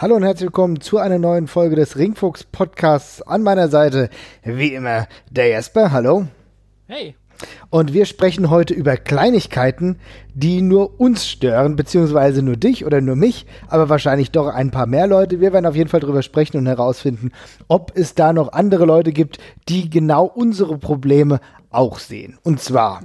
[0.00, 3.20] Hallo und herzlich willkommen zu einer neuen Folge des Ringfuchs Podcasts.
[3.20, 4.08] An meiner Seite,
[4.42, 5.92] wie immer, der Jesper.
[5.92, 6.26] Hallo.
[6.86, 7.16] Hey.
[7.68, 9.98] Und wir sprechen heute über Kleinigkeiten,
[10.32, 14.86] die nur uns stören, beziehungsweise nur dich oder nur mich, aber wahrscheinlich doch ein paar
[14.86, 15.42] mehr Leute.
[15.42, 17.30] Wir werden auf jeden Fall drüber sprechen und herausfinden,
[17.68, 19.36] ob es da noch andere Leute gibt,
[19.68, 22.38] die genau unsere Probleme auch sehen.
[22.42, 23.02] Und zwar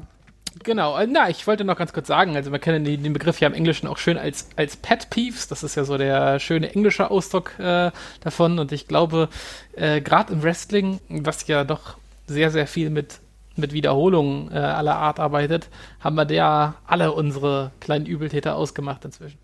[0.65, 3.47] Genau, äh, na, ich wollte noch ganz kurz sagen, also man kennt den, Begriff ja
[3.47, 7.11] im Englischen auch schön als, als Pet Peeves, das ist ja so der schöne englische
[7.11, 7.91] Ausdruck äh,
[8.21, 9.29] davon und ich glaube,
[9.75, 13.19] äh, gerade im Wrestling, was ja doch sehr, sehr viel mit,
[13.55, 15.69] mit Wiederholungen äh, aller Art arbeitet,
[15.99, 19.37] haben wir da alle unsere kleinen Übeltäter ausgemacht inzwischen.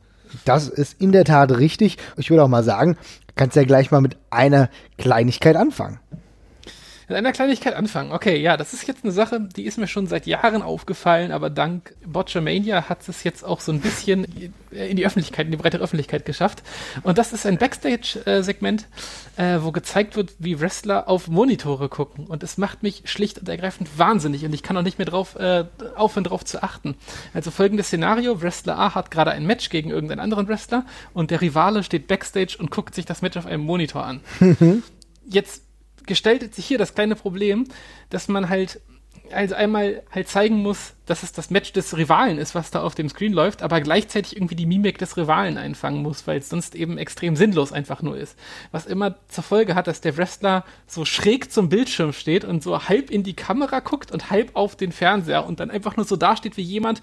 [0.46, 1.98] Das ist in der Tat richtig.
[2.18, 2.98] Ich würde auch mal sagen,
[3.36, 6.00] kannst ja gleich mal mit einer Kleinigkeit anfangen.
[7.08, 8.12] Mit einer Kleinigkeit anfangen.
[8.12, 11.50] Okay, ja, das ist jetzt eine Sache, die ist mir schon seit Jahren aufgefallen, aber
[11.50, 14.26] dank Botchamania hat es jetzt auch so ein bisschen
[14.72, 16.64] in die Öffentlichkeit, in die breite Öffentlichkeit geschafft.
[17.04, 18.88] Und das ist ein Backstage-Segment,
[19.38, 22.28] äh, wo gezeigt wird, wie Wrestler auf Monitore gucken.
[22.28, 25.36] Und es macht mich schlicht und ergreifend wahnsinnig und ich kann auch nicht mehr drauf
[25.36, 26.96] äh, aufhören, darauf zu achten.
[27.34, 31.42] Also folgendes Szenario: Wrestler A hat gerade ein Match gegen irgendeinen anderen Wrestler und der
[31.42, 34.22] Rivale steht Backstage und guckt sich das Match auf einem Monitor an.
[35.26, 35.64] Jetzt
[36.06, 37.68] gestaltet sich hier das kleine Problem,
[38.10, 38.82] dass man halt
[39.34, 42.96] also einmal halt zeigen muss, dass es das Match des Rivalen ist, was da auf
[42.96, 46.76] dem Screen läuft, aber gleichzeitig irgendwie die Mimik des Rivalen einfangen muss, weil es sonst
[46.76, 48.38] eben extrem sinnlos einfach nur ist.
[48.72, 52.88] Was immer zur Folge hat, dass der Wrestler so schräg zum Bildschirm steht und so
[52.88, 56.16] halb in die Kamera guckt und halb auf den Fernseher und dann einfach nur so
[56.16, 57.02] dasteht wie jemand,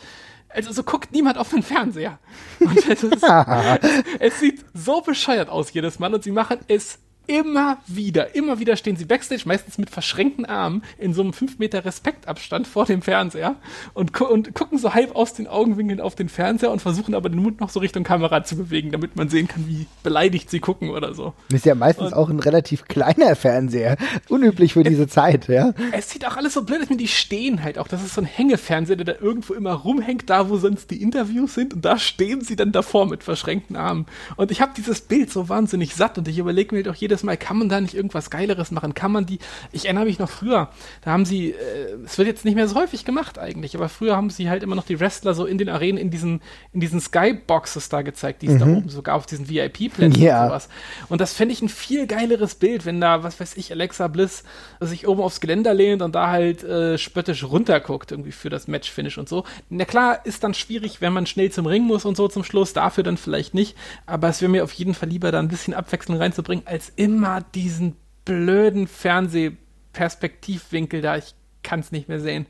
[0.48, 2.18] also so guckt niemand auf den Fernseher.
[2.60, 3.22] Und es, ist,
[4.18, 8.76] es sieht so bescheuert aus jedes Mal und sie machen es immer wieder, immer wieder
[8.76, 13.02] stehen sie backstage, meistens mit verschränkten Armen, in so einem 5 Meter Respektabstand vor dem
[13.02, 13.56] Fernseher
[13.94, 17.28] und, gu und gucken so halb aus den Augenwinkeln auf den Fernseher und versuchen aber
[17.28, 20.58] den Mund noch so Richtung Kamera zu bewegen, damit man sehen kann, wie beleidigt sie
[20.58, 21.34] gucken oder so.
[21.50, 23.98] Das ist ja meistens und auch ein relativ kleiner Fernseher.
[24.28, 25.74] Unüblich für diese Zeit, ja.
[25.92, 27.88] Es sieht auch alles so blöd aus, die stehen halt auch.
[27.88, 31.54] Das ist so ein Hängefernseher, der da irgendwo immer rumhängt, da wo sonst die Interviews
[31.54, 34.06] sind und da stehen sie dann davor mit verschränkten Armen.
[34.36, 37.17] Und ich habe dieses Bild so wahnsinnig satt und ich überlege mir halt auch jedes
[37.18, 38.94] jedes Mal, kann man da nicht irgendwas Geileres machen?
[38.94, 39.38] Kann man die,
[39.72, 40.68] ich erinnere mich noch früher,
[41.02, 44.16] da haben sie, äh, es wird jetzt nicht mehr so häufig gemacht eigentlich, aber früher
[44.16, 46.40] haben sie halt immer noch die Wrestler so in den Arenen, in diesen,
[46.72, 48.58] in diesen Skyboxes da gezeigt, die es mhm.
[48.58, 50.42] da oben sogar auf diesen VIP-Plätzen ja.
[50.42, 50.68] und sowas.
[51.08, 54.44] Und das fände ich ein viel geileres Bild, wenn da, was weiß ich, Alexa Bliss
[54.80, 59.18] sich oben aufs Geländer lehnt und da halt äh, spöttisch runterguckt, irgendwie für das Match-Finish
[59.18, 59.44] und so.
[59.68, 62.72] Na klar, ist dann schwierig, wenn man schnell zum Ring muss und so zum Schluss,
[62.72, 65.74] dafür dann vielleicht nicht, aber es wäre mir auf jeden Fall lieber, da ein bisschen
[65.74, 67.96] Abwechslung reinzubringen, als immer immer diesen
[68.26, 71.16] blöden Fernsehperspektivwinkel da.
[71.16, 72.44] Ich kann es nicht mehr sehen.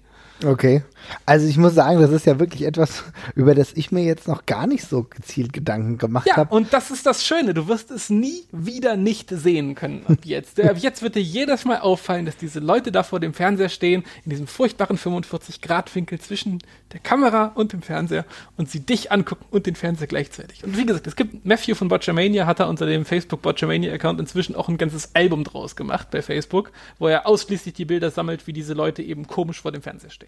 [0.45, 0.83] Okay.
[1.27, 3.05] Also ich muss sagen, das ist ja wirklich etwas,
[3.35, 6.49] über das ich mir jetzt noch gar nicht so gezielt Gedanken gemacht habe.
[6.51, 7.55] Ja, und das ist das Schöne.
[7.55, 10.61] Du wirst es nie wieder nicht sehen können ab jetzt.
[10.61, 14.05] ab jetzt wird dir jedes Mal auffallen, dass diese Leute da vor dem Fernseher stehen,
[14.25, 16.59] in diesem furchtbaren 45-Grad-Winkel zwischen
[16.93, 18.25] der Kamera und dem Fernseher
[18.57, 20.65] und sie dich angucken und den Fernseher gleichzeitig.
[20.65, 24.55] Und wie gesagt, es gibt Matthew von Botchamania, hat er unter dem Facebook Botchamania-Account inzwischen
[24.55, 28.53] auch ein ganzes Album draus gemacht bei Facebook, wo er ausschließlich die Bilder sammelt, wie
[28.53, 30.28] diese Leute eben komisch vor dem Fernseher stehen.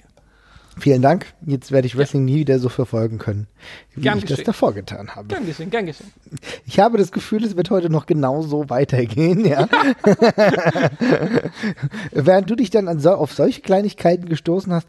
[0.80, 1.26] Vielen Dank.
[1.46, 2.34] Jetzt werde ich Wrestling ja.
[2.34, 3.46] nie wieder so verfolgen können,
[3.94, 4.38] wie gern ich geschehen.
[4.38, 5.28] das davor getan habe.
[5.28, 6.10] Gern geschehen, gern geschehen.
[6.66, 9.68] Ich habe das Gefühl, es wird heute noch genauso weitergehen, ja.
[12.12, 14.88] Während du dich dann so, auf solche Kleinigkeiten gestoßen hast,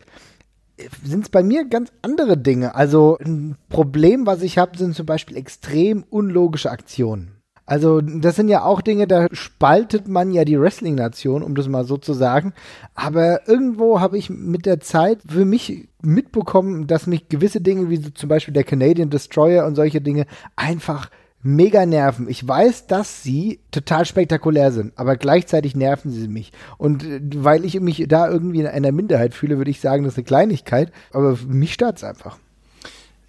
[1.04, 2.76] sind es bei mir ganz andere Dinge.
[2.76, 7.41] Also ein Problem, was ich habe, sind zum Beispiel extrem unlogische Aktionen.
[7.66, 11.86] Also, das sind ja auch Dinge, da spaltet man ja die Wrestling-Nation, um das mal
[11.86, 12.54] so zu sagen.
[12.96, 18.14] Aber irgendwo habe ich mit der Zeit für mich mitbekommen, dass mich gewisse Dinge, wie
[18.14, 21.10] zum Beispiel der Canadian Destroyer und solche Dinge, einfach
[21.44, 22.30] mega nerven.
[22.30, 26.52] Ich weiß, dass sie total spektakulär sind, aber gleichzeitig nerven sie mich.
[26.78, 30.14] Und äh, weil ich mich da irgendwie in einer Minderheit fühle, würde ich sagen, das
[30.14, 32.38] ist eine Kleinigkeit, aber mich stört es einfach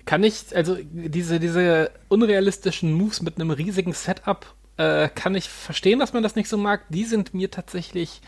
[0.05, 4.47] kann ich, also diese, diese unrealistischen Moves mit einem riesigen Setup,
[4.77, 6.83] äh, kann ich verstehen, dass man das nicht so mag.
[6.89, 8.21] Die sind mir tatsächlich,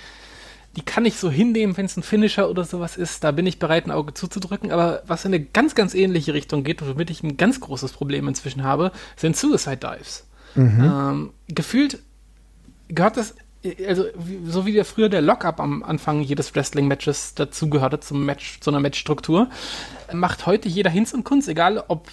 [0.76, 3.24] die kann ich so hinnehmen, wenn es ein Finisher oder sowas ist.
[3.24, 4.70] Da bin ich bereit, ein Auge zuzudrücken.
[4.70, 8.28] Aber was in eine ganz, ganz ähnliche Richtung geht, womit ich ein ganz großes Problem
[8.28, 10.26] inzwischen habe, sind Suicide Dives.
[10.54, 10.84] Mhm.
[10.84, 11.98] Ähm, gefühlt
[12.88, 13.34] gehört das
[13.86, 14.04] also
[14.46, 18.80] so wie der früher der Lockup am Anfang jedes Wrestling-Matches dazugehörte zum Match, zu einer
[18.80, 19.48] Matchstruktur,
[20.12, 22.08] macht heute jeder Hinz und Kunst, egal ob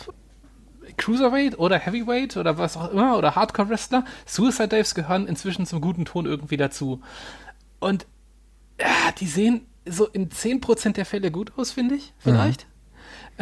[0.98, 6.06] Cruiserweight oder Heavyweight oder was auch immer oder Hardcore-Wrestler, Suicide Dives gehören inzwischen zum guten
[6.06, 7.02] Ton irgendwie dazu.
[7.80, 8.06] Und
[8.80, 12.66] ja, die sehen so in 10% der Fälle gut aus, finde ich, vielleicht.
[12.66, 12.72] Mhm.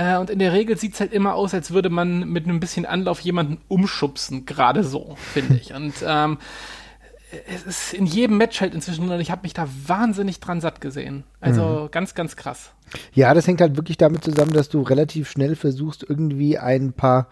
[0.04, 2.60] Äh, und in der Regel sieht es halt immer aus, als würde man mit einem
[2.60, 5.74] bisschen Anlauf jemanden umschubsen, gerade so, finde ich.
[5.74, 6.38] Und ähm,
[7.48, 10.82] es ist in jedem Match halt inzwischen und ich habe mich da wahnsinnig dran satt
[10.82, 11.24] gesehen.
[11.42, 11.92] Also mhm.
[11.92, 12.72] ganz, ganz krass.
[13.14, 17.28] Ja, das hängt halt wirklich damit zusammen, dass du relativ schnell versuchst, irgendwie ein paar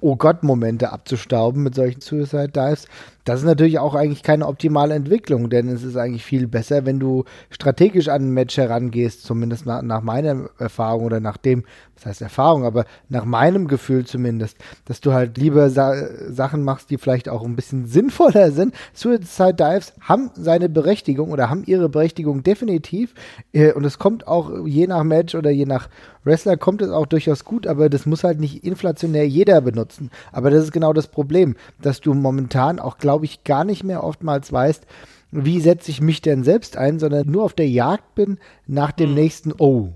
[0.00, 2.86] Oh Gott-Momente abzustauben mit solchen Suicide Dives.
[3.24, 6.98] Das ist natürlich auch eigentlich keine optimale Entwicklung, denn es ist eigentlich viel besser, wenn
[6.98, 11.64] du strategisch an ein Match herangehst, zumindest nach, nach meiner Erfahrung oder nach dem,
[11.96, 14.56] was heißt Erfahrung, aber nach meinem Gefühl zumindest,
[14.86, 15.94] dass du halt lieber Sa
[16.30, 18.74] Sachen machst, die vielleicht auch ein bisschen sinnvoller sind.
[18.94, 23.14] Suicide Dives haben seine Berechtigung oder haben ihre Berechtigung definitiv
[23.52, 25.88] äh, und es kommt auch je nach Match oder je nach
[26.24, 30.10] Wrestler kommt es auch durchaus gut, aber das muss halt nicht inflationär jeder benutzen.
[30.32, 34.04] Aber das ist genau das Problem, dass du momentan auch, glaube ich, gar nicht mehr
[34.04, 34.86] oftmals weißt,
[35.32, 39.10] wie setze ich mich denn selbst ein, sondern nur auf der Jagd bin nach dem
[39.10, 39.16] mhm.
[39.16, 39.92] nächsten Oh.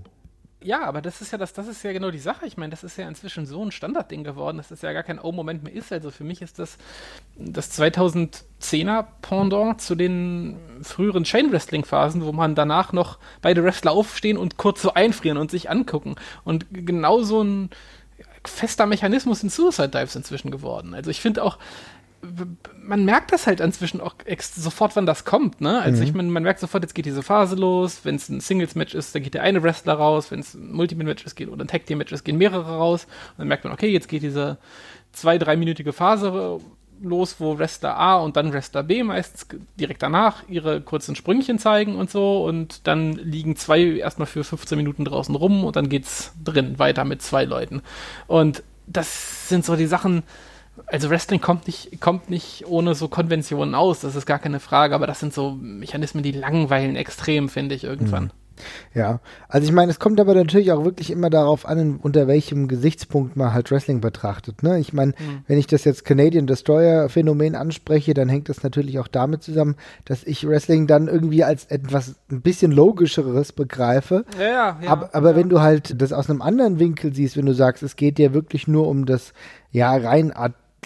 [0.61, 2.45] Ja, aber das ist ja das, das ist ja genau die Sache.
[2.45, 5.19] Ich meine, das ist ja inzwischen so ein Standardding geworden, dass das ja gar kein
[5.19, 5.93] Oh-Moment mehr ist.
[5.93, 6.77] Also für mich ist das
[7.37, 13.93] das 2010er Pendant zu den früheren Chain Wrestling Phasen, wo man danach noch beide Wrestler
[13.93, 16.15] aufstehen und kurz so einfrieren und sich angucken.
[16.43, 17.69] Und genau so ein
[18.47, 20.93] fester Mechanismus in Suicide Dives inzwischen geworden.
[20.93, 21.57] Also ich finde auch,
[22.81, 25.81] man merkt das halt inzwischen auch sofort, wann das kommt, ne?
[25.81, 26.07] Also mhm.
[26.07, 28.01] ich meine, man merkt sofort, jetzt geht diese Phase los.
[28.03, 30.31] Wenn es ein Singles-Match ist, dann geht der eine Wrestler raus.
[30.31, 33.05] Wenn es ein Multiman-Match ist, geht oder ein Tag-Team-Match ist, gehen mehrere raus.
[33.31, 34.57] Und dann merkt man, okay, jetzt geht diese
[35.11, 36.59] zwei, dreiminütige Phase
[37.01, 39.47] los, wo Wrestler A und dann Wrestler B meistens
[39.79, 44.77] direkt danach ihre kurzen Sprüngchen zeigen und so und dann liegen zwei erstmal für 15
[44.77, 47.81] Minuten draußen rum und dann geht's drin weiter mit zwei Leuten.
[48.27, 50.23] Und das sind so die Sachen,
[50.87, 54.95] also Wrestling kommt nicht, kommt nicht ohne so Konventionen aus, das ist gar keine Frage,
[54.95, 58.25] aber das sind so Mechanismen, die langweilen extrem, finde ich, irgendwann.
[58.25, 58.31] Mhm.
[58.93, 59.19] Ja,
[59.49, 63.35] also ich meine, es kommt aber natürlich auch wirklich immer darauf an, unter welchem Gesichtspunkt
[63.35, 64.63] man halt Wrestling betrachtet.
[64.63, 64.79] Ne?
[64.79, 65.43] Ich meine, mhm.
[65.47, 69.75] wenn ich das jetzt Canadian Destroyer Phänomen anspreche, dann hängt das natürlich auch damit zusammen,
[70.05, 74.25] dass ich Wrestling dann irgendwie als etwas ein bisschen logischeres begreife.
[74.39, 75.35] Ja, ja, aber, aber ja.
[75.35, 78.33] wenn du halt das aus einem anderen Winkel siehst, wenn du sagst, es geht dir
[78.33, 79.33] wirklich nur um das
[79.71, 80.31] ja rein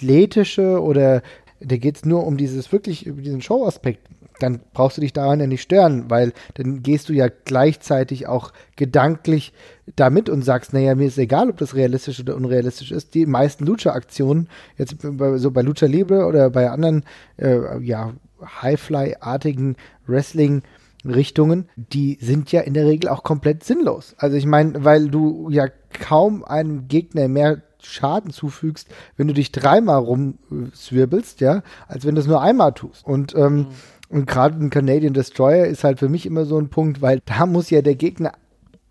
[0.00, 1.22] athletische oder
[1.60, 4.08] da geht es nur um dieses wirklich, über diesen Show-Aspekt,
[4.38, 8.52] dann brauchst du dich daran ja nicht stören, weil dann gehst du ja gleichzeitig auch
[8.76, 9.52] gedanklich
[9.96, 13.12] damit und sagst, naja, mir ist egal, ob das realistisch oder unrealistisch ist.
[13.12, 14.48] Die meisten Lucha-Aktionen,
[14.78, 17.04] jetzt so bei Lucha Libre oder bei anderen,
[17.36, 18.14] äh, ja,
[18.62, 19.76] Highfly-artigen
[20.06, 24.14] Wrestling-Richtungen, die sind ja in der Regel auch komplett sinnlos.
[24.16, 25.66] Also ich meine, weil du ja
[25.98, 32.20] kaum einem Gegner mehr Schaden zufügst, wenn du dich dreimal rumswirbelst, ja, als wenn du
[32.20, 33.06] es nur einmal tust.
[33.06, 33.66] Und ähm, mhm.
[34.10, 37.46] Und gerade ein Canadian Destroyer ist halt für mich immer so ein Punkt, weil da
[37.46, 38.32] muss ja der Gegner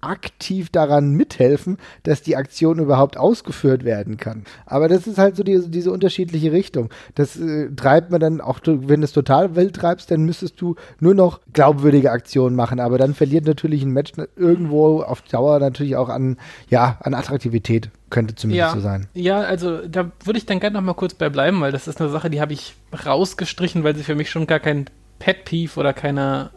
[0.02, 4.44] aktiv daran mithelfen, dass die Aktion überhaupt ausgeführt werden kann.
[4.66, 6.90] Aber das ist halt so die, diese unterschiedliche Richtung.
[7.16, 10.76] Das äh, treibt man dann auch, wenn du es total wild treibst, dann müsstest du
[11.00, 12.80] nur noch glaubwürdige Aktionen machen.
[12.80, 16.38] Aber dann verliert natürlich ein Match irgendwo auf Dauer natürlich auch an,
[16.70, 17.90] ja, an Attraktivität.
[18.10, 19.08] Könnte zumindest ja, so sein.
[19.14, 22.02] Ja, also da würde ich dann gerne noch mal kurz bei bleiben, weil das ist
[22.02, 22.74] eine Sache, die habe ich
[23.06, 24.86] rausgestrichen, weil sie für mich schon gar kein
[25.20, 26.50] Pet Peeve oder keine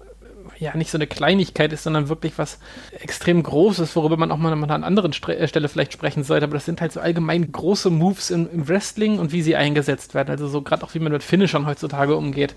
[0.62, 2.58] ja nicht so eine Kleinigkeit ist, sondern wirklich was
[3.00, 6.44] extrem Großes, worüber man auch mal an einer anderen Stre äh, Stelle vielleicht sprechen sollte.
[6.44, 10.14] Aber das sind halt so allgemein große Moves im, im Wrestling und wie sie eingesetzt
[10.14, 10.30] werden.
[10.30, 12.54] Also so gerade auch, wie man mit Finishern heutzutage umgeht.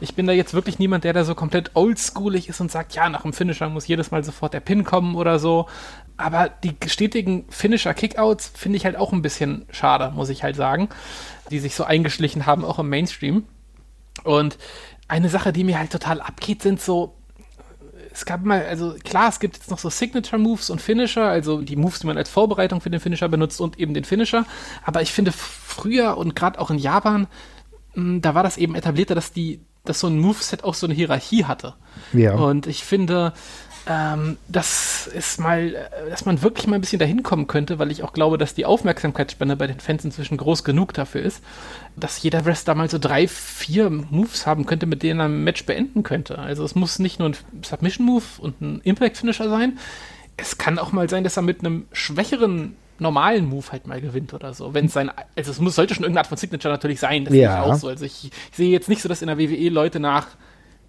[0.00, 3.08] Ich bin da jetzt wirklich niemand, der da so komplett oldschoolig ist und sagt, ja,
[3.08, 5.66] nach dem Finisher muss jedes Mal sofort der Pin kommen oder so.
[6.16, 10.88] Aber die stetigen Finisher-Kickouts finde ich halt auch ein bisschen schade, muss ich halt sagen,
[11.50, 13.44] die sich so eingeschlichen haben, auch im Mainstream.
[14.24, 14.56] Und
[15.08, 17.15] eine Sache, die mir halt total abgeht, sind so
[18.16, 21.60] es gab mal, also klar, es gibt jetzt noch so Signature Moves und Finisher, also
[21.60, 24.46] die Moves, die man als Vorbereitung für den Finisher benutzt und eben den Finisher.
[24.84, 27.26] Aber ich finde früher und gerade auch in Japan,
[27.94, 30.86] mh, hm, da war das eben etablierter, dass die, dass so ein Moveset auch so
[30.86, 31.74] eine Hierarchie hatte.
[32.14, 32.34] Ja.
[32.36, 33.34] Und ich finde,
[33.88, 37.92] ähm, das ist mal, äh, dass man wirklich mal ein bisschen dahin kommen könnte, weil
[37.92, 41.42] ich auch glaube, dass die Aufmerksamkeitsspanne bei den Fans inzwischen groß genug dafür ist,
[41.94, 45.64] dass jeder Wrestler mal so drei, vier Moves haben könnte, mit denen er ein Match
[45.66, 46.38] beenden könnte.
[46.38, 49.78] Also es muss nicht nur ein Submission-Move und ein Impact-Finisher sein.
[50.36, 54.34] Es kann auch mal sein, dass er mit einem schwächeren normalen Move halt mal gewinnt
[54.34, 54.74] oder so.
[54.74, 57.34] Wenn es sein, also es muss, sollte schon irgendeine Art von Signature natürlich sein, das
[57.34, 57.62] ja.
[57.62, 57.88] ist auch so.
[57.88, 60.28] Also ich, ich sehe jetzt nicht so, dass in der WWE Leute nach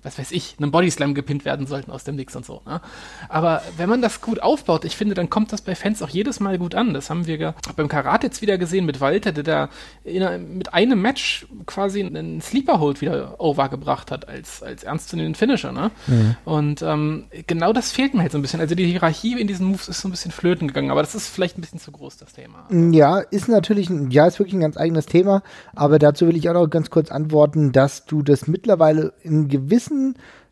[0.07, 2.61] was weiß ich, einem Bodyslam gepinnt werden sollten aus dem Nix und so.
[2.65, 2.81] Ne?
[3.27, 6.39] Aber wenn man das gut aufbaut, ich finde, dann kommt das bei Fans auch jedes
[6.39, 6.93] Mal gut an.
[6.93, 9.69] Das haben wir beim Karate jetzt wieder gesehen mit Walter, der da
[10.05, 15.73] in, mit einem Match quasi einen Sleeper-Hold wieder overgebracht hat als, als ernstzunehmenden Finisher.
[15.73, 15.91] Ne?
[16.07, 16.35] Mhm.
[16.45, 18.61] Und ähm, genau das fehlt mir halt so ein bisschen.
[18.61, 21.27] Also die Hierarchie in diesen Moves ist so ein bisschen flöten gegangen, aber das ist
[21.27, 22.67] vielleicht ein bisschen zu groß, das Thema.
[22.93, 25.43] Ja, ist natürlich, ein, ja, ist wirklich ein ganz eigenes Thema,
[25.75, 29.96] aber dazu will ich auch noch ganz kurz antworten, dass du das mittlerweile in gewissen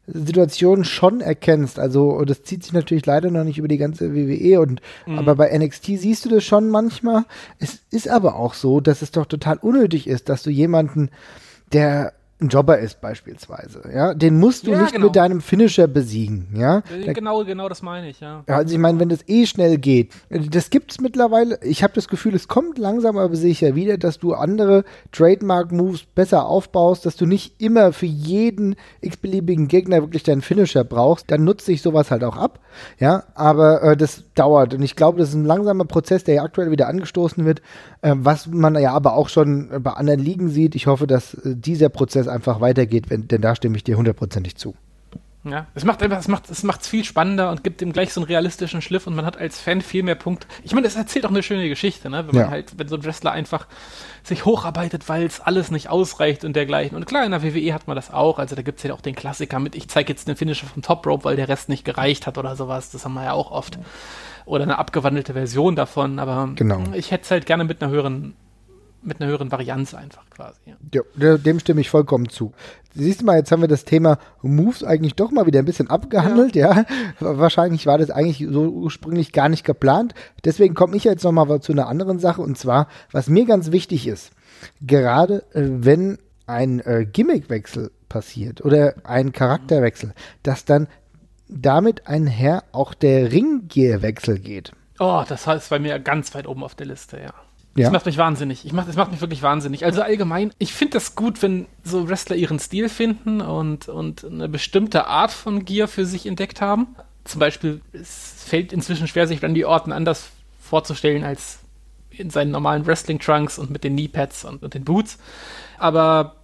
[0.08, 1.80] Situationen schon erkennst.
[1.80, 5.18] Also das zieht sich natürlich leider noch nicht über die ganze WWE und mhm.
[5.18, 7.26] aber bei NXT siehst du das schon manchmal.
[7.60, 11.10] Es ist aber auch so, dass es doch total unnötig ist, dass du jemanden,
[11.74, 15.06] der ein Jobber ist beispielsweise, ja, den musst du ja, nicht genau.
[15.06, 16.82] mit deinem Finisher besiegen, ja.
[17.14, 18.44] Genau, genau, das meine ich, ja.
[18.48, 21.58] Also ich meine, wenn das eh schnell geht, das gibt's mittlerweile.
[21.64, 26.46] Ich habe das Gefühl, es kommt langsam, aber ja wieder, dass du andere Trademark-Moves besser
[26.46, 31.32] aufbaust, dass du nicht immer für jeden x-beliebigen Gegner wirklich deinen Finisher brauchst.
[31.32, 32.60] Dann nutzt sich sowas halt auch ab,
[33.00, 33.24] ja.
[33.36, 36.70] Aber äh, das dauert und ich glaube, das ist ein langsamer Prozess, der ja aktuell
[36.70, 37.62] wieder angestoßen wird,
[38.02, 40.76] äh, was man ja aber auch schon bei anderen Ligen sieht.
[40.76, 43.98] Ich hoffe, dass äh, dieser Prozess es einfach weitergeht, wenn, denn da stimme ich dir
[43.98, 44.76] hundertprozentig zu.
[45.48, 48.20] Ja, es macht einfach, es macht, es macht's viel spannender und gibt ihm gleich so
[48.20, 50.48] einen realistischen Schliff und man hat als Fan viel mehr Punkte.
[50.64, 52.26] Ich meine, es erzählt auch eine schöne Geschichte, ne?
[52.28, 53.68] Wenn man halt, wenn so ein Wrestler einfach
[54.24, 56.98] sich hocharbeitet, weil es alles nicht ausreicht und dergleichen.
[56.98, 58.40] Und klar, in der WWE hat man das auch.
[58.40, 60.82] Also da gibt es ja auch den Klassiker mit, ich zeige jetzt den Finisher vom
[60.82, 62.90] Top Rope, weil der Rest nicht gereicht hat oder sowas.
[62.90, 63.78] Das haben wir ja auch oft.
[64.46, 66.82] Oder eine abgewandelte Version davon, aber genau.
[66.94, 68.36] ich hätte es halt gerne mit einer höheren
[69.06, 70.60] mit einer höheren Varianz einfach quasi.
[70.66, 71.02] Ja.
[71.18, 71.38] ja.
[71.38, 72.54] dem stimme ich vollkommen zu.
[72.94, 75.90] Siehst du mal, jetzt haben wir das Thema Moves eigentlich doch mal wieder ein bisschen
[75.90, 76.76] abgehandelt, ja.
[76.76, 76.86] ja.
[77.20, 80.14] Wahrscheinlich war das eigentlich so ursprünglich gar nicht geplant.
[80.44, 83.72] Deswegen komme ich jetzt noch mal zu einer anderen Sache und zwar, was mir ganz
[83.72, 84.32] wichtig ist,
[84.82, 90.88] gerade äh, wenn ein äh, Gimmickwechsel passiert oder ein Charakterwechsel, dass dann
[91.48, 94.72] damit einher auch der Ringgearwechsel geht.
[95.00, 97.34] Oh, das heißt bei mir ganz weit oben auf der Liste, ja.
[97.76, 97.84] Ja.
[97.84, 98.66] Das macht mich wahnsinnig.
[98.66, 99.84] Ich mach, das macht mich wirklich wahnsinnig.
[99.84, 104.48] Also allgemein, ich finde das gut, wenn so Wrestler ihren Stil finden und, und eine
[104.48, 106.96] bestimmte Art von Gear für sich entdeckt haben.
[107.26, 110.30] Zum Beispiel, es fällt inzwischen schwer, sich Randy Orton anders
[110.62, 111.60] vorzustellen als
[112.12, 115.18] in seinen normalen Wrestling-Trunks und mit den Kneepads und, und den Boots.
[115.78, 116.38] Aber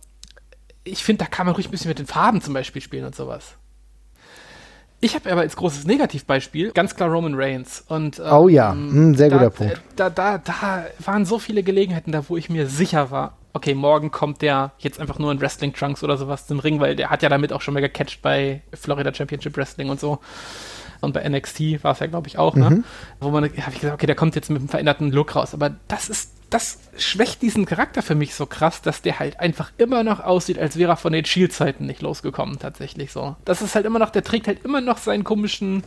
[0.83, 3.15] ich finde, da kann man ruhig ein bisschen mit den Farben zum Beispiel spielen und
[3.15, 3.55] sowas.
[5.03, 7.83] Ich habe aber als großes Negativbeispiel ganz klar Roman Reigns.
[7.87, 9.81] Und, ähm, oh ja, hm, sehr da, guter Punkt.
[9.95, 14.11] Da, da, da waren so viele Gelegenheiten da, wo ich mir sicher war, okay, morgen
[14.11, 17.23] kommt der jetzt einfach nur in Wrestling Trunks oder sowas zum Ring, weil der hat
[17.23, 20.19] ja damit auch schon mal gecatcht bei Florida Championship Wrestling und so.
[21.01, 22.69] Und bei NXT war es ja, glaube ich, auch, ne?
[22.69, 22.75] mhm.
[22.77, 22.83] ne?
[23.19, 25.55] Wo man, habe ich gesagt, okay, der kommt jetzt mit einem veränderten Look raus.
[25.55, 29.71] Aber das ist das schwächt diesen Charakter für mich so krass, dass der halt einfach
[29.77, 33.37] immer noch aussieht, als wäre er von den Shield-Zeiten nicht losgekommen, tatsächlich so.
[33.45, 35.83] Das ist halt immer noch, der trägt halt immer noch seinen komischen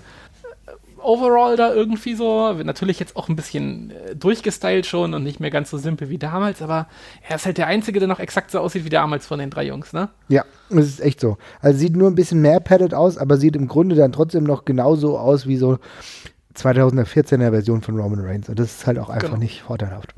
[0.67, 0.71] äh,
[1.03, 2.51] Overall da irgendwie so.
[2.55, 6.17] Natürlich jetzt auch ein bisschen äh, durchgestylt schon und nicht mehr ganz so simpel wie
[6.17, 6.89] damals, aber
[7.29, 9.67] er ist halt der Einzige, der noch exakt so aussieht wie damals von den drei
[9.67, 10.09] Jungs, ne?
[10.29, 11.37] Ja, das ist echt so.
[11.61, 14.65] Also sieht nur ein bisschen mehr padded aus, aber sieht im Grunde dann trotzdem noch
[14.65, 15.79] genauso aus wie so
[16.57, 18.49] 2014er Version von Roman Reigns.
[18.49, 19.41] Und das ist halt auch einfach genau.
[19.41, 20.15] nicht vorteilhaft.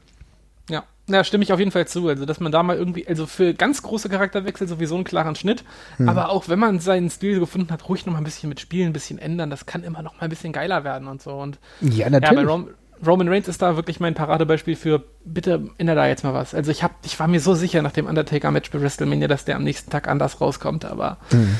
[1.08, 2.08] Ja, ja, stimme ich auf jeden Fall zu.
[2.08, 5.64] Also, dass man da mal irgendwie, also für ganz große Charakterwechsel sowieso einen klaren Schnitt,
[5.96, 6.08] hm.
[6.08, 8.90] aber auch wenn man seinen Stil gefunden hat, ruhig noch mal ein bisschen mit Spielen,
[8.90, 11.32] ein bisschen ändern, das kann immer noch mal ein bisschen geiler werden und so.
[11.32, 12.38] Und ja, natürlich.
[12.38, 12.68] Ja, bei Rom
[13.04, 16.54] Roman Reigns ist da wirklich mein Paradebeispiel für, bitte ändere da jetzt mal was.
[16.54, 19.56] Also ich hab, ich war mir so sicher nach dem Undertaker-Match bei WrestleMania, dass der
[19.56, 21.56] am nächsten Tag anders rauskommt, aber hm.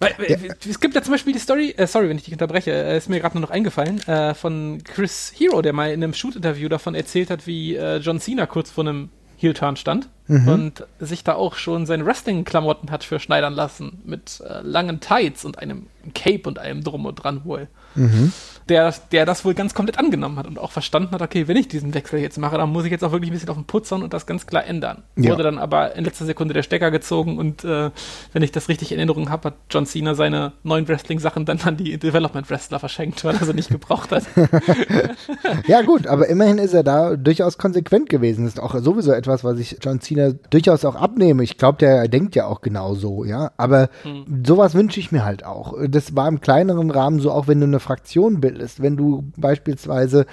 [0.00, 0.36] Weil, ja.
[0.68, 3.08] Es gibt ja zum Beispiel die Story, äh, sorry, wenn ich dich unterbreche, äh, ist
[3.08, 6.94] mir gerade nur noch eingefallen, äh, von Chris Hero, der mal in einem Shoot-Interview davon
[6.94, 10.48] erzählt hat, wie äh, John Cena kurz vor einem Heel-Turn stand mhm.
[10.48, 15.44] und sich da auch schon seine Wrestling-Klamotten hat für schneidern lassen, mit äh, langen Tights
[15.44, 17.68] und einem Cape und allem drum und dran wohl.
[17.94, 18.32] Mhm
[18.68, 21.68] der, der das wohl ganz komplett angenommen hat und auch verstanden hat, okay, wenn ich
[21.68, 23.90] diesen Wechsel jetzt mache, dann muss ich jetzt auch wirklich ein bisschen auf den Putz
[23.90, 25.02] hauen und das ganz klar ändern.
[25.16, 25.30] Ja.
[25.30, 27.90] Wurde dann aber in letzter Sekunde der Stecker gezogen und äh,
[28.32, 31.76] wenn ich das richtig in Erinnerung habe, hat John Cena seine neuen Wrestling-Sachen dann an
[31.76, 34.24] die Development-Wrestler verschenkt, weil er sie nicht gebraucht hat.
[35.66, 38.44] ja gut, aber immerhin ist er da durchaus konsequent gewesen.
[38.44, 41.42] Das ist auch sowieso etwas, was ich John Cena durchaus auch abnehme.
[41.42, 43.52] Ich glaube, der denkt ja auch genau so, ja.
[43.56, 44.42] Aber hm.
[44.46, 45.74] sowas wünsche ich mir halt auch.
[45.88, 48.82] Das war im kleineren Rahmen so, auch wenn du eine Fraktion bildest ist.
[48.82, 50.26] Wenn du beispielsweise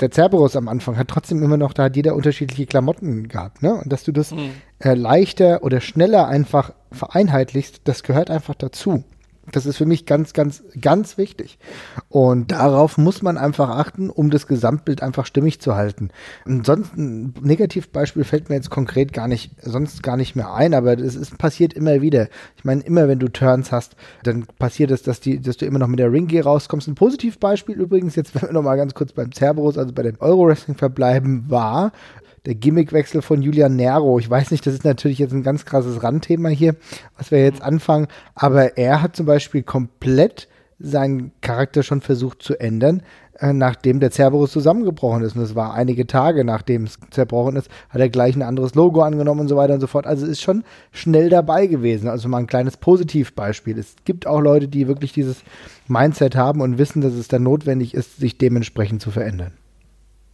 [0.00, 3.74] der Cerberus am Anfang hat trotzdem immer noch, da hat jeder unterschiedliche Klamotten gehabt, ne?
[3.74, 4.50] Und dass du das mhm.
[4.78, 9.04] äh, leichter oder schneller einfach vereinheitlichst, das gehört einfach dazu.
[9.52, 11.58] Das ist für mich ganz, ganz, ganz wichtig.
[12.08, 16.10] Und darauf muss man einfach achten, um das Gesamtbild einfach stimmig zu halten.
[16.44, 20.98] Ansonsten, ein Negativbeispiel fällt mir jetzt konkret gar nicht, sonst gar nicht mehr ein, aber
[20.98, 22.28] es ist, passiert immer wieder.
[22.56, 25.78] Ich meine, immer wenn du Turns hast, dann passiert es, dass, die, dass du immer
[25.78, 26.88] noch mit der Ring-Gear rauskommst.
[26.88, 30.16] Ein Positivbeispiel übrigens, jetzt wenn wir noch mal ganz kurz beim Cerberus, also bei dem
[30.20, 31.92] Euro-Wrestling verbleiben, war,
[32.48, 34.18] der Gimmickwechsel von Julian Nero.
[34.18, 36.76] Ich weiß nicht, das ist natürlich jetzt ein ganz krasses Randthema hier,
[37.18, 42.58] was wir jetzt anfangen, aber er hat zum Beispiel komplett seinen Charakter schon versucht zu
[42.58, 43.02] ändern,
[43.38, 45.36] äh, nachdem der Cerberus zusammengebrochen ist.
[45.36, 49.02] Und das war einige Tage, nachdem es zerbrochen ist, hat er gleich ein anderes Logo
[49.02, 50.06] angenommen und so weiter und so fort.
[50.06, 52.08] Also ist schon schnell dabei gewesen.
[52.08, 53.78] Also mal ein kleines Positivbeispiel.
[53.78, 55.42] Es gibt auch Leute, die wirklich dieses
[55.86, 59.52] Mindset haben und wissen, dass es dann notwendig ist, sich dementsprechend zu verändern.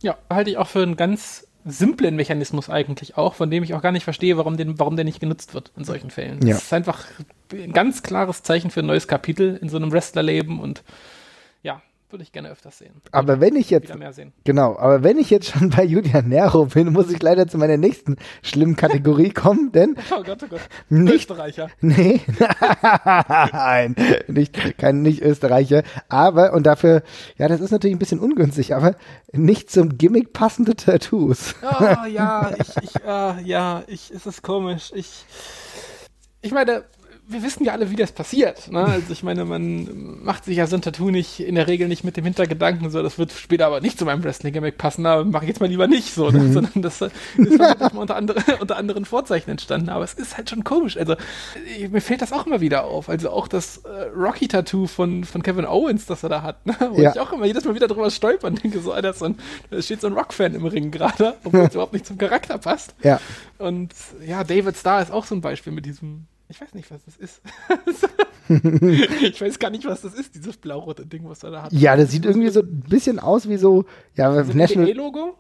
[0.00, 3.82] Ja, halte ich auch für einen ganz simplen Mechanismus eigentlich auch, von dem ich auch
[3.82, 6.46] gar nicht verstehe, warum, den, warum der nicht genutzt wird in solchen Fällen.
[6.46, 6.54] Ja.
[6.54, 7.06] Das ist einfach
[7.52, 10.82] ein ganz klares Zeichen für ein neues Kapitel in so einem Wrestlerleben und
[12.14, 12.94] würde ich gerne öfters sehen.
[13.10, 13.92] Aber wenn ich jetzt
[14.44, 17.76] genau, aber wenn ich jetzt schon bei Julian Nero bin, muss ich leider zu meiner
[17.76, 21.68] nächsten schlimmen Kategorie kommen, denn oh Gott, oh Gott, nicht Österreicher.
[21.80, 22.20] Nee,
[23.52, 23.96] nein,
[24.28, 27.02] nicht kein nicht Österreicher, aber und dafür,
[27.36, 28.94] ja, das ist natürlich ein bisschen ungünstig, aber
[29.32, 31.56] nicht zum Gimmick passende Tattoos.
[31.62, 34.92] Oh ja, ich, ich äh, ja, ich, es ist komisch.
[34.94, 35.24] Ich,
[36.42, 36.84] ich meine,
[37.26, 38.70] wir wissen ja alle, wie das passiert.
[38.70, 38.84] Ne?
[38.84, 42.04] Also ich meine, man macht sich ja so ein Tattoo nicht in der Regel nicht
[42.04, 45.44] mit dem Hintergedanken, so das wird später aber nicht zu meinem Wrestling-Gimmick passen, aber mache
[45.44, 46.40] ich jetzt mal lieber nicht so, ne?
[46.40, 46.52] mhm.
[46.52, 49.88] sondern das ist halt unter, andere, unter anderen Vorzeichen entstanden.
[49.88, 50.98] Aber es ist halt schon komisch.
[50.98, 51.16] Also
[51.78, 53.08] ich, mir fällt das auch immer wieder auf.
[53.08, 56.76] Also auch das äh, Rocky-Tattoo von, von Kevin Owens, das er da hat, ne?
[56.90, 57.12] wo ja.
[57.12, 59.38] ich auch immer jedes Mal wieder drüber stolpern denke, so, Alter, so ein,
[59.70, 62.94] da steht so ein Rock-Fan im Ring gerade, obwohl es überhaupt nicht zum Charakter passt.
[63.02, 63.18] Ja.
[63.58, 63.94] Und
[64.26, 67.16] ja, David Starr ist auch so ein Beispiel mit diesem ich weiß nicht, was das
[67.16, 67.40] ist.
[69.22, 71.72] ich weiß gar nicht, was das ist, dieses blau-rote Ding, was er da hat.
[71.72, 73.84] Ja, das sieht irgendwie so ein bisschen aus wie so,
[74.14, 74.92] ja, das National.
[74.92, 75.34] logo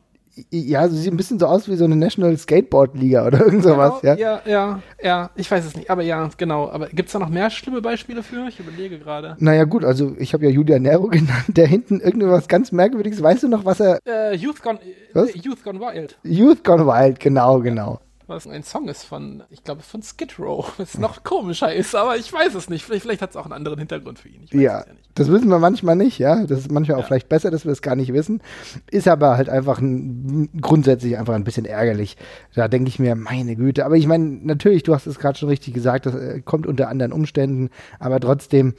[0.50, 3.62] Ja, so sieht ein bisschen so aus wie so eine National Skateboard Liga oder irgend
[3.62, 4.40] sowas, genau, ja.
[4.40, 6.68] Ja, ja, ja, ich weiß es nicht, aber ja, genau.
[6.68, 8.48] Aber gibt es da noch mehr schlimme Beispiele für?
[8.48, 9.36] Ich überlege gerade.
[9.38, 13.44] Naja, gut, also ich habe ja Julian Nero genannt, der hinten irgendwas ganz Merkwürdiges, weißt
[13.44, 14.00] du noch, was er.
[14.04, 14.80] Äh, Youth Gone,
[15.12, 15.32] was?
[15.36, 16.18] Youth Gone Wild.
[16.24, 20.72] Youth Gone Wild, genau, genau was ein Song ist von, ich glaube, von Skid Row,
[20.78, 22.84] was noch komischer ist, aber ich weiß es nicht.
[22.84, 24.46] Vielleicht, vielleicht hat es auch einen anderen Hintergrund für ihn.
[24.50, 26.44] ja, ja das wissen wir manchmal nicht, ja.
[26.44, 27.04] Das ist manchmal ja.
[27.04, 28.42] auch vielleicht besser, dass wir es gar nicht wissen.
[28.90, 32.16] Ist aber halt einfach ein, grundsätzlich einfach ein bisschen ärgerlich.
[32.54, 33.84] Da denke ich mir, meine Güte.
[33.84, 36.88] Aber ich meine, natürlich, du hast es gerade schon richtig gesagt, das äh, kommt unter
[36.88, 37.70] anderen Umständen,
[38.00, 38.74] aber trotzdem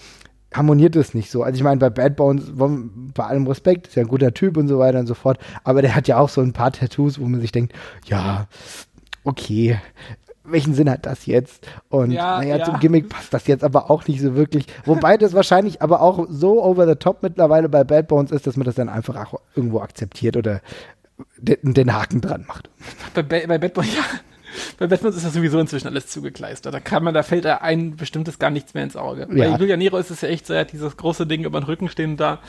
[0.53, 1.43] harmoniert es nicht so.
[1.43, 4.67] Also ich meine, bei Bad Bones, bei allem Respekt, ist ja ein guter Typ und
[4.67, 7.25] so weiter und so fort, aber der hat ja auch so ein paar Tattoos, wo
[7.25, 7.73] man sich denkt,
[8.05, 8.47] ja,
[9.25, 9.79] okay,
[10.43, 11.67] welchen Sinn hat das jetzt?
[11.89, 12.65] Und ja, naja, ja.
[12.65, 14.67] zum Gimmick passt das jetzt aber auch nicht so wirklich.
[14.85, 18.55] Wobei das wahrscheinlich aber auch so over the top mittlerweile bei Bad Bones ist, dass
[18.55, 20.61] man das dann einfach auch irgendwo akzeptiert oder
[21.37, 22.69] den, den Haken dran macht.
[23.13, 24.03] Bei, bei Bad Bones, ja.
[24.77, 26.73] Bei Batman ist das sowieso inzwischen alles zugekleistert.
[26.73, 29.27] Da kann man, da fällt da ein bestimmtes gar nichts mehr ins Auge.
[29.33, 29.51] Ja.
[29.51, 31.65] Bei Julia Nero ist es ja echt so, er hat dieses große Ding über den
[31.65, 32.39] Rücken stehen da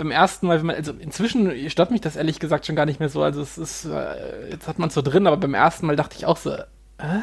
[0.00, 3.00] beim ersten Mal, wenn man, also inzwischen stört mich das ehrlich gesagt schon gar nicht
[3.00, 3.22] mehr so.
[3.22, 6.16] Also es ist, äh, jetzt hat man es so drin, aber beim ersten Mal dachte
[6.16, 6.56] ich auch so,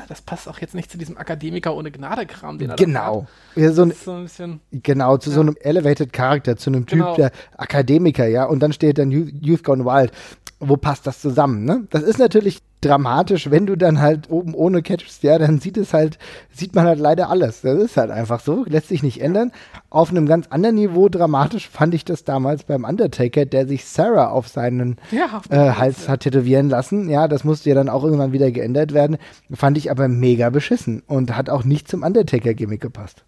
[0.07, 3.27] das passt auch jetzt nicht zu diesem Akademiker ohne Gnade-Kram, den er Genau.
[3.55, 5.35] Ja, so, ein, so ein bisschen, genau, zu ja.
[5.35, 7.15] so einem Elevated Charakter, zu einem Typ genau.
[7.15, 8.45] der Akademiker, ja.
[8.45, 10.11] Und dann steht dann Youth Gone Wild.
[10.59, 11.85] Wo passt das zusammen, ne?
[11.91, 15.93] Das ist natürlich dramatisch, wenn du dann halt oben ohne catchst, ja, dann sieht es
[15.93, 16.19] halt,
[16.53, 17.61] sieht man halt leider alles.
[17.61, 19.51] Das ist halt einfach so, lässt sich nicht ändern.
[19.89, 24.29] Auf einem ganz anderen Niveau dramatisch fand ich das damals beim Undertaker, der sich Sarah
[24.29, 27.09] auf seinen ja, auf äh, Hals hat tätowieren lassen.
[27.09, 29.17] Ja, das musste ja dann auch irgendwann wieder geändert werden.
[29.51, 33.23] Fand ich aber mega beschissen und hat auch nicht zum Undertaker-Gimmick gepasst.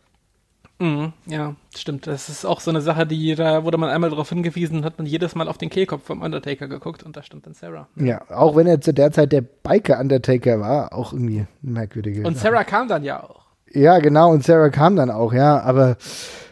[0.80, 2.08] Mhm, ja, stimmt.
[2.08, 5.06] Das ist auch so eine Sache, die da wurde man einmal darauf hingewiesen, hat man
[5.06, 7.88] jedes Mal auf den Kehlkopf vom Undertaker geguckt und da stand dann Sarah.
[7.98, 12.26] Ja, auch wenn er zu der Zeit der Biker Undertaker war, auch irgendwie merkwürdige.
[12.26, 13.42] Und Sarah kam dann ja auch.
[13.72, 15.98] Ja, genau, und Sarah kam dann auch, ja, aber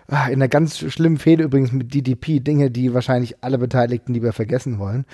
[0.08, 4.80] in einer ganz schlimmen Fehde übrigens mit DDP, Dinge, die wahrscheinlich alle Beteiligten lieber vergessen
[4.80, 5.06] wollen.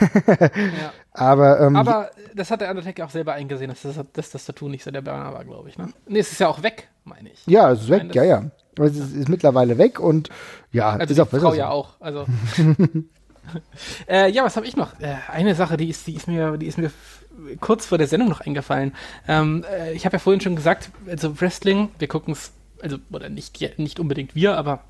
[0.26, 0.92] ja.
[1.12, 4.68] Aber, ähm, aber das hat der Undertaker auch selber eingesehen, dass das, dass das Tattoo
[4.68, 5.78] nicht so der Burner war, glaube ich.
[5.78, 5.88] Ne?
[6.06, 7.46] Nee, es ist ja auch weg, meine ich.
[7.46, 8.44] Ja, es ist weg, meine, ja, ja.
[8.78, 10.28] Es ist, ist, mittlerweile weg und
[10.72, 11.54] ja, also ist auch Frau so.
[11.54, 11.94] ja auch.
[12.00, 12.26] Also.
[14.08, 14.98] äh, ja, was habe ich noch?
[15.00, 16.90] Äh, eine Sache, die ist, die ist mir, die ist mir
[17.60, 18.94] kurz vor der Sendung noch eingefallen.
[19.28, 22.52] Ähm, äh, ich habe ja vorhin schon gesagt, also Wrestling, wir gucken es,
[22.84, 24.84] also oder nicht nicht unbedingt wir, aber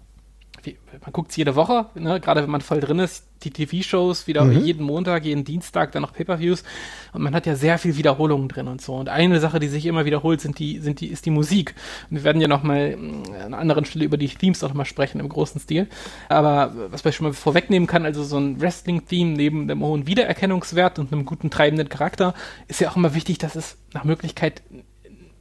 [1.03, 2.21] man guckt es jede Woche, ne?
[2.21, 4.65] gerade wenn man voll drin ist, die TV-Shows wieder mhm.
[4.65, 6.65] jeden Montag, jeden Dienstag, dann noch Pay-per-Views
[7.13, 8.95] und man hat ja sehr viel Wiederholungen drin und so.
[8.95, 11.75] Und eine Sache, die sich immer wiederholt, sind die, sind die, ist die Musik.
[12.09, 14.69] Und wir werden ja noch mal mm, an einer anderen Stelle über die Themes auch
[14.69, 15.89] noch mal sprechen im großen Stil.
[16.29, 20.99] Aber was man schon mal vorwegnehmen kann, also so ein Wrestling-Theme neben dem hohen Wiedererkennungswert
[20.99, 22.35] und einem guten treibenden Charakter,
[22.69, 24.63] ist ja auch immer wichtig, dass es nach Möglichkeit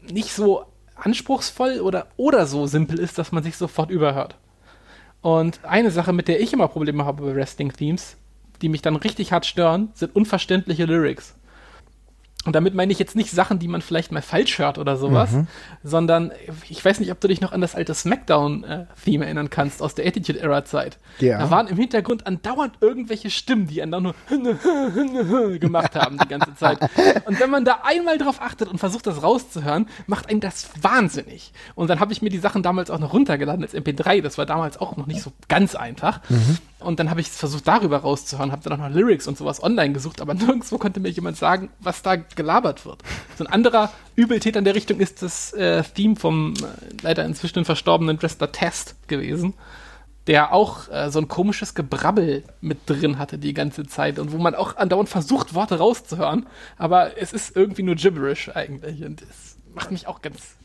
[0.02, 4.36] nicht so anspruchsvoll oder, oder so simpel ist, dass man sich sofort überhört.
[5.22, 8.18] Und eine Sache, mit der ich immer Probleme habe bei Wrestling-Themes,
[8.62, 11.36] die mich dann richtig hart stören, sind unverständliche Lyrics.
[12.46, 15.32] Und damit meine ich jetzt nicht Sachen, die man vielleicht mal falsch hört oder sowas,
[15.32, 15.48] mhm.
[15.82, 16.32] sondern
[16.68, 20.06] ich weiß nicht, ob du dich noch an das alte Smackdown-Theme erinnern kannst aus der
[20.06, 20.98] Attitude-Era-Zeit.
[21.20, 21.38] Ja.
[21.40, 24.16] Da waren im Hintergrund andauernd irgendwelche Stimmen, die dann nur
[25.60, 26.80] gemacht haben die ganze Zeit.
[27.26, 31.54] Und wenn man da einmal drauf achtet und versucht, das rauszuhören, macht einen das wahnsinnig.
[31.76, 34.22] Und dann habe ich mir die Sachen damals auch noch runtergeladen als MP3.
[34.22, 36.20] Das war damals auch noch nicht so ganz einfach.
[36.30, 36.58] Mhm.
[36.84, 39.94] Und dann habe ich versucht, darüber rauszuhören, habe dann auch noch Lyrics und sowas online
[39.94, 43.02] gesucht, aber nirgendwo konnte mir jemand sagen, was da gelabert wird.
[43.38, 46.66] So ein anderer Übeltäter in der Richtung ist das äh, Theme vom äh,
[47.02, 49.54] leider inzwischen verstorbenen Wrestler Test gewesen,
[50.28, 54.38] der auch äh, so ein komisches Gebrabbel mit drin hatte die ganze Zeit und wo
[54.38, 59.58] man auch andauernd versucht, Worte rauszuhören, aber es ist irgendwie nur gibberish eigentlich und es
[59.74, 60.56] macht mich auch ganz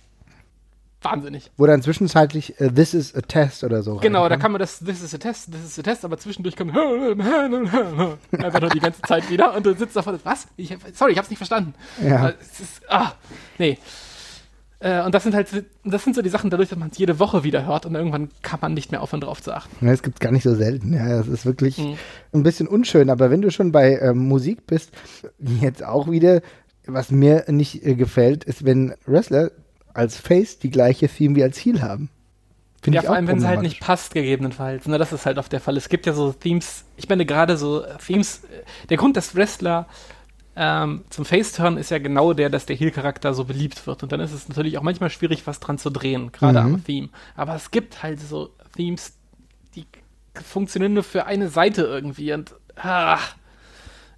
[1.03, 1.51] wahnsinnig.
[1.57, 3.97] Wo dann zwischenzeitlich uh, This is a Test oder so.
[3.97, 4.39] Genau, reinkam.
[4.39, 6.77] da kann man das This is a Test, This is a Test, aber zwischendurch kommt
[8.33, 10.47] einfach nur die ganze Zeit wieder und du sitzt davon, was?
[10.57, 11.75] Ich, sorry, ich hab's nicht verstanden.
[12.03, 12.33] Ja.
[12.41, 13.13] Es ist, ah,
[13.59, 13.79] nee.
[14.81, 15.49] Äh, und das sind halt,
[15.85, 18.29] das sind so die Sachen, dadurch, dass man es jede Woche wieder hört und irgendwann
[18.43, 19.85] kann man nicht mehr aufhören, drauf zu achten.
[19.85, 20.93] Ja, es gibt gar nicht so selten.
[20.93, 21.97] Ja, das ist wirklich mhm.
[22.33, 23.11] ein bisschen unschön.
[23.11, 24.93] Aber wenn du schon bei ähm, Musik bist,
[25.39, 26.43] jetzt auch wieder,
[26.87, 29.51] was mir nicht äh, gefällt, ist, wenn Wrestler
[29.95, 32.11] als Face die gleiche Theme wie als Heel haben.
[32.83, 34.87] Find ja, vor allem, wenn es halt nicht passt, gegebenenfalls.
[34.87, 35.77] Ne, das ist halt oft der Fall.
[35.77, 38.43] Es gibt ja so Themes, ich meine gerade so Themes,
[38.89, 39.87] der Grund, dass Wrestler
[40.55, 44.03] ähm, zum Face-Turn ist ja genau der, dass der Heel-Charakter so beliebt wird.
[44.03, 46.75] Und dann ist es natürlich auch manchmal schwierig, was dran zu drehen, gerade mhm.
[46.75, 47.09] am Theme.
[47.37, 49.17] Aber es gibt halt so Themes,
[49.75, 49.87] die
[50.35, 52.33] funktionieren nur für eine Seite irgendwie.
[52.33, 53.35] Und ach,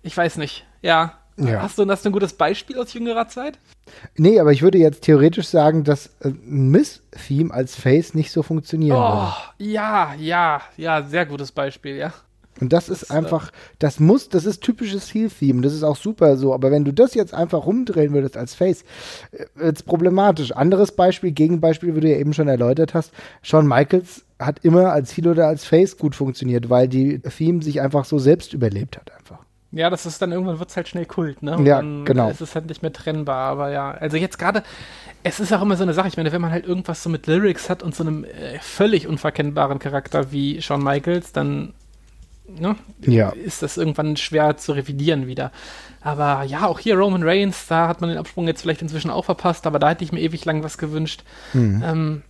[0.03, 0.67] ich weiß nicht.
[0.83, 1.63] Ja, ja.
[1.63, 3.59] Hast, du, hast du ein gutes Beispiel aus jüngerer Zeit?
[4.17, 8.97] Nee, aber ich würde jetzt theoretisch sagen, dass ein Miss-Theme als Face nicht so funktionieren
[8.97, 9.33] oh, würde.
[9.59, 12.13] Ja, ja, ja, sehr gutes Beispiel, ja.
[12.61, 16.37] Und das, das ist einfach, das muss, das ist typisches Heel-Theme, das ist auch super
[16.37, 16.53] so.
[16.53, 18.85] Aber wenn du das jetzt einfach rumdrehen würdest als Face,
[19.33, 20.53] äh, wird es problematisch.
[20.53, 23.13] Anderes Beispiel, Gegenbeispiel, wie du ja eben schon erläutert hast,
[23.43, 27.81] Shawn Michaels hat immer als Heel oder als Face gut funktioniert, weil die Theme sich
[27.81, 29.39] einfach so selbst überlebt hat einfach.
[29.73, 31.57] Ja, das ist dann irgendwann wird es halt schnell Kult, ne?
[31.57, 32.29] Und ja, genau.
[32.29, 33.93] Es ist halt nicht mehr trennbar, aber ja.
[33.93, 34.65] Also jetzt gerade,
[35.23, 37.29] es ist auch immer so eine Sache, ich meine, wenn man halt irgendwas so mit
[37.29, 41.73] Lyrics hat und so einem äh, völlig unverkennbaren Charakter wie Shawn Michaels, dann
[42.49, 43.31] ne, ja.
[43.31, 45.53] ist das irgendwann schwer zu revidieren wieder.
[46.01, 49.25] Aber ja, auch hier Roman Reigns, da hat man den Absprung jetzt vielleicht inzwischen auch
[49.25, 51.23] verpasst, aber da hätte ich mir ewig lang was gewünscht.
[51.53, 51.83] Mhm.
[51.85, 52.23] Ähm,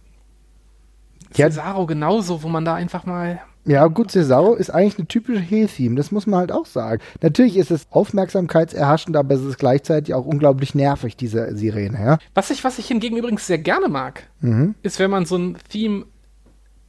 [1.36, 1.48] ja.
[1.48, 5.96] Cesaro genauso, wo man da einfach mal ja, gut, Cesaro ist eigentlich eine typische Heel-Theme,
[5.96, 7.02] das muss man halt auch sagen.
[7.20, 12.18] Natürlich ist es aufmerksamkeitserhaschend, aber es ist gleichzeitig auch unglaublich nervig, diese Sirene, ja.
[12.34, 14.74] Was ich, was ich hingegen übrigens sehr gerne mag, mhm.
[14.82, 16.06] ist, wenn man so ein Theme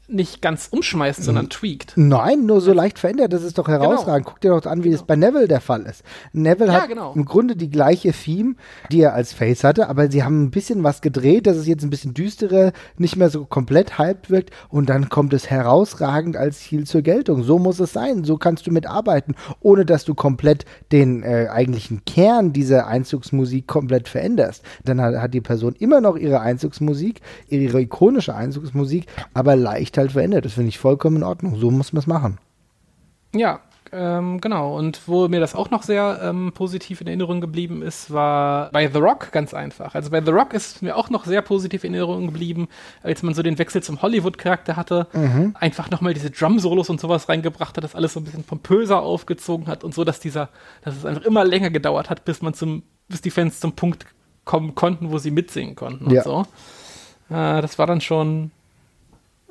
[0.07, 1.93] nicht ganz umschmeißt, sondern tweakt.
[1.95, 3.33] Nein, nur so leicht verändert.
[3.33, 3.79] Das ist doch genau.
[3.79, 4.25] herausragend.
[4.25, 4.29] Genau.
[4.29, 5.01] Guck dir doch an, wie genau.
[5.01, 6.03] es bei Neville der Fall ist.
[6.33, 7.13] Neville ja, hat genau.
[7.13, 8.55] im Grunde die gleiche Theme,
[8.91, 11.83] die er als Face hatte, aber sie haben ein bisschen was gedreht, dass es jetzt
[11.83, 16.59] ein bisschen düsterer, nicht mehr so komplett hyped wirkt und dann kommt es herausragend als
[16.59, 17.43] Ziel zur Geltung.
[17.43, 18.23] So muss es sein.
[18.23, 24.09] So kannst du mitarbeiten, ohne dass du komplett den äh, eigentlichen Kern dieser Einzugsmusik komplett
[24.09, 24.63] veränderst.
[24.83, 30.11] Dann hat, hat die Person immer noch ihre Einzugsmusik, ihre ikonische Einzugsmusik, aber leicht halt
[30.11, 30.45] verändert.
[30.45, 31.55] Das finde ich vollkommen in Ordnung.
[31.55, 32.37] So muss man es machen.
[33.33, 33.61] Ja,
[33.93, 34.77] ähm, genau.
[34.77, 38.89] Und wo mir das auch noch sehr ähm, positiv in Erinnerung geblieben ist, war bei
[38.89, 39.95] The Rock ganz einfach.
[39.95, 42.69] Also bei The Rock ist mir auch noch sehr positiv in Erinnerung geblieben,
[43.03, 45.07] als man so den Wechsel zum Hollywood-Charakter hatte.
[45.13, 45.55] Mhm.
[45.59, 49.67] Einfach nochmal diese Drum-Solos und sowas reingebracht hat, das alles so ein bisschen pompöser aufgezogen
[49.67, 50.49] hat und so, dass dieser,
[50.83, 54.05] dass es einfach immer länger gedauert hat, bis man zum, bis die Fans zum Punkt
[54.45, 56.23] kommen konnten, wo sie mitsingen konnten und ja.
[56.23, 56.45] so.
[57.29, 58.51] Äh, das war dann schon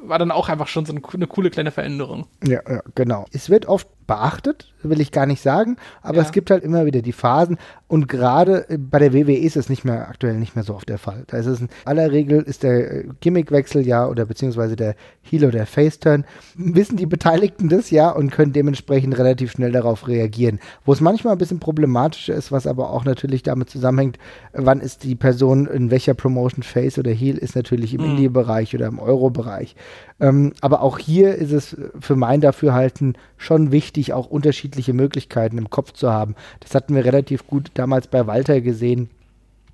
[0.02, 2.26] war dann auch einfach schon so eine, coole kleine Veränderung.
[2.44, 3.26] Ja, ja, genau.
[3.32, 6.22] Es wird oft beachtet, will ich gar nicht sagen, aber Ja.
[6.24, 9.68] es gibt halt immer wieder die Phasen und gerade äh, bei der WWE ist es
[9.68, 11.22] nicht mehr aktuell nicht mehr so oft der Fall.
[11.28, 15.44] Da ist es in aller Regel ist der äh, Gimmickwechsel ja oder beziehungsweise der Heel
[15.44, 16.24] oder Face-Turn,
[16.56, 20.58] wissen die Beteiligten das ja und können dementsprechend relativ schnell darauf reagieren.
[20.84, 24.18] Wo es manchmal ein bisschen problematischer ist, was aber auch natürlich damit zusammenhängt,
[24.52, 28.10] wann ist die Person in welcher Promotion Face oder Heel ist natürlich im Mhm.
[28.10, 29.76] Indie-Bereich oder im Euro-Bereich.
[30.20, 35.70] Ähm, aber auch hier ist es für mein Dafürhalten schon wichtig, auch unterschiedliche Möglichkeiten im
[35.70, 36.34] Kopf zu haben.
[36.60, 39.08] Das hatten wir relativ gut damals bei Walter gesehen.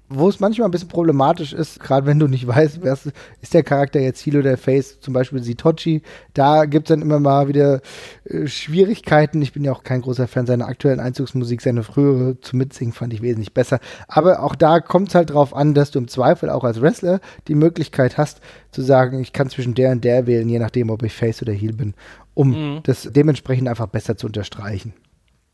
[0.08, 3.54] Wo es manchmal ein bisschen problematisch ist, gerade wenn du nicht weißt, wer ist, ist
[3.54, 7.48] der Charakter jetzt Heel oder Face, zum Beispiel Sitochi, da gibt es dann immer mal
[7.48, 7.80] wieder
[8.24, 9.42] äh, Schwierigkeiten.
[9.42, 13.12] Ich bin ja auch kein großer Fan seiner aktuellen Einzugsmusik, seine frühere zu mitsingen fand
[13.14, 13.80] ich wesentlich besser.
[14.06, 17.20] Aber auch da kommt es halt drauf an, dass du im Zweifel auch als Wrestler
[17.48, 18.40] die Möglichkeit hast,
[18.70, 21.52] zu sagen, ich kann zwischen der und der wählen, je nachdem, ob ich Face oder
[21.52, 21.94] Heel bin,
[22.34, 22.80] um Mhm.
[22.84, 24.92] das dementsprechend einfach besser zu unterstreichen.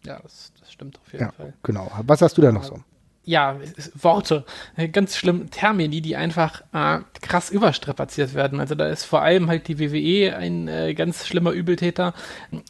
[0.05, 1.55] Ja, das, das stimmt auf jeden Ja, Fall.
[1.63, 1.91] genau.
[2.07, 2.81] Was hast du da noch so?
[3.25, 3.57] Ja,
[3.95, 4.45] Worte,
[4.93, 8.59] ganz schlimm, Termini, die einfach äh, krass überstrapaziert werden.
[8.59, 12.15] Also da ist vor allem halt die WWE ein äh, ganz schlimmer Übeltäter,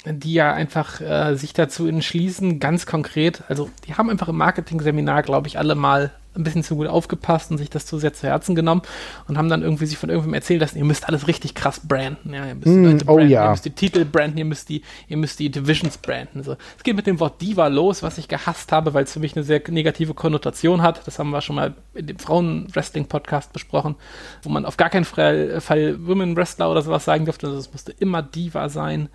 [0.04, 5.22] die ja einfach äh, sich dazu entschließen, ganz konkret, also die haben einfach im Marketing-Seminar,
[5.22, 8.26] glaube ich, alle mal ein bisschen zu gut aufgepasst und sich das zu sehr zu
[8.26, 8.82] Herzen genommen
[9.28, 12.34] und haben dann irgendwie sich von irgendwem erzählt lassen, ihr müsst alles richtig krass branden.
[12.34, 13.44] Ja, ihr müsst Mm, Leute oh branden, ja.
[13.44, 16.42] ihr müsst die Titel branden, ihr müsst die, ihr müsst die Divisions branden.
[16.42, 16.56] So.
[16.76, 19.36] Es geht mit dem Wort Diva los, was ich gehasst habe, weil es für mich
[19.36, 21.06] eine sehr negative Konnotation hat.
[21.06, 23.96] Das haben wir schon mal in dem Frauen-Wrestling-Podcast besprochen,
[24.42, 27.46] wo man auf gar keinen Fall, Fall Women Wrestler oder sowas sagen durfte.
[27.46, 29.08] Also es musste immer Diva sein.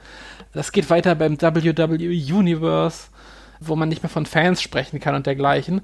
[0.54, 3.08] Das geht weiter beim WWE Universe,
[3.60, 5.82] wo man nicht mehr von Fans sprechen kann und dergleichen.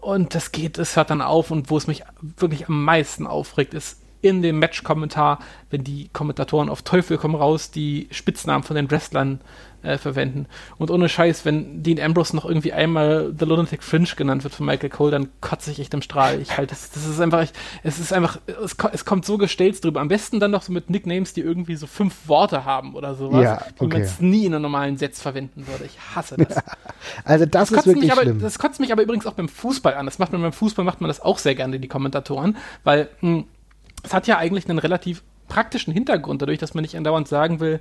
[0.00, 2.02] Und das geht, es hört dann auf und wo es mich
[2.36, 5.38] wirklich am meisten aufregt, ist in dem Match-Kommentar,
[5.70, 9.40] wenn die Kommentatoren auf Teufel komm raus die Spitznamen von den Wrestlern
[9.82, 10.46] äh, verwenden.
[10.78, 14.66] Und ohne Scheiß, wenn Dean Ambrose noch irgendwie einmal The Lunatic Fringe genannt wird von
[14.66, 16.40] Michael Cole, dann kotze ich echt im Strahl.
[16.40, 19.82] Ich halt, das, das ist einfach, ich, es ist einfach, es, es kommt so gestellt
[19.82, 20.00] drüber.
[20.00, 23.42] Am besten dann noch so mit Nicknames, die irgendwie so fünf Worte haben oder sowas,
[23.42, 23.86] Ja, okay.
[23.86, 25.84] man es nie in einem normalen Setz verwenden würde.
[25.84, 26.56] Ich hasse das.
[27.24, 28.40] Also das, ist kotzt wirklich mich aber, schlimm.
[28.40, 30.04] das kotzt mich aber übrigens auch beim Fußball an.
[30.06, 33.44] Das macht man beim Fußball macht man das auch sehr gerne, die Kommentatoren, weil mh,
[34.02, 37.80] es hat ja eigentlich einen relativ praktischen Hintergrund, dadurch, dass man nicht andauernd sagen will,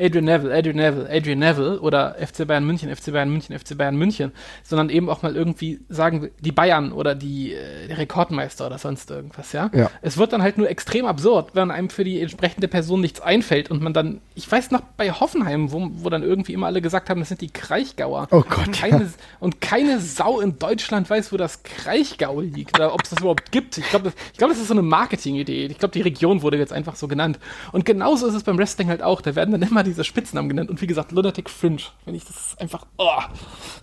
[0.00, 3.96] Adrian Neville, Adrian Neville, Adrian Neville oder FC Bayern München, FC Bayern München, FC Bayern
[3.96, 4.32] München,
[4.62, 9.10] sondern eben auch mal irgendwie sagen die Bayern oder die, äh, die Rekordmeister oder sonst
[9.10, 9.70] irgendwas, ja?
[9.74, 9.90] Ja.
[10.02, 13.70] Es wird dann halt nur extrem absurd, wenn einem für die entsprechende Person nichts einfällt
[13.70, 17.10] und man dann, ich weiß noch bei Hoffenheim, wo, wo dann irgendwie immer alle gesagt
[17.10, 18.28] haben, das sind die Kraichgauer.
[18.30, 22.94] Oh Gott, Und keine, und keine Sau in Deutschland weiß, wo das Kraichgau liegt oder
[22.94, 23.78] ob es das überhaupt gibt.
[23.78, 25.66] Ich glaube, das, ich glaub, das ist so eine Marketing-Idee.
[25.66, 27.38] Ich glaube, die Region wurde jetzt einfach so genannt.
[27.72, 29.20] Und genauso ist es beim Wrestling halt auch.
[29.20, 30.70] Da werden dann immer diese Spitznamen genannt.
[30.70, 31.82] Und wie gesagt, Lunatic Fringe.
[32.04, 33.20] Wenn ich das einfach, oh,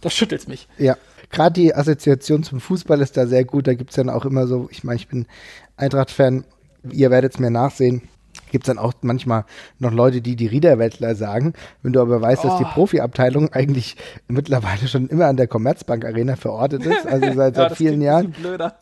[0.01, 0.67] das schüttelt mich.
[0.77, 0.97] Ja,
[1.29, 3.67] gerade die Assoziation zum Fußball ist da sehr gut.
[3.67, 5.25] Da gibt es dann auch immer so, ich meine, ich bin
[5.77, 6.45] Eintracht-Fan,
[6.91, 8.01] ihr werdet es mir nachsehen.
[8.51, 9.45] Gibt es dann auch manchmal
[9.79, 11.53] noch Leute, die die Riederwettler sagen.
[11.83, 12.73] Wenn du aber weißt, dass die Oh.
[12.73, 13.95] Profiabteilung eigentlich
[14.27, 18.33] mittlerweile schon immer an der Commerzbank Arena verortet ist, also seit, seit das vielen Jahren.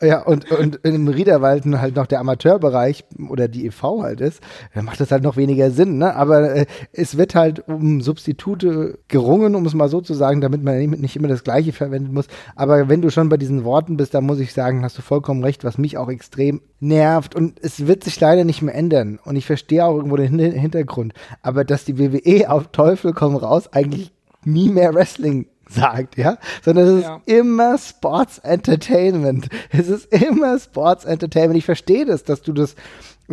[0.02, 4.02] Ja, und, und im Riederwald halt noch der Amateurbereich oder die e.V.
[4.02, 4.40] halt ist,
[4.74, 6.14] dann macht das halt noch weniger Sinn, ne?
[6.14, 10.62] Aber äh, es wird halt um Substitute gerungen, um es mal so zu sagen, damit
[10.62, 12.26] man nicht- nicht immer das Gleiche verwenden muss.
[12.54, 15.42] Aber wenn du schon bei diesen Worten bist, dann muss ich sagen, hast du vollkommen
[15.44, 17.34] recht, was mich auch extrem nervt.
[17.34, 19.18] Und es wird sich leider nicht mehr ändern.
[19.24, 21.12] Und ich verstehe auch irgendwo den Hin- Hintergrund.
[21.42, 24.12] Aber dass die WWE auf Teufel komm raus eigentlich
[24.44, 27.20] nie mehr Wrestling sagt, ja, sondern es ist Ja.
[27.26, 29.48] immer Sports Entertainment.
[29.70, 31.58] Es ist immer Sports Entertainment.
[31.58, 32.76] Ich verstehe das, dass du das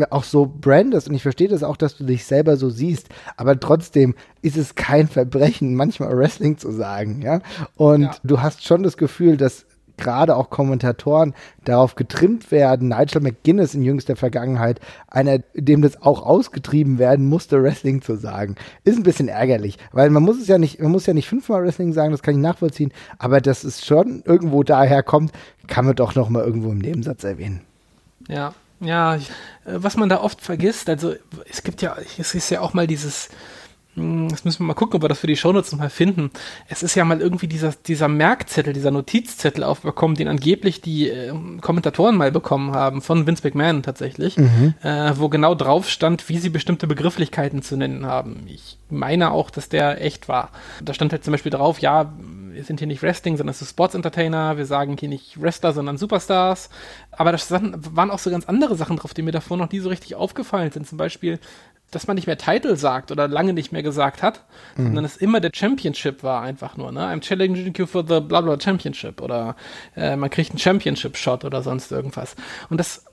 [0.09, 3.59] auch so brandest und ich verstehe das auch, dass du dich selber so siehst, aber
[3.59, 7.41] trotzdem ist es kein Verbrechen, manchmal Wrestling zu sagen, ja.
[7.75, 8.15] Und Ja.
[8.23, 12.89] du hast schon das Gefühl, dass gerade auch Kommentatoren darauf getrimmt werden.
[12.89, 18.55] Nigel McGuinness in jüngster Vergangenheit, einer, dem das auch ausgetrieben werden musste, Wrestling zu sagen.
[18.83, 21.63] Ist ein bisschen ärgerlich, weil man muss es ja nicht, man muss ja nicht fünfmal
[21.63, 25.31] Wrestling sagen, das kann ich nachvollziehen, aber dass es schon irgendwo daher kommt,
[25.67, 27.61] kann man doch noch mal irgendwo im Nebensatz erwähnen.
[28.27, 29.19] Ja, ja, äh,
[29.65, 31.13] was man da oft vergisst, also
[31.49, 33.29] es gibt ja, es ist ja auch mal dieses,
[33.95, 36.31] das müssen wir mal gucken, ob wir das für die Shownotes nochmal finden.
[36.67, 41.33] Es ist ja mal irgendwie dieser, dieser Merkzettel, dieser Notizzettel aufbekommen, den angeblich die äh,
[41.61, 46.49] Kommentatoren mal bekommen haben, von Vince McMahon tatsächlich, äh, wo genau drauf stand, wie sie
[46.49, 48.45] bestimmte Begrifflichkeiten zu nennen haben.
[48.47, 50.49] Ich meine auch, dass der echt war.
[50.83, 52.13] Da stand halt zum Beispiel drauf, ja,
[52.53, 55.73] wir sind hier nicht Wrestling, sondern es ist Sports Entertainer, wir sagen hier nicht Wrestler,
[55.73, 56.69] sondern Superstars.
[57.11, 59.89] Aber da waren auch so ganz andere Sachen drauf, die mir davor noch nie so
[59.89, 60.87] richtig aufgefallen sind.
[60.87, 61.39] Zum Beispiel
[61.95, 64.43] dass man nicht mehr Title sagt oder lange nicht mehr gesagt hat,
[64.75, 64.85] mhm.
[64.85, 67.01] sondern es immer der Championship war einfach nur, ne?
[67.01, 69.55] I'm challenging you for the blah blah Championship oder
[69.95, 72.35] äh, man kriegt einen Championship-Shot oder sonst irgendwas.
[72.69, 73.05] Und das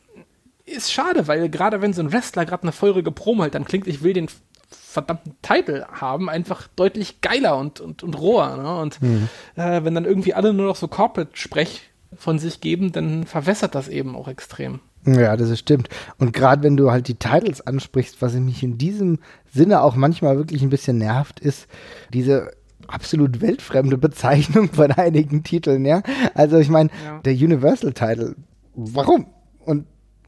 [0.66, 3.86] ist schade, weil gerade wenn so ein Wrestler gerade eine feurige Promo hält, dann klingt,
[3.86, 4.28] ich will den
[4.68, 8.56] verdammten Titel haben, einfach deutlich geiler und, und, und roher.
[8.56, 8.80] Ne?
[8.80, 9.28] Und mhm.
[9.56, 13.88] äh, wenn dann irgendwie alle nur noch so Corporate-Sprech von sich geben, dann verwässert das
[13.88, 14.80] eben auch extrem.
[15.06, 15.88] Ja, das ist stimmt.
[16.18, 19.18] Und gerade wenn du halt die Titles ansprichst, was mich in diesem
[19.52, 21.66] Sinne auch manchmal wirklich ein bisschen nervt, ist
[22.12, 22.50] diese
[22.86, 26.02] absolut weltfremde Bezeichnung von einigen Titeln, ja.
[26.34, 27.20] Also ich meine, ja.
[27.20, 28.34] der Universal Title,
[28.74, 29.26] warum?
[29.64, 29.86] Und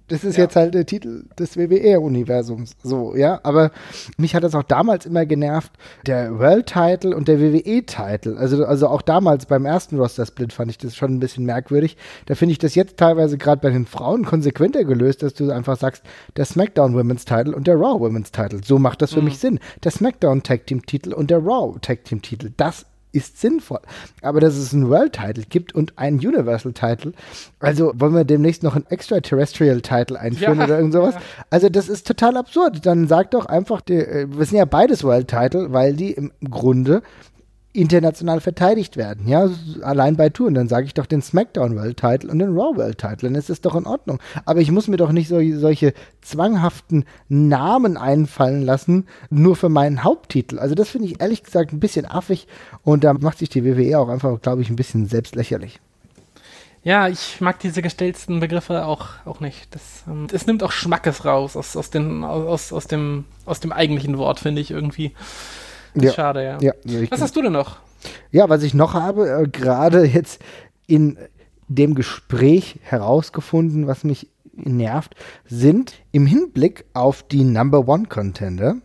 [0.08, 0.44] das ist ja.
[0.44, 2.76] jetzt halt der Titel des WWE-Universums.
[2.82, 3.40] So, ja.
[3.42, 3.70] Aber
[4.16, 5.72] mich hat das auch damals immer genervt,
[6.06, 8.36] der World-Title und der WWE-Title.
[8.36, 11.96] Also, also auch damals beim ersten Roster-Split fand ich das schon ein bisschen merkwürdig.
[12.26, 15.76] Da finde ich das jetzt teilweise gerade bei den Frauen konsequenter gelöst, dass du einfach
[15.76, 16.02] sagst,
[16.36, 18.60] der SmackDown Women's Title und der Raw Women's Title.
[18.64, 19.26] So macht das für mhm.
[19.26, 19.60] mich Sinn.
[19.84, 22.52] Der SmackDown Tag Team Titel und der Raw Tag Team Titel.
[22.56, 23.80] Das ist sinnvoll.
[24.22, 27.12] Aber dass es einen World-Title gibt und einen Universal-Title,
[27.60, 31.14] also wollen wir demnächst noch einen Extraterrestrial-Title einführen ja, oder irgend sowas?
[31.14, 31.20] Ja.
[31.50, 32.84] Also das ist total absurd.
[32.86, 37.02] Dann sagt doch einfach, die, äh, wir sind ja beides World-Title, weil die im Grunde
[37.72, 39.48] international verteidigt werden, ja,
[39.82, 42.98] allein bei Touren, dann sage ich doch den SmackDown World Title und den Raw World
[42.98, 44.18] Title, dann ist es doch in Ordnung.
[44.44, 50.04] Aber ich muss mir doch nicht so, solche zwanghaften Namen einfallen lassen, nur für meinen
[50.04, 50.58] Haupttitel.
[50.58, 52.46] Also das finde ich ehrlich gesagt ein bisschen affig
[52.84, 55.80] und da macht sich die WWE auch einfach, glaube ich, ein bisschen selbst lächerlich.
[56.84, 59.72] Ja, ich mag diese gestellten Begriffe auch, auch nicht.
[59.72, 63.72] Das, ähm, es nimmt auch Schmackes raus aus, aus, den, aus, aus, dem, aus dem
[63.72, 65.12] eigentlichen Wort, finde ich irgendwie.
[65.94, 66.12] Ja.
[66.12, 66.58] Schade, ja.
[66.60, 66.72] ja
[67.10, 67.78] was hast du denn noch?
[68.30, 70.40] Ja, was ich noch habe, äh, gerade jetzt
[70.86, 71.18] in
[71.68, 75.14] dem Gespräch herausgefunden, was mich nervt,
[75.46, 78.76] sind im Hinblick auf die Number One Contender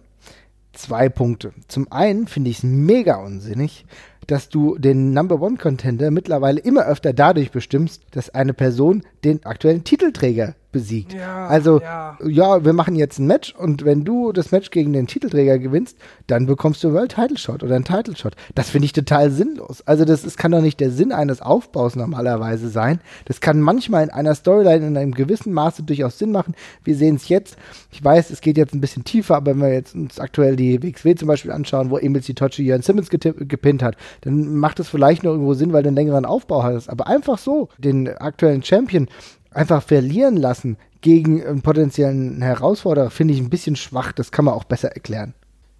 [0.73, 1.53] zwei Punkte.
[1.67, 3.85] Zum einen finde ich es mega unsinnig,
[4.27, 9.43] dass du den Number One Contender mittlerweile immer öfter dadurch bestimmst, dass eine Person den
[9.45, 11.13] aktuellen Titelträger besiegt.
[11.13, 12.17] Ja, also, ja.
[12.27, 12.65] ja.
[12.65, 16.45] wir machen jetzt ein Match und wenn du das Match gegen den Titelträger gewinnst, dann
[16.45, 18.33] bekommst du einen World Title Shot oder einen Title Shot.
[18.55, 19.81] Das finde ich total sinnlos.
[19.85, 22.99] Also, das ist, kann doch nicht der Sinn eines Aufbaus normalerweise sein.
[23.25, 26.53] Das kann manchmal in einer Storyline in einem gewissen Maße durchaus Sinn machen.
[26.83, 27.57] Wir sehen es jetzt.
[27.91, 30.83] Ich weiß, es geht jetzt ein bisschen tiefer, aber wenn wir jetzt uns aktuell die
[30.83, 35.23] WXW zum Beispiel anschauen, wo Emil Sitochi Jörn Simmons gepinnt hat, dann macht es vielleicht
[35.23, 36.89] noch irgendwo Sinn, weil du einen längeren Aufbau hast.
[36.89, 39.07] Aber einfach so, den aktuellen Champion
[39.51, 44.11] einfach verlieren lassen gegen einen potenziellen Herausforderer, finde ich ein bisschen schwach.
[44.11, 45.33] Das kann man auch besser erklären.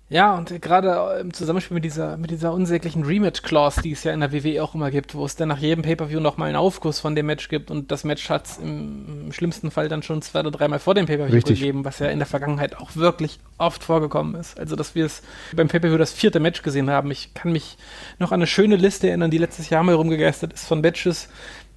[0.09, 4.21] Ja, und gerade im Zusammenspiel mit dieser, mit dieser unsäglichen Rematch-Clause, die es ja in
[4.21, 7.13] der WWE auch immer gibt, wo es dann nach jedem Pay-Per-View nochmal einen Aufguss von
[7.13, 10.39] dem Match gibt und das Match hat es im, im, schlimmsten Fall dann schon zwei
[10.39, 14.35] oder dreimal vor dem Pay-Per-View gegeben, was ja in der Vergangenheit auch wirklich oft vorgekommen
[14.35, 14.57] ist.
[14.57, 17.11] Also, dass wir es beim Pay-Per-View das vierte Match gesehen haben.
[17.11, 17.77] Ich kann mich
[18.17, 21.27] noch an eine schöne Liste erinnern, die letztes Jahr mal rumgegeistert ist von Matches,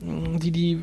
[0.00, 0.82] die die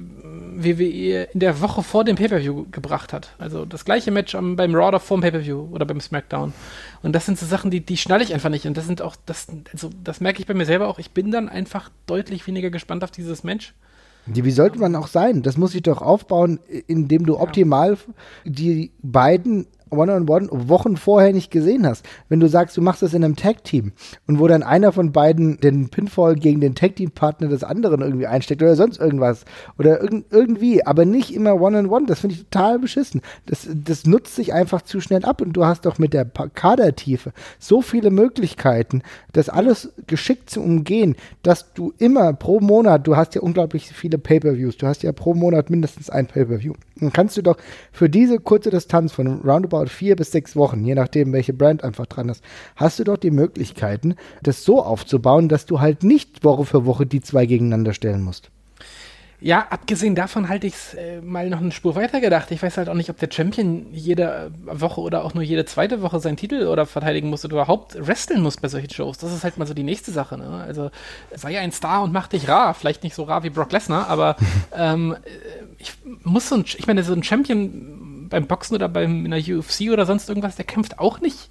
[0.55, 3.29] WWE in der Woche vor dem Pay-Per-View gebracht hat.
[3.39, 6.53] Also das gleiche Match am, beim Raw oder vor dem Pay-Per-View oder beim SmackDown.
[7.01, 8.67] Und das sind so Sachen, die, die schnalle ich einfach nicht.
[8.67, 10.99] Und das sind auch, das, also das merke ich bei mir selber auch.
[10.99, 13.73] Ich bin dann einfach deutlich weniger gespannt auf dieses Match.
[14.27, 15.41] Wie sollte man auch sein?
[15.41, 17.97] Das muss ich doch aufbauen, indem du optimal
[18.43, 22.05] die beiden One-on-One -on -one Wochen vorher nicht gesehen hast.
[22.29, 23.91] Wenn du sagst, du machst das in einem Tag-Team
[24.27, 28.61] und wo dann einer von beiden den Pinfall gegen den Tag-Team-Partner des anderen irgendwie einsteckt
[28.61, 29.45] oder sonst irgendwas
[29.77, 33.21] oder irg irgendwie, aber nicht immer One-on-One, -on -one, das finde ich total beschissen.
[33.45, 37.33] Das, das nutzt sich einfach zu schnell ab und du hast doch mit der Kadertiefe
[37.59, 39.01] so viele Möglichkeiten,
[39.33, 44.17] das alles geschickt zu umgehen, dass du immer pro Monat, du hast ja unglaublich viele
[44.17, 46.73] Pay-Per-Views, du hast ja pro Monat mindestens ein Pay-Per-View.
[46.99, 47.57] Dann kannst du doch
[47.91, 52.05] für diese kurze Distanz von roundabout vier bis sechs Wochen, je nachdem, welche Brand einfach
[52.05, 52.43] dran ist,
[52.75, 57.05] hast du doch die Möglichkeiten, das so aufzubauen, dass du halt nicht Woche für Woche
[57.05, 58.51] die zwei gegeneinander stellen musst.
[59.39, 62.49] Ja, abgesehen davon halte ich es äh, mal noch eine Spur weiter gedacht.
[62.49, 66.01] Ich weiß halt auch nicht, ob der Champion jede Woche oder auch nur jede zweite
[66.01, 69.19] Woche seinen Titel oder verteidigen muss oder überhaupt wresteln muss bei solchen Shows.
[69.19, 70.39] Das ist halt mal so die nächste Sache.
[70.39, 70.47] Ne?
[70.49, 70.89] Also
[71.35, 72.73] sei ein Star und mach dich rar.
[72.73, 74.37] Vielleicht nicht so rar wie Brock Lesnar, aber
[74.75, 75.15] ähm,
[75.77, 79.39] ich muss so ein, ich meine, so ein Champion beim Boxen oder beim, in der
[79.39, 81.49] UFC oder sonst irgendwas, der kämpft auch nicht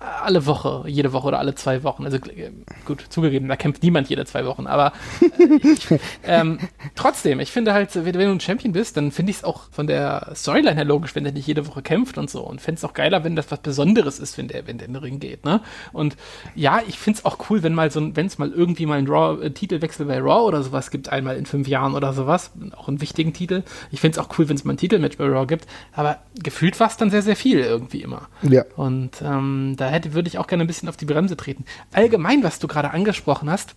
[0.00, 2.04] alle Woche, jede Woche oder alle zwei Wochen.
[2.04, 2.50] Also äh,
[2.86, 5.86] gut, zugegeben, da kämpft niemand jede zwei Wochen, aber äh, ich,
[6.24, 6.58] ähm,
[6.94, 9.86] trotzdem, ich finde halt, wenn, du ein Champion bist, dann finde ich es auch von
[9.86, 12.40] der Storyline her logisch, wenn der nicht jede Woche kämpft und so.
[12.40, 14.94] Und fände es auch geiler, wenn das was Besonderes ist, wenn der, wenn der in
[14.94, 15.60] den Ring geht, ne?
[15.92, 16.16] Und
[16.54, 19.08] ja, ich finde es auch cool, wenn mal so wenn es mal irgendwie mal einen
[19.08, 22.88] Raw, äh, Titelwechsel bei Raw oder sowas gibt, einmal in fünf Jahren oder sowas, auch
[22.88, 23.62] einen wichtigen Titel.
[23.90, 26.78] Ich finde es auch cool, wenn es mal ein Titelmatch bei Raw gibt, aber gefühlt
[26.80, 28.28] war es dann sehr, sehr viel irgendwie immer.
[28.42, 28.64] Ja.
[28.76, 31.64] Und ähm, da hätte, würde ich auch gerne ein bisschen auf die Bremse treten.
[31.92, 33.74] Allgemein, was du gerade angesprochen hast,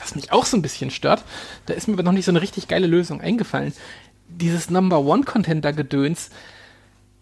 [0.00, 1.24] was mich auch so ein bisschen stört,
[1.66, 3.72] da ist mir aber noch nicht so eine richtig geile Lösung eingefallen.
[4.28, 6.30] Dieses Number One Contender Gedöns,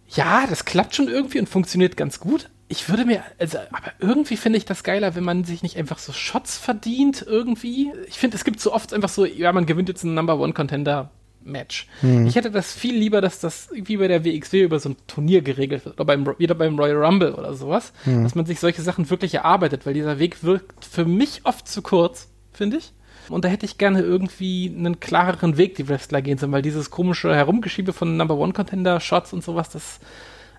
[0.09, 2.51] ja, das klappt schon irgendwie und funktioniert ganz gut.
[2.69, 5.99] Ich würde mir, also, aber irgendwie finde ich das geiler, wenn man sich nicht einfach
[5.99, 7.93] so Shots verdient irgendwie.
[8.09, 10.53] Ich finde, es gibt so oft einfach so, ja, man gewinnt jetzt einen Number One
[10.53, 11.11] Contender
[11.45, 11.87] Match.
[12.01, 12.27] Hm.
[12.27, 15.43] Ich hätte das viel lieber, dass das wie bei der WXW über so ein Turnier
[15.43, 18.23] geregelt wird oder beim, wieder beim Royal Rumble oder sowas, hm.
[18.23, 21.83] dass man sich solche Sachen wirklich erarbeitet, weil dieser Weg wirkt für mich oft zu
[21.83, 22.93] kurz, finde ich.
[23.29, 26.91] Und da hätte ich gerne irgendwie einen klareren Weg, die Wrestler gehen sollen, weil dieses
[26.91, 30.01] komische Herumgeschiebe von Number One Contender Shots und sowas, das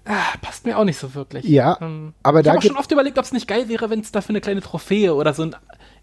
[0.05, 1.45] ah, passt mir auch nicht so wirklich.
[1.45, 3.99] Ja, ähm, aber ich da habe schon oft überlegt, ob es nicht geil wäre, wenn
[3.99, 5.55] es dafür eine kleine Trophäe oder so ein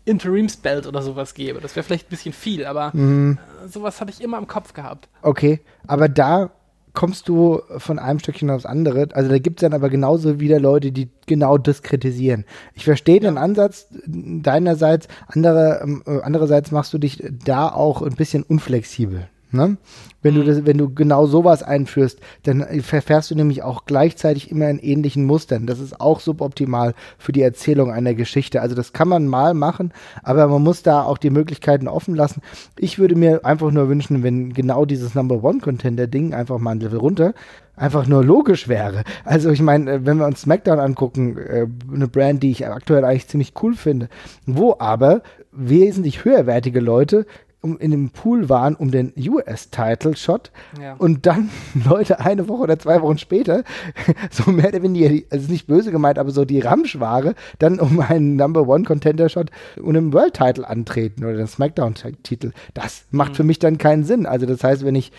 [0.04, 1.60] Interimsbelt oder sowas gäbe.
[1.60, 3.38] Das wäre vielleicht ein bisschen viel, aber mhm.
[3.68, 5.08] sowas habe ich immer im Kopf gehabt.
[5.22, 6.50] Okay, aber da
[6.92, 9.08] kommst du von einem Stückchen aufs andere.
[9.12, 12.44] Also da gibt es dann aber genauso wieder Leute, die genau das kritisieren.
[12.74, 18.42] Ich verstehe den Ansatz deinerseits, andere, äh, andererseits machst du dich da auch ein bisschen
[18.42, 19.28] unflexibel.
[19.52, 19.76] Ne?
[20.22, 20.46] Wenn du mhm.
[20.46, 25.24] das, wenn du genau sowas einführst, dann verfährst du nämlich auch gleichzeitig immer in ähnlichen
[25.24, 25.66] Mustern.
[25.66, 28.60] Das ist auch suboptimal für die Erzählung einer Geschichte.
[28.60, 29.92] Also das kann man mal machen,
[30.22, 32.42] aber man muss da auch die Möglichkeiten offen lassen.
[32.78, 36.72] Ich würde mir einfach nur wünschen, wenn genau dieses Number One Contender Ding einfach mal
[36.72, 37.34] ein Level runter
[37.80, 39.04] einfach nur logisch wäre.
[39.24, 43.04] Also ich meine, äh, wenn wir uns SmackDown angucken, äh, eine Brand, die ich aktuell
[43.04, 44.08] eigentlich ziemlich cool finde,
[44.46, 47.26] wo aber wesentlich höherwertige Leute
[47.62, 50.50] um, in dem Pool waren um den US-Title-Shot
[50.80, 50.94] ja.
[50.94, 51.50] und dann
[51.84, 53.64] Leute eine Woche oder zwei Wochen später,
[54.30, 58.36] so mehr oder weniger, also nicht böse gemeint, aber so die Ramschware, dann um einen
[58.36, 59.50] Number One-Contender-Shot
[59.80, 62.52] und einen World-Title antreten oder den Smackdown-Titel.
[62.74, 63.36] Das macht mhm.
[63.36, 64.26] für mich dann keinen Sinn.
[64.26, 65.12] Also das heißt, wenn ich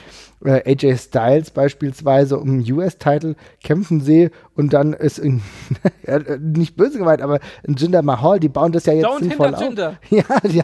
[0.46, 5.42] äh, AJ Styles beispielsweise um einen US-Title kämpfen sehe und dann ist in,
[6.08, 9.56] ja, nicht böse gemeint, aber ein Jinder Mahal, die bauen das ja jetzt Don't sinnvoll
[9.56, 9.62] auf.
[9.62, 9.98] Jinder.
[10.10, 10.64] Ja, ja,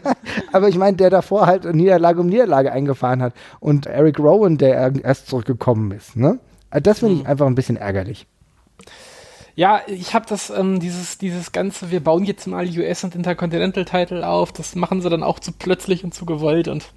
[0.52, 4.92] aber ich meine, der davor halt Niederlage um Niederlage eingefahren hat und Eric Rowan, der
[5.02, 6.38] erst zurückgekommen ist, ne?
[6.70, 7.26] Das finde ich hm.
[7.26, 8.26] einfach ein bisschen ärgerlich.
[9.58, 13.84] Ja, ich habe das, ähm, dieses, dieses ganze, wir bauen jetzt mal US und Intercontinental
[13.84, 16.92] Title auf, das machen sie dann auch zu plötzlich und zu gewollt und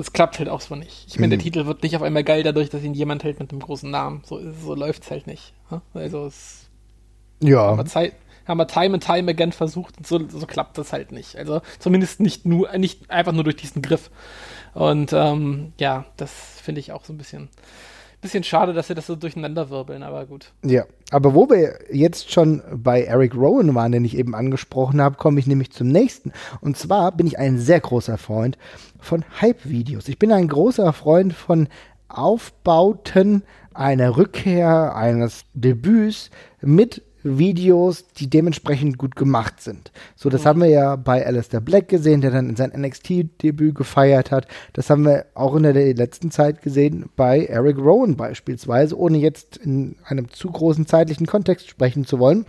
[0.00, 1.04] das klappt halt auch so nicht.
[1.08, 1.38] Ich meine, mhm.
[1.38, 3.90] der Titel wird nicht auf einmal geil dadurch, dass ihn jemand hält mit einem großen
[3.90, 4.22] Namen.
[4.24, 5.52] So, so läuft es halt nicht.
[5.92, 6.70] Also es
[7.42, 7.66] ja.
[7.66, 8.14] haben wir, Zeit,
[8.46, 11.36] haben wir time and time again versucht und so, so klappt das halt nicht.
[11.36, 14.10] Also zumindest nicht nur, nicht einfach nur durch diesen Griff.
[14.72, 16.32] Und ähm, ja, das
[16.62, 17.50] finde ich auch so ein bisschen
[18.20, 20.52] bisschen schade, dass sie das so durcheinander wirbeln, aber gut.
[20.64, 25.16] Ja, aber wo wir jetzt schon bei Eric Rowan waren, den ich eben angesprochen habe,
[25.16, 26.32] komme ich nämlich zum nächsten.
[26.60, 28.58] Und zwar bin ich ein sehr großer Freund
[28.98, 30.08] von Hype-Videos.
[30.08, 31.68] Ich bin ein großer Freund von
[32.08, 33.42] Aufbauten
[33.72, 39.92] einer Rückkehr, eines Debüts mit Videos, die dementsprechend gut gemacht sind.
[40.16, 40.48] So, das mhm.
[40.48, 44.46] haben wir ja bei Alistair Black gesehen, der dann in sein NXT-Debüt gefeiert hat.
[44.72, 49.56] Das haben wir auch in der letzten Zeit gesehen bei Eric Rowan beispielsweise, ohne jetzt
[49.56, 52.46] in einem zu großen zeitlichen Kontext sprechen zu wollen.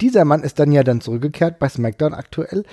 [0.00, 2.64] Dieser Mann ist dann ja dann zurückgekehrt bei SmackDown aktuell,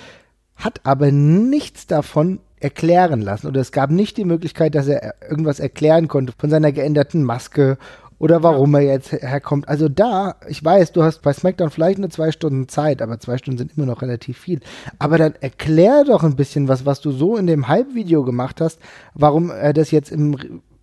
[0.56, 5.60] hat aber nichts davon erklären lassen oder es gab nicht die Möglichkeit, dass er irgendwas
[5.60, 7.76] erklären konnte von seiner geänderten Maske
[8.24, 9.68] oder warum er jetzt herkommt.
[9.68, 13.36] Also da, ich weiß, du hast bei SmackDown vielleicht nur zwei Stunden Zeit, aber zwei
[13.36, 14.60] Stunden sind immer noch relativ viel.
[14.98, 18.80] Aber dann erklär doch ein bisschen was, was du so in dem Hype-Video gemacht hast,
[19.12, 20.38] warum er das jetzt im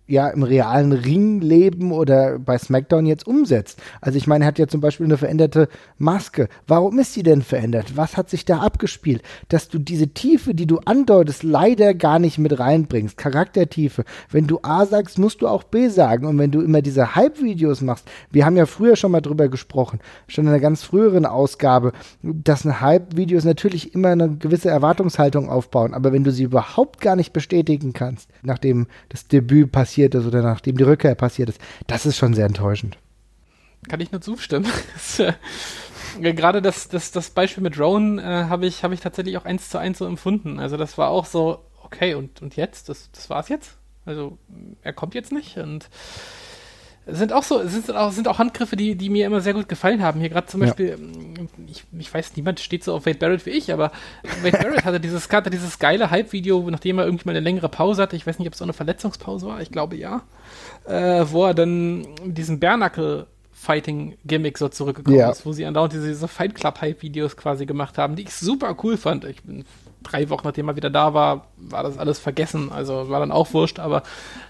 [0.06, 3.80] ja im realen Ringleben oder bei SmackDown jetzt umsetzt.
[4.00, 6.48] Also ich meine, er hat ja zum Beispiel eine veränderte Maske.
[6.66, 7.96] Warum ist sie denn verändert?
[7.96, 9.22] Was hat sich da abgespielt?
[9.48, 13.16] Dass du diese Tiefe, die du andeutest, leider gar nicht mit reinbringst.
[13.16, 14.04] Charaktertiefe.
[14.30, 16.26] Wenn du A sagst, musst du auch B sagen.
[16.26, 20.00] Und wenn du immer diese Hype-Videos machst, wir haben ja früher schon mal drüber gesprochen,
[20.26, 21.92] schon in einer ganz früheren Ausgabe,
[22.22, 25.94] dass ein Hype-Videos natürlich immer eine gewisse Erwartungshaltung aufbauen.
[25.94, 30.24] Aber wenn du sie überhaupt gar nicht bestätigen kannst, nachdem das Debüt passiert, passiert ist
[30.24, 31.60] oder nachdem die Rückkehr passiert ist.
[31.86, 32.96] Das ist schon sehr enttäuschend.
[33.88, 34.66] Kann ich nur zustimmen.
[35.18, 39.44] äh, gerade das, das, das Beispiel mit Rowan äh, habe ich, hab ich tatsächlich auch
[39.44, 40.58] eins zu eins so empfunden.
[40.58, 42.88] Also das war auch so, okay, und, und jetzt?
[42.88, 43.76] Das, das war's jetzt?
[44.06, 44.38] Also
[44.80, 45.90] er kommt jetzt nicht und
[47.06, 50.02] sind auch so, sind auch, sind auch Handgriffe, die, die mir immer sehr gut gefallen
[50.02, 50.20] haben.
[50.20, 50.94] Hier gerade zum Beispiel, ja.
[50.94, 53.90] Ähm, ich, ich weiß, niemand steht so auf Wade Barrett wie ich, aber
[54.42, 58.02] Wade Barrett hatte dieses, hatte dieses geile Hype-Video, nachdem er irgendwie mal eine längere Pause
[58.02, 58.14] hatte.
[58.14, 60.22] Ich weiß nicht, ob es so eine Verletzungspause war, ich glaube ja.
[60.84, 65.30] Äh, wo er dann diesen Bärnackel Fighting-Gimmick so zurückgekommen ja.
[65.30, 68.96] ist, wo sie andauernd diese, diese Fight Club-Hype-Videos quasi gemacht haben, die ich super cool
[68.96, 69.24] fand.
[69.24, 69.64] Ich bin
[70.02, 72.70] drei Wochen, nachdem er wieder da war, war das alles vergessen.
[72.72, 74.02] Also war dann auch wurscht, aber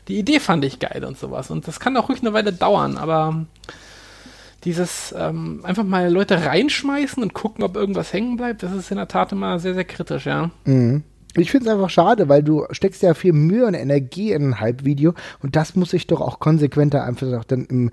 [0.08, 1.50] die Idee fand ich geil und sowas.
[1.50, 3.46] Und das kann auch ruhig eine Weile dauern, aber
[4.64, 8.96] dieses ähm, einfach mal Leute reinschmeißen und gucken, ob irgendwas hängen bleibt, das ist in
[8.96, 10.50] der Tat immer sehr, sehr kritisch, ja.
[10.64, 11.02] Mhm.
[11.34, 14.60] Ich finde es einfach schade, weil du steckst ja viel Mühe und Energie in ein
[14.60, 17.90] Hype-Video und das muss ich doch auch konsequenter einfach dann im,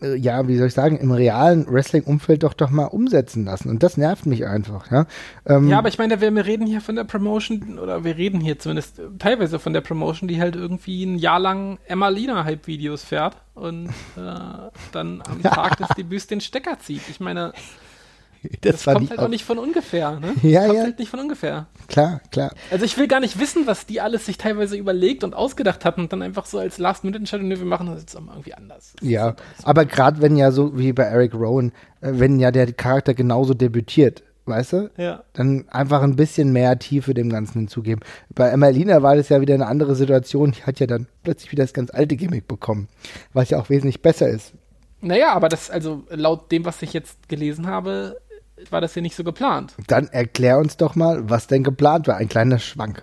[0.00, 3.70] ja, wie soll ich sagen, im realen Wrestling-Umfeld doch doch mal umsetzen lassen.
[3.70, 5.06] Und das nervt mich einfach, ja.
[5.46, 8.40] Ähm, ja, aber ich meine, wir, wir reden hier von der Promotion, oder wir reden
[8.40, 13.88] hier zumindest teilweise von der Promotion, die halt irgendwie ein Jahr lang Emmalina-Hype-Videos fährt und
[13.88, 17.02] äh, dann am Tag des Debüts den Stecker zieht.
[17.08, 17.52] Ich meine,
[18.60, 20.34] das, das kommt halt auch nicht von ungefähr, ne?
[20.42, 20.84] Ja, das kommt ja.
[20.84, 21.66] halt nicht von ungefähr.
[21.88, 22.52] Klar, klar.
[22.70, 26.02] Also ich will gar nicht wissen, was die alles sich teilweise überlegt und ausgedacht hatten
[26.02, 28.92] und dann einfach so als Last-Minute-Entscheidung, nee, wir machen das jetzt auch mal irgendwie anders.
[29.00, 32.72] Das ja, aber gerade wenn ja so wie bei Eric Rowan, äh, wenn ja der
[32.72, 34.90] Charakter genauso debütiert, weißt du?
[34.96, 35.22] Ja.
[35.34, 38.02] Dann einfach ein bisschen mehr Tiefe dem Ganzen hinzugeben.
[38.34, 40.52] Bei Emmalina war das ja wieder eine andere Situation.
[40.52, 42.88] Die hat ja dann plötzlich wieder das ganz alte Gimmick bekommen,
[43.32, 44.54] was ja auch wesentlich besser ist.
[45.00, 48.16] Naja, aber das, also laut dem, was ich jetzt gelesen habe,
[48.70, 49.74] war das ja nicht so geplant.
[49.86, 52.16] Dann erklär uns doch mal, was denn geplant war.
[52.16, 53.02] Ein kleiner Schwank.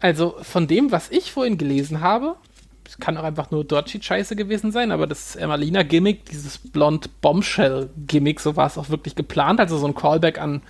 [0.00, 2.36] Also von dem, was ich vorhin gelesen habe,
[2.86, 8.66] es kann auch einfach nur Dodgy-Scheiße gewesen sein, aber das Emmalina-Gimmick, dieses Blond-Bombshell-Gimmick, so war
[8.66, 9.60] es auch wirklich geplant.
[9.60, 10.62] Also so ein Callback an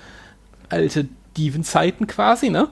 [0.69, 2.69] alte Steven-Zeiten quasi, ne?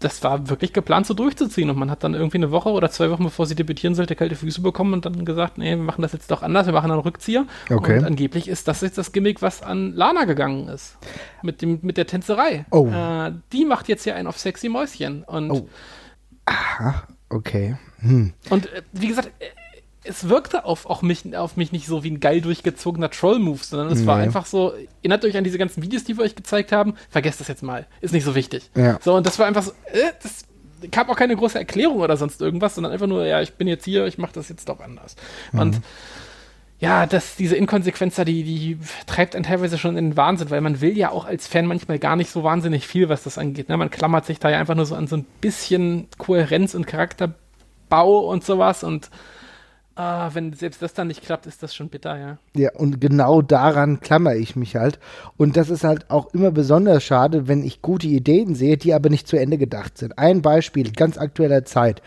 [0.00, 3.10] Das war wirklich geplant so durchzuziehen und man hat dann irgendwie eine Woche oder zwei
[3.10, 6.12] Wochen bevor sie debütieren sollte, kalte Füße bekommen und dann gesagt, nee, wir machen das
[6.12, 7.46] jetzt doch anders, wir machen einen Rückzieher.
[7.70, 7.98] Okay.
[7.98, 10.96] Und angeblich ist das jetzt das Gimmick, was an Lana gegangen ist.
[11.42, 12.64] Mit, dem, mit der Tänzerei.
[12.70, 12.88] Oh.
[12.88, 15.68] Äh, die macht jetzt ja einen auf sexy Mäuschen und oh.
[16.46, 17.76] Aha, okay.
[18.00, 18.32] Hm.
[18.50, 19.46] Und äh, wie gesagt, äh,
[20.08, 23.88] es wirkte auf, auch mich, auf mich nicht so wie ein geil durchgezogener Troll-Move, sondern
[23.88, 24.06] es nee.
[24.06, 27.40] war einfach so, erinnert euch an diese ganzen Videos, die wir euch gezeigt haben, vergesst
[27.40, 28.70] das jetzt mal, ist nicht so wichtig.
[28.74, 28.98] Ja.
[29.02, 30.44] So, und das war einfach so, äh, das
[30.90, 33.84] gab auch keine große Erklärung oder sonst irgendwas, sondern einfach nur, ja, ich bin jetzt
[33.84, 35.16] hier, ich mache das jetzt doch anders.
[35.52, 35.60] Mhm.
[35.60, 35.80] Und
[36.78, 40.60] ja, das, diese Inkonsequenz da, die, die treibt einen teilweise schon in den Wahnsinn, weil
[40.60, 43.70] man will ja auch als Fan manchmal gar nicht so wahnsinnig viel, was das angeht.
[43.70, 43.78] Ne?
[43.78, 48.30] Man klammert sich da ja einfach nur so an so ein bisschen Kohärenz und Charakterbau
[48.30, 49.10] und sowas und
[49.98, 52.38] Ah, wenn selbst das dann nicht klappt, ist das schon bitter, ja.
[52.54, 54.98] Ja, und genau daran klammere ich mich halt.
[55.38, 59.08] Und das ist halt auch immer besonders schade, wenn ich gute Ideen sehe, die aber
[59.08, 60.18] nicht zu Ende gedacht sind.
[60.18, 62.02] Ein Beispiel, ganz aktueller Zeit.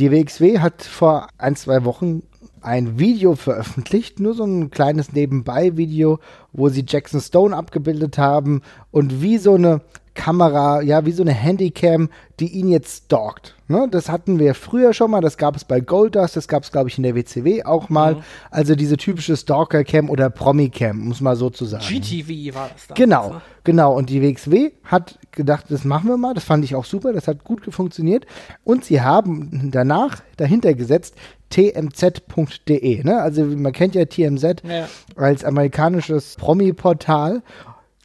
[0.00, 2.24] Die WXW hat vor ein, zwei Wochen
[2.60, 6.18] ein Video veröffentlicht, nur so ein kleines Nebenbei-Video,
[6.52, 9.80] wo sie Jackson Stone abgebildet haben und wie so eine
[10.18, 12.10] Kamera, ja, wie so eine Handycam,
[12.40, 13.54] die ihn jetzt stalkt.
[13.68, 13.86] Ne?
[13.88, 16.88] Das hatten wir früher schon mal, das gab es bei Goldust, das gab es, glaube
[16.88, 18.16] ich, in der WCW auch mal.
[18.16, 18.22] Mhm.
[18.50, 21.84] Also diese typische Stalker-Cam oder Promi-Cam, muss man so zu sagen.
[21.86, 22.94] GTV war das da.
[22.96, 23.42] Genau, ne?
[23.62, 23.94] genau.
[23.94, 27.28] Und die WXW hat gedacht, das machen wir mal, das fand ich auch super, das
[27.28, 28.26] hat gut funktioniert.
[28.64, 31.14] Und sie haben danach dahinter gesetzt,
[31.50, 33.04] tmz.de.
[33.04, 33.22] Ne?
[33.22, 34.88] Also man kennt ja TMZ ja.
[35.14, 37.42] als amerikanisches Promi-Portal.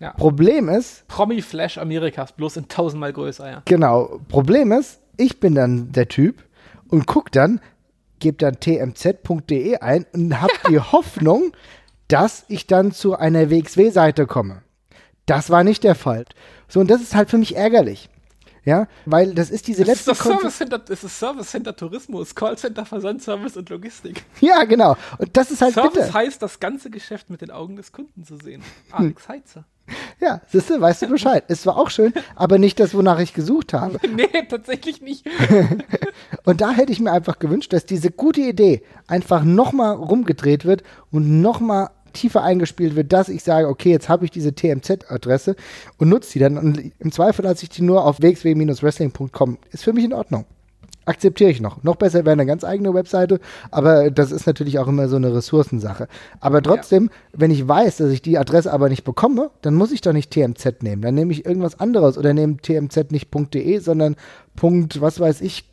[0.03, 0.11] Ja.
[0.11, 1.07] Problem ist.
[1.07, 3.61] Promi-Flash Amerikas, bloß in tausendmal größer, ja.
[3.63, 4.19] Genau.
[4.27, 6.43] Problem ist, ich bin dann der Typ
[6.89, 7.61] und guck dann,
[8.19, 11.53] gebe dann tmz.de ein und habe die Hoffnung,
[12.09, 14.63] dass ich dann zu einer WXW-Seite komme.
[15.25, 16.25] Das war nicht der Fall.
[16.67, 18.09] So, und das ist halt für mich ärgerlich.
[18.65, 20.11] Ja, weil das ist diese letzte.
[20.11, 24.25] Das ist, das Service Center, das ist Service Center Tourismus, Callcenter, Versandservice und Logistik.
[24.41, 24.95] Ja, genau.
[25.17, 26.13] Und das ist halt Service bitte.
[26.13, 28.63] heißt, das ganze Geschäft mit den Augen des Kunden zu sehen.
[28.91, 29.65] Alex Heitzer.
[30.19, 31.43] Ja, siehst du, weißt du Bescheid.
[31.47, 33.99] Es war auch schön, aber nicht das, wonach ich gesucht habe.
[34.15, 35.25] nee, tatsächlich nicht.
[36.45, 40.83] und da hätte ich mir einfach gewünscht, dass diese gute Idee einfach nochmal rumgedreht wird
[41.11, 45.55] und nochmal tiefer eingespielt wird, dass ich sage, okay, jetzt habe ich diese TMZ-Adresse
[45.97, 46.57] und nutze die dann.
[46.57, 49.57] Und im Zweifel lasse ich die nur auf wxw-wrestling.com.
[49.71, 50.45] Ist für mich in Ordnung.
[51.05, 51.83] Akzeptiere ich noch.
[51.83, 53.39] Noch besser wäre eine ganz eigene Webseite,
[53.71, 56.07] aber das ist natürlich auch immer so eine Ressourcensache.
[56.39, 57.39] Aber trotzdem, ja.
[57.39, 60.31] wenn ich weiß, dass ich die Adresse aber nicht bekomme, dann muss ich doch nicht
[60.31, 61.01] TMZ nehmen.
[61.01, 64.15] Dann nehme ich irgendwas anderes oder nehme TMZ nicht .de, sondern
[64.55, 65.65] Punkt, was weiß ich,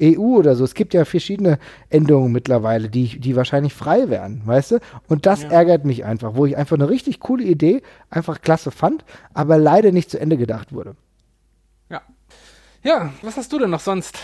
[0.00, 0.64] EU oder so.
[0.64, 1.58] Es gibt ja verschiedene
[1.88, 4.78] Endungen mittlerweile, die, die wahrscheinlich frei wären, weißt du?
[5.08, 5.50] Und das ja.
[5.50, 9.04] ärgert mich einfach, wo ich einfach eine richtig coole Idee einfach klasse fand,
[9.34, 10.96] aber leider nicht zu Ende gedacht wurde.
[11.90, 12.02] Ja.
[12.82, 14.18] Ja, was hast du denn noch sonst?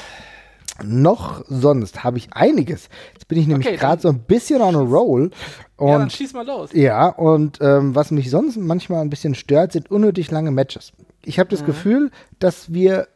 [0.84, 2.88] Noch sonst habe ich einiges.
[3.14, 5.30] Jetzt bin ich nämlich Okay, gerade so ein bisschen on a roll.
[5.76, 6.70] Und ja, dann schieß mal los.
[6.72, 10.92] ja, und ähm, was mich sonst manchmal ein bisschen stört, sind unnötig lange Matches.
[11.24, 13.08] Ich habe das Gefühl, dass wir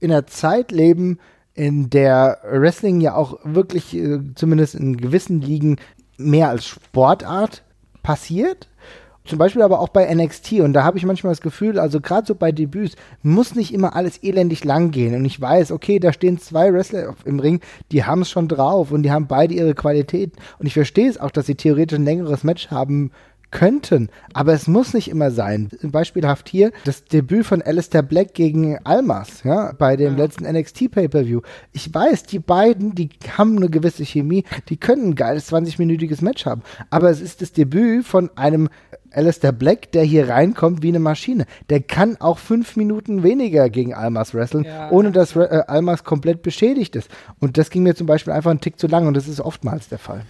[0.00, 1.18] in einer Zeit leben,
[1.54, 5.76] in der Wrestling ja auch wirklich, äh, zumindest in gewissen Ligen,
[6.16, 7.62] mehr als Sportart
[8.02, 8.68] passiert.
[9.26, 10.60] Zum Beispiel aber auch bei NXT.
[10.60, 13.96] Und da habe ich manchmal das Gefühl, also gerade so bei Debüts, muss nicht immer
[13.96, 15.14] alles elendig lang gehen.
[15.14, 17.60] Und ich weiß, okay, da stehen zwei Wrestler im Ring,
[17.90, 20.38] die haben es schon drauf und die haben beide ihre Qualitäten.
[20.58, 23.12] Und ich verstehe es auch, dass sie theoretisch ein längeres Match haben
[23.54, 25.70] könnten, aber es muss nicht immer sein.
[25.80, 31.40] Beispielhaft hier das Debüt von Alistair Black gegen Almas, ja, bei dem letzten NXT Pay-Per-View.
[31.72, 36.44] Ich weiß, die beiden, die haben eine gewisse Chemie, die können ein geiles 20-minütiges Match
[36.44, 38.68] haben, aber es ist das Debüt von einem
[39.16, 41.46] Alistair Black, der hier reinkommt wie eine Maschine.
[41.70, 44.90] Der kann auch fünf Minuten weniger gegen Almas wresteln, Ja.
[44.90, 47.08] ohne dass äh, Almas komplett beschädigt ist.
[47.40, 49.88] Und das ging mir zum Beispiel einfach einen Tick zu lang und das ist oftmals
[49.88, 50.22] der Fall.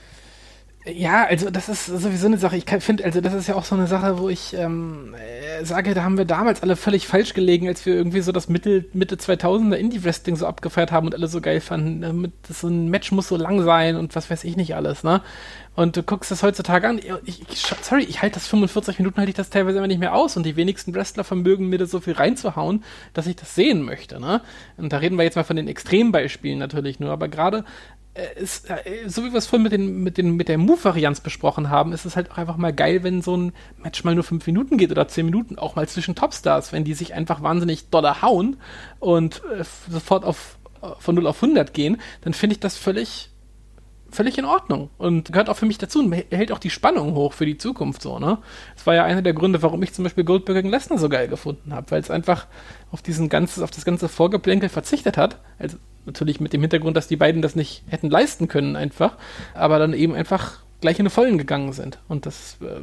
[0.86, 2.58] Ja, also das ist sowieso eine Sache.
[2.58, 5.94] Ich finde, also das ist ja auch so eine Sache, wo ich ähm, äh, sage,
[5.94, 9.16] da haben wir damals alle völlig falsch gelegen, als wir irgendwie so das Mitte, Mitte
[9.16, 12.20] 2000er Indie-Wrestling so abgefeiert haben und alle so geil fanden.
[12.20, 15.04] Mit, das so ein Match muss so lang sein und was weiß ich nicht alles,
[15.04, 15.22] ne?
[15.74, 17.00] Und du guckst das heutzutage an.
[17.24, 20.14] Ich, ich, sorry, ich halte das 45 Minuten, halte ich das teilweise immer nicht mehr
[20.14, 23.80] aus und die wenigsten Wrestler vermögen mir da so viel reinzuhauen, dass ich das sehen
[23.80, 24.42] möchte, ne?
[24.76, 27.64] Und da reden wir jetzt mal von den Extrembeispielen natürlich nur, aber gerade
[28.36, 31.68] ist, äh, so wie wir es vorhin mit, den, mit, den, mit der Move-Varianz besprochen
[31.68, 33.52] haben, ist es halt auch einfach mal geil, wenn so ein
[33.82, 36.94] Match mal nur fünf Minuten geht oder zehn Minuten, auch mal zwischen Topstars, wenn die
[36.94, 38.56] sich einfach wahnsinnig doller hauen
[39.00, 43.30] und äh, sofort auf, äh, von 0 auf 100 gehen, dann finde ich das völlig
[44.14, 47.32] völlig in Ordnung und gehört auch für mich dazu und hält auch die Spannung hoch
[47.32, 48.38] für die Zukunft so, ne?
[48.76, 51.26] Das war ja einer der Gründe, warum ich zum Beispiel Goldberg gegen Lesnar so geil
[51.26, 52.46] gefunden habe, weil es einfach
[52.92, 55.40] auf diesen ganzes, auf das ganze Vorgeplänkel verzichtet hat.
[55.58, 59.16] Also natürlich mit dem Hintergrund, dass die beiden das nicht hätten leisten können einfach,
[59.54, 61.98] aber dann eben einfach gleich in die Vollen gegangen sind.
[62.08, 62.80] Und das äh,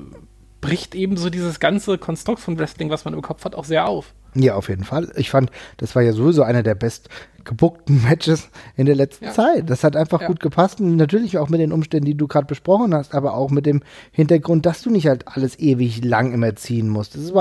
[0.61, 3.87] bricht eben so dieses ganze Konstrukt von Wrestling, was man im Kopf hat, auch sehr
[3.87, 4.13] auf.
[4.33, 5.11] Ja, auf jeden Fall.
[5.17, 7.09] Ich fand, das war ja sowieso einer der best
[7.45, 9.31] gebuckten Matches in der letzten Ja.
[9.31, 9.69] Zeit.
[9.69, 10.27] Das hat einfach Ja.
[10.27, 10.79] gut gepasst.
[10.81, 13.81] Und natürlich auch mit den Umständen, die du gerade besprochen hast, aber auch mit dem
[14.11, 17.15] Hintergrund, dass du nicht halt alles ewig lang immer ziehen musst.
[17.15, 17.33] Es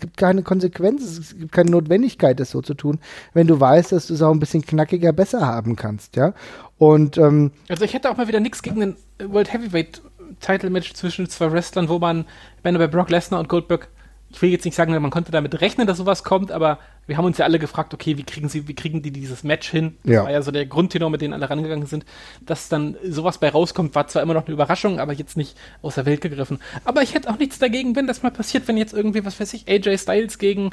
[0.00, 2.98] gibt keine Konsequenz, es gibt keine Notwendigkeit, das so zu tun,
[3.34, 6.34] wenn du weißt, dass du es auch ein bisschen knackiger besser haben kannst, ja.
[6.78, 10.00] Und ähm, Also ich hätte auch mal wieder nichts gegen den World Heavyweight
[10.40, 12.24] Title Match zwischen zwei Wrestlern, wo man,
[12.62, 13.88] wenn du bei Brock Lesnar und Goldberg,
[14.30, 16.78] ich will jetzt nicht sagen, man konnte damit rechnen, dass sowas kommt, aber
[17.08, 19.68] wir haben uns ja alle gefragt, okay, wie kriegen sie, wie kriegen die dieses Match
[19.68, 19.96] hin?
[20.04, 20.22] Das Ja.
[20.24, 22.04] war ja so der Grundtenor, mit dem alle rangegangen sind.
[22.42, 25.96] Dass dann sowas bei rauskommt, war zwar immer noch eine Überraschung, aber jetzt nicht aus
[25.96, 26.58] der Welt gegriffen.
[26.84, 29.52] Aber ich hätte auch nichts dagegen, wenn das mal passiert, wenn jetzt irgendwie, was weiß
[29.54, 30.70] ich, AJ Styles gegen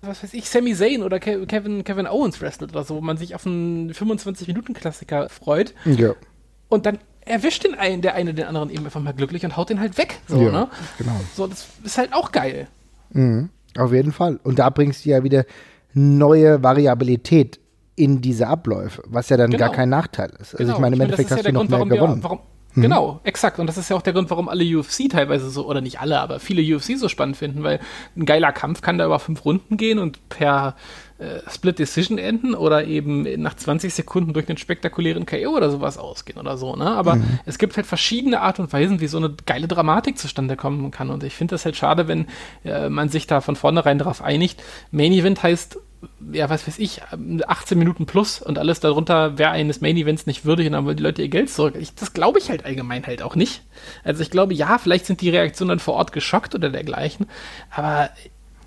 [0.00, 3.16] was weiß ich, Sami Zayn oder Ke Kevin, Kevin Owens wrestelt oder so, wo man
[3.16, 5.74] sich auf einen 25-Minuten-Klassiker freut.
[5.84, 6.14] ja,
[6.68, 9.70] Und dann erwischt den einen, der eine den anderen eben einfach mal glücklich und haut
[9.70, 10.20] den halt weg.
[10.28, 10.68] So, ja ne?
[10.98, 11.20] genau.
[11.34, 12.68] So, das ist halt auch geil.
[13.10, 14.38] Mhm, auf jeden Fall.
[14.44, 15.44] Und da bringst du ja wieder
[15.94, 17.58] neue Variabilität
[17.96, 19.64] in diese Abläufe, was ja dann Genau.
[19.66, 20.54] gar kein Nachteil ist.
[20.54, 20.74] Also Genau.
[20.74, 22.18] ich meine, im meine, das Endeffekt ja hast du noch Grund, mehr warum wir- gewonnen.
[22.18, 22.22] Mhm.
[22.24, 22.38] Warum,
[22.74, 23.58] Genau, exakt.
[23.58, 26.20] Und das ist ja auch der Grund, warum alle UFC teilweise so, oder nicht alle,
[26.20, 27.80] aber viele UFC so spannend finden, weil
[28.16, 30.76] ein geiler Kampf kann da über fünf Runden gehen und per
[31.50, 36.38] Split Decision enden oder eben nach 20 Sekunden durch einen spektakulären KO oder sowas ausgehen
[36.38, 36.90] oder so, ne?
[36.90, 37.40] Aber Mhm.
[37.44, 41.10] es gibt halt verschiedene Art und Weisen, wie so eine geile Dramatik zustande kommen kann.
[41.10, 42.26] Und ich finde das halt schade, wenn
[42.64, 44.62] äh, man sich da von vornherein darauf einigt.
[44.92, 45.78] Main Event heißt
[46.32, 47.00] ja, was weiß ich,
[47.48, 50.96] 18 Minuten plus und alles darunter wäre eines Main Events nicht würdig und dann wollen
[50.96, 51.74] die Leute ihr Geld zurück.
[51.76, 53.62] Ich, das glaube ich halt allgemein halt auch nicht.
[54.04, 57.26] Also ich glaube, ja, vielleicht sind die Reaktionen dann vor Ort geschockt oder dergleichen,
[57.70, 58.10] aber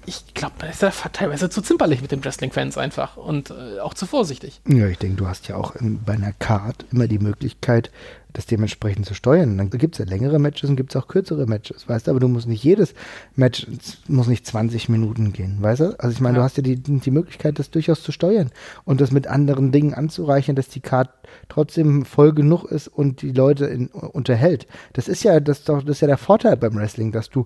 [0.05, 3.93] ich glaube, man ist da teilweise zu zimperlich mit den Wrestling-Fans einfach und äh, auch
[3.93, 4.61] zu vorsichtig.
[4.67, 7.91] Ja, ich denke, du hast ja auch in, bei einer Card immer die Möglichkeit,
[8.33, 9.57] das dementsprechend zu steuern.
[9.57, 12.11] Dann gibt es ja längere Matches und gibt es auch kürzere Matches, weißt du?
[12.11, 12.93] Aber du musst nicht jedes
[13.35, 13.67] Match,
[14.07, 15.99] muss nicht 20 Minuten gehen, weißt du?
[15.99, 16.41] Also ich meine, Ja.
[16.41, 18.51] du hast ja die, die Möglichkeit, das durchaus zu steuern
[18.85, 21.09] und das mit anderen Dingen anzureichern, dass die Card
[21.49, 24.67] trotzdem voll genug ist und die Leute in, unterhält.
[24.93, 27.45] Das ist ja das, ist doch, das ist ja der Vorteil beim Wrestling, dass du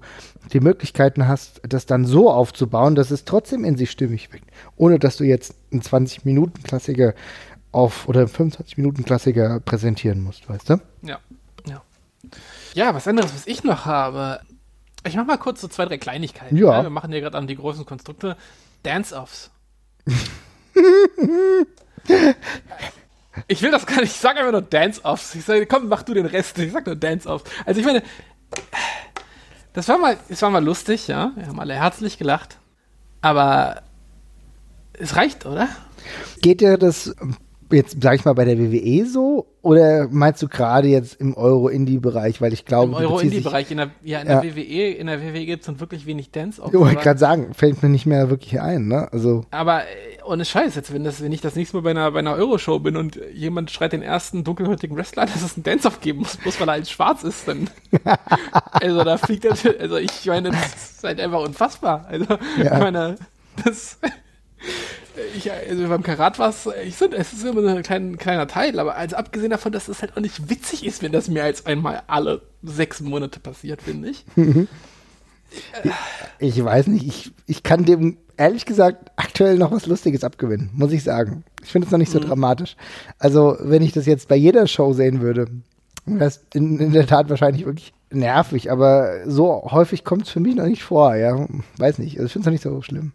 [0.54, 5.00] die Möglichkeiten hast, das dann so aufzubauen, dass es trotzdem in sich stimmig wirkt, ohne
[5.00, 7.14] dass du jetzt einen 20-Minuten-Klassiker
[7.76, 10.80] auf oder 25-Minuten-Klassiker präsentieren musst, weißt du?
[11.02, 11.20] Ja,
[11.68, 11.82] ja.
[12.74, 14.40] Ja, was anderes, was ich noch habe.
[15.06, 16.56] Ich mach mal kurz so zwei, drei Kleinigkeiten.
[16.58, 16.82] Ja.
[16.82, 18.38] Wir machen hier gerade an die großen Konstrukte.
[18.84, 19.52] Dance-Offs.
[23.48, 25.36] ich will das gar nicht, ich sage einfach nur Dance-Offs.
[25.36, 26.58] Ich sage, komm, mach du den Rest.
[26.58, 27.44] Ich sag nur Dance-Offs.
[27.66, 28.02] Also ich meine,
[29.74, 31.34] das war mal, es war mal lustig, ja.
[31.36, 32.58] Wir haben alle herzlich gelacht.
[33.22, 33.82] Aber
[34.94, 35.68] es reicht, oder?
[36.42, 37.14] Geht dir das
[37.72, 39.48] jetzt, sag ich mal, bei der WWE so?
[39.62, 42.40] Oder meinst du gerade jetzt im Euro-Indie-Bereich?
[42.42, 44.42] Weil ich glaube, Im Euro-Indie-Bereich, in der, ja, in Ja.
[44.42, 47.54] der WWE, in der WWE gibt es dann wirklich wenig dance Ich wollte gerade sagen,
[47.54, 49.12] fällt mir nicht mehr wirklich ein, ne?
[49.12, 49.86] Also, Aber äh,
[50.26, 52.80] ohne Scheiß, jetzt, wenn, das, wenn ich das nächste Mal bei einer, bei einer Euroshow
[52.80, 56.60] bin und jemand schreit den ersten dunkelhäutigen Wrestler, dass es einen Dance-Off geben muss, bloß
[56.60, 57.70] weil er halt schwarz ist, dann.
[58.72, 62.06] also da fliegt das, also ich meine, das ist halt einfach unfassbar.
[62.08, 62.26] Also,
[62.58, 62.74] Ja.
[62.76, 63.16] ich meine,
[63.64, 63.98] das.
[65.36, 68.48] Ich, also beim Karat war es, ich finde, es ist immer so ein klein, kleiner
[68.48, 71.44] Teil, aber also abgesehen davon, dass es halt auch nicht witzig ist, wenn das mehr
[71.44, 74.26] als einmal alle sechs Monate passiert, finde ich.
[76.40, 80.92] ich weiß nicht, ich, ich kann dem ehrlich gesagt aktuell noch was Lustiges abgewinnen, muss
[80.92, 81.44] ich sagen.
[81.64, 82.76] Ich finde es noch nicht so dramatisch.
[83.20, 85.48] Also, wenn ich das jetzt bei jeder Show sehen würde,
[86.06, 90.40] wäre es in, in der Tat wahrscheinlich wirklich nervig, aber so häufig kommt es für
[90.40, 91.48] mich noch nicht vor, ja.
[91.78, 93.14] Weiß nicht, also ich finde es noch nicht so schlimm.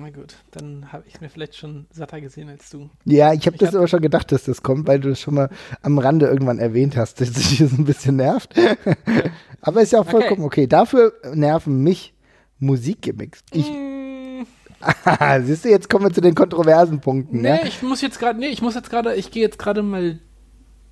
[0.00, 2.90] Na gut, dann habe ich mir vielleicht schon satter gesehen als du.
[3.04, 5.34] Ja, ich habe das hab- aber schon gedacht, dass das kommt, weil du das schon
[5.34, 5.50] mal
[5.82, 8.54] am Rande irgendwann erwähnt hast, dass dich das ein bisschen nervt.
[9.60, 10.66] aber ist ja auch vollkommen okay.
[10.66, 12.14] Dafür nerven mich
[12.58, 13.40] Musikgimmicks.
[13.52, 14.44] Ich, Mm,
[15.44, 17.40] siehst du, jetzt kommen wir zu den kontroversen Punkten.
[17.40, 17.60] nee, Ne?
[17.68, 20.18] ich muss jetzt gerade, nee, ich muss jetzt gerade, ich gehe jetzt gerade mal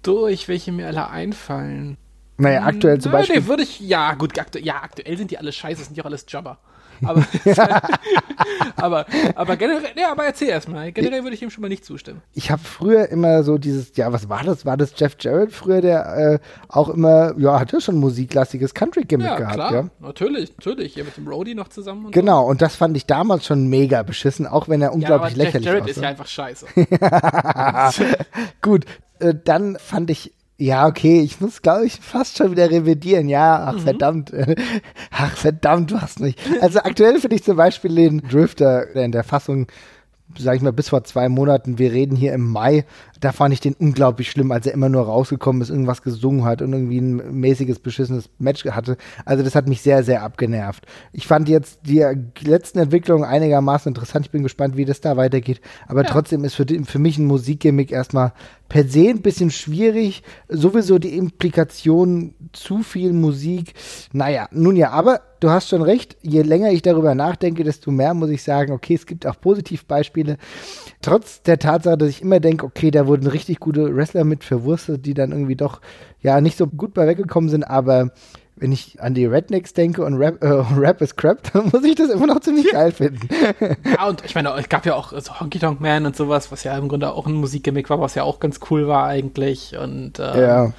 [0.02, 1.96] durch, welche mir alle einfallen.
[2.38, 3.40] Naja, aktuell zum Äh, Beispiel.
[3.40, 6.06] Nee, würde ich, ja, gut, aktu ja, aktuell sind die alle scheiße, sind die auch
[6.06, 6.58] alles Jobber.
[7.04, 7.24] Aber,
[8.76, 10.92] aber, aber generell, nee, aber erzähl erstmal.
[10.92, 12.22] Generell würde ich ihm schon mal nicht zustimmen.
[12.34, 14.64] Ich habe früher immer so dieses, ja, was war das?
[14.66, 16.38] War das Jeff Jarrett früher, der äh,
[16.68, 19.84] auch immer, ja, hatte schon musiklastiges Country-Gimmick Ja, gehabt, klar, ja.
[20.00, 20.94] natürlich, natürlich.
[20.94, 24.02] Hier mit dem Roadie noch zusammen und Genau, und das fand ich damals schon mega
[24.02, 24.98] beschissen, auch wenn er so.
[24.98, 25.90] Ja, aber unglaublich Jeff lächerlich Jarrett aussah.
[25.90, 26.66] ist ja einfach scheiße.
[28.62, 28.84] Gut,
[29.20, 30.32] äh, dann fand ich,
[30.62, 33.28] ja, okay, ich muss, glaube ich, fast schon wieder revidieren.
[33.28, 34.32] Ja, ach, verdammt.
[34.32, 34.54] äh,
[35.10, 36.36] Ach, verdammt, du hast mich.
[36.60, 39.66] Also aktuell finde ich zum Beispiel den Drifter in der Fassung,
[40.38, 42.84] sag ich mal, bis vor zwei Monaten, wir reden hier im Mai,
[43.22, 46.60] da fand ich den unglaublich schlimm, als er immer nur rausgekommen ist, irgendwas gesungen hat
[46.60, 48.96] und irgendwie ein mäßiges, beschissenes Match hatte.
[49.24, 50.84] Also das hat mich sehr, sehr abgenervt.
[51.12, 52.04] Ich fand jetzt die
[52.40, 54.26] letzten Entwicklungen einigermaßen interessant.
[54.26, 55.60] Ich bin gespannt, wie das da weitergeht.
[55.86, 56.08] Aber Ja.
[56.10, 58.32] trotzdem ist für, die, für mich ein Musikgimmick erstmal
[58.68, 60.24] per se ein bisschen schwierig.
[60.48, 63.74] Sowieso die Implikation zu viel Musik.
[64.12, 66.16] Naja, nun ja, aber du hast schon recht.
[66.22, 70.38] Je länger ich darüber nachdenke, desto mehr muss ich sagen, okay, es gibt auch Positivbeispiele.
[71.02, 75.04] Trotz der Tatsache, dass ich immer denke, okay, da wurden richtig gute Wrestler mit verwurstet,
[75.04, 75.82] die dann irgendwie doch
[76.22, 78.10] ja nicht so gut bei weggekommen sind, aber
[78.56, 80.46] wenn ich an die Rednecks denke und Rap, äh,
[80.78, 83.28] Rap is Crap, dann muss ich das immer noch ziemlich geil finden.
[83.84, 86.64] Ja, und ich meine, es gab ja auch so Honky Tonk Man und sowas, was
[86.64, 89.76] ja im Grunde auch ein Musikgimmick war, was ja auch ganz cool war eigentlich.
[89.76, 90.72] Und ähm, Ja.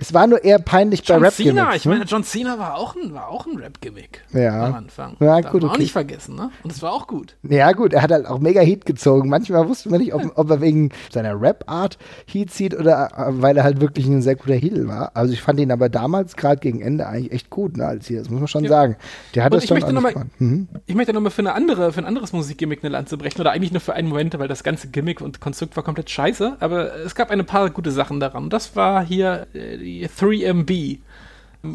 [0.00, 1.90] Es war nur eher peinlich bei John rap Cena, ich ne?
[1.92, 4.66] meine, John Cena war auch ein, war auch ein Rap-Gimmick Ja.
[4.66, 5.16] am Anfang.
[5.18, 5.82] Ja, Darf gut, man auch okay.
[5.82, 6.50] nicht vergessen, ne?
[6.62, 7.36] Und es war auch gut.
[7.42, 9.28] Ja, gut, er hat halt auch mega Heat gezogen.
[9.28, 13.56] Manchmal wusste man nicht, ob, ob er wegen seiner Rap-Art Heat zieht oder äh, weil
[13.56, 15.10] er halt wirklich ein sehr guter Heel war.
[15.14, 18.18] Also ich fand ihn aber damals gerade gegen Ende eigentlich echt gut, ne, als Heel.
[18.18, 18.70] Das muss man schon Ja.
[18.70, 18.96] sagen.
[19.34, 20.26] Der hat Und das ich schon möchte mal-.
[20.38, 20.68] Mhm.
[20.86, 23.72] Ich möchte nochmal für, eine andere, für ein anderes Musikgimmick eine Lanze brechen, oder eigentlich
[23.72, 27.16] nur für einen Moment, weil das ganze Gimmick und Konstrukt war komplett scheiße, aber es
[27.16, 28.48] gab ein paar gute Sachen daran.
[28.48, 30.98] Das war hier äh, die 3MB.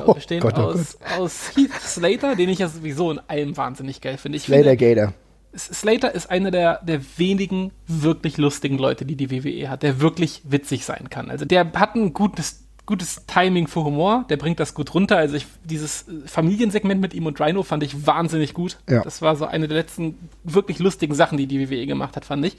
[0.05, 3.99] Oh bestehend Gott, oh aus, aus Heath Slater, den ich ja sowieso in allem wahnsinnig
[3.99, 4.37] geil finde.
[4.37, 5.13] Ich Slater finde, Gator.
[5.55, 10.41] Slater ist einer der, der wenigen wirklich lustigen Leute, die die WWE hat, der wirklich
[10.45, 11.29] witzig sein kann.
[11.29, 15.17] Also der hat ein gutes, gutes Timing für Humor, der bringt das gut runter.
[15.17, 18.77] Also ich, dieses Familiensegment mit ihm und Rhino fand ich wahnsinnig gut.
[18.89, 19.01] Ja.
[19.03, 22.45] Das war so eine der letzten wirklich lustigen Sachen, die die WWE gemacht hat, fand
[22.45, 22.57] ich.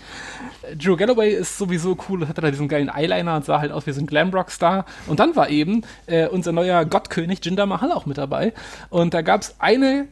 [0.79, 3.93] Drew Galloway ist sowieso cool, hatte da diesen geilen Eyeliner und sah halt aus wie
[3.93, 4.87] so ein Glamrock-Star.
[5.07, 8.55] Und dann war eben äh, unser neuer Gottkönig Jinder Mahal auch mit dabei.
[8.89, 10.09] Und da gab es eine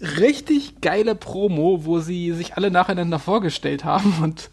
[0.00, 4.50] richtig geile Promo, wo sie sich alle nacheinander vorgestellt haben und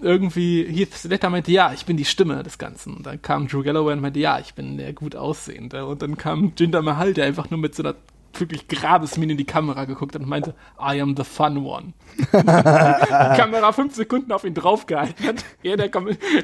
[0.00, 2.94] irgendwie Heath Slater meinte, ja, ich bin die Stimme des Ganzen.
[2.96, 5.86] Und dann kam Drew Galloway und meinte, ja, ich bin der gut aussehende.
[5.86, 7.94] Und dann kam Jinder Mahal, der einfach nur mit so einer
[8.40, 11.92] wirklich Grabesmine in die Kamera geguckt hat und meinte, I am the fun one.
[12.32, 15.90] die Kamera fünf Sekunden auf ihn draufgehalten hat, ehe der,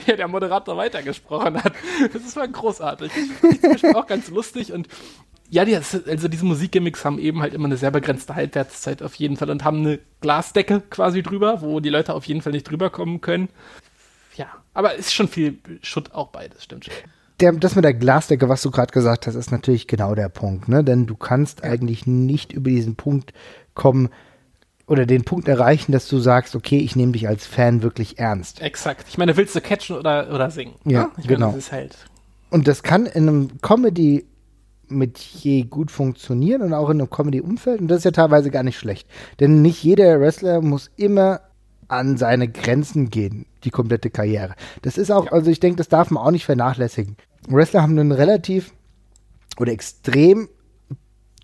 [0.06, 1.72] ehe der Moderator weitergesprochen hat.
[2.12, 3.10] Das war großartig.
[3.42, 4.88] Ich ich auch ganz lustig und
[5.50, 9.36] ja, die, also diese Musikgimmicks haben eben halt immer eine sehr begrenzte Halbwertszeit auf jeden
[9.36, 12.88] Fall und haben eine Glasdecke quasi drüber, wo die Leute auf jeden Fall nicht drüber
[12.88, 13.48] kommen können.
[14.36, 16.94] Ja, aber ist schon viel Schutt auch beides, stimmt schon.
[17.40, 20.68] Der, das mit der Glasdecke, was du gerade gesagt hast, ist natürlich genau der Punkt,
[20.68, 20.84] ne?
[20.84, 23.32] Denn du kannst eigentlich nicht über diesen Punkt
[23.74, 24.10] kommen
[24.86, 28.60] oder den Punkt erreichen, dass du sagst, okay, ich nehme dich als Fan wirklich ernst.
[28.60, 29.06] Exakt.
[29.08, 30.74] Ich meine, willst du catchen oder, oder singen?
[30.84, 31.10] Ja, ne?
[31.18, 31.46] ich genau.
[31.46, 31.96] Meine, das ist halt.
[32.50, 34.26] Und das kann in einem Comedy
[34.90, 37.80] mit je gut funktionieren und auch in einem Comedy-Umfeld.
[37.80, 39.08] Und das ist ja teilweise gar nicht schlecht.
[39.38, 41.40] Denn nicht jeder Wrestler muss immer
[41.88, 44.54] an seine Grenzen gehen, die komplette Karriere.
[44.82, 47.16] Das ist auch, also ich denke, das darf man auch nicht vernachlässigen.
[47.48, 48.72] Wrestler haben einen relativ
[49.58, 50.48] oder extrem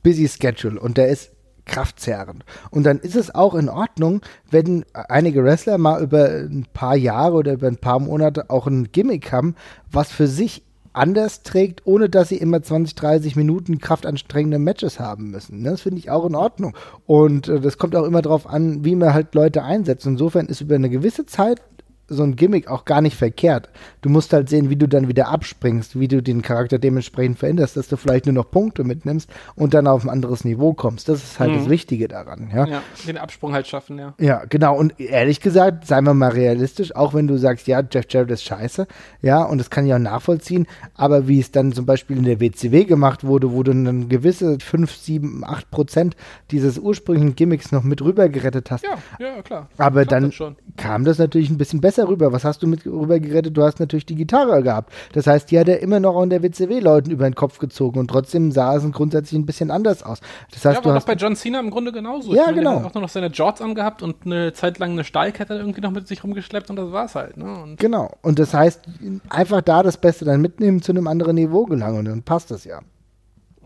[0.03, 1.32] busy Schedule und der ist
[1.64, 2.44] kraftzehrend.
[2.70, 7.34] Und dann ist es auch in Ordnung, wenn einige Wrestler mal über ein paar Jahre
[7.34, 9.57] oder über ein paar Monate auch ein Gimmick haben,
[9.90, 10.62] was für sich
[10.97, 15.62] anders trägt, ohne dass sie immer 20, 30 Minuten kraftanstrengende Matches haben müssen.
[15.62, 15.70] Ne?
[15.70, 16.74] Das finde ich auch in Ordnung.
[17.07, 20.07] Und äh, das kommt auch immer darauf an, wie man halt Leute einsetzt.
[20.07, 21.61] Insofern ist über eine gewisse Zeit
[22.09, 23.68] so ein Gimmick auch gar nicht verkehrt.
[24.00, 27.76] Du musst halt sehen, wie du dann wieder abspringst, wie du den Charakter dementsprechend veränderst,
[27.76, 31.09] dass du vielleicht nur noch Punkte mitnimmst und dann auf ein anderes Niveau kommst.
[31.09, 31.57] Das ist halt mhm.
[31.57, 32.50] das Wichtige daran.
[32.54, 32.66] Ja?
[32.66, 34.14] ja, den Absprung halt schaffen, ja.
[34.18, 34.76] Ja, genau.
[34.76, 38.44] Und ehrlich gesagt, seien wir mal realistisch, auch wenn du sagst, ja, Jeff Jarrett ist
[38.44, 38.86] scheiße,
[39.22, 42.40] ja, und das kann ich auch nachvollziehen, aber wie es dann zum Beispiel in der
[42.40, 46.16] WCW gemacht wurde, wo du dann gewisse 5, 7, 8 Prozent
[46.50, 48.84] dieses ursprünglichen Gimmicks noch mit rüber gerettet hast.
[48.84, 49.68] Ja, ja, klar.
[49.78, 50.32] Aber dann
[50.76, 52.32] kam das natürlich ein bisschen besser besser rüber.
[52.32, 53.57] Was hast du mit rüber gerettet?
[53.57, 54.92] Du hast natürlich die Gitarre gehabt.
[55.12, 58.09] Das heißt, die hat er immer noch an der WCW-Leuten über den Kopf gezogen und
[58.09, 60.20] trotzdem sah es grundsätzlich ein bisschen anders aus.
[60.53, 62.34] Das heißt, ja, du war hast bei John Cena im Grunde genauso.
[62.34, 62.72] Ja, meine, genau.
[62.72, 65.80] Er hat auch nur noch seine Jorts angehabt und eine Zeit lang eine Stahlkette irgendwie
[65.80, 67.36] noch mit sich rumgeschleppt und das war's halt.
[67.36, 67.62] Ne?
[67.62, 68.12] Und genau.
[68.22, 68.82] Und das heißt,
[69.28, 72.64] einfach da das Beste dann mitnehmen, zu einem anderen Niveau gelangen und dann passt das
[72.64, 72.80] ja.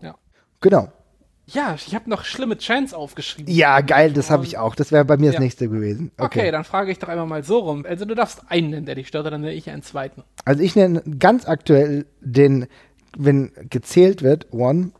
[0.01, 0.15] Ja.
[0.61, 0.89] Genau.
[1.53, 3.53] Ja, ich habe noch schlimme Chance aufgeschrieben.
[3.53, 4.75] Ja, geil, das habe ich auch.
[4.75, 5.31] Das wäre bei mir ja.
[5.33, 6.11] das nächste gewesen.
[6.17, 6.39] Okay.
[6.39, 6.51] okay.
[6.51, 7.85] dann frage ich doch einmal mal so rum.
[7.87, 10.23] Also du darfst einen nennen, der dich stört, dann nenne ich einen zweiten.
[10.45, 12.67] Also ich nenne ganz aktuell den,
[13.17, 14.91] wenn gezählt wird, one,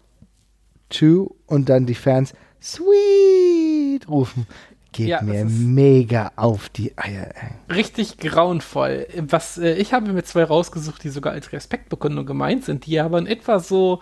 [0.89, 4.45] two und dann die Fans sweet rufen
[4.91, 7.29] geht ja, mir mega auf die Eier.
[7.73, 9.07] Richtig grauenvoll.
[9.15, 13.17] Was äh, ich habe mir zwei rausgesucht, die sogar als Respektbekundung gemeint sind, die aber
[13.17, 13.99] in etwa so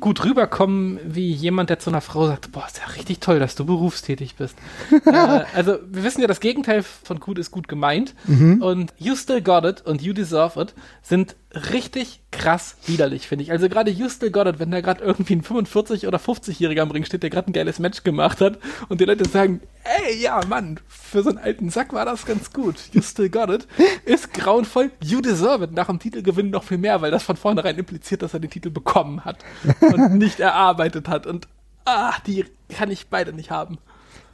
[0.00, 3.54] gut rüberkommen wie jemand, der zu einer Frau sagt, boah, ist ja richtig toll, dass
[3.54, 4.56] du berufstätig bist.
[5.06, 5.10] äh,
[5.54, 8.14] also wir wissen ja, das Gegenteil von gut ist gut gemeint.
[8.26, 8.62] Mhm.
[8.62, 13.50] Und You Still Got It und You Deserve It sind richtig krass widerlich, finde ich.
[13.50, 17.22] Also gerade Got It, wenn da gerade irgendwie ein 45- oder 50-Jähriger am Ring steht,
[17.22, 21.22] der gerade ein geiles Match gemacht hat und die Leute sagen, ey, ja, Mann, für
[21.22, 22.76] so einen alten Sack war das ganz gut.
[22.92, 23.68] You Still Got It
[24.04, 24.92] ist grauenvoll.
[25.02, 25.72] You Deserve It.
[25.72, 28.70] Nach dem Titelgewinn noch viel mehr, weil das von vornherein impliziert, dass er den Titel
[28.70, 29.38] bekommen hat
[29.80, 31.26] und nicht erarbeitet hat.
[31.26, 31.48] Und
[31.84, 33.78] ah, die kann ich beide nicht haben.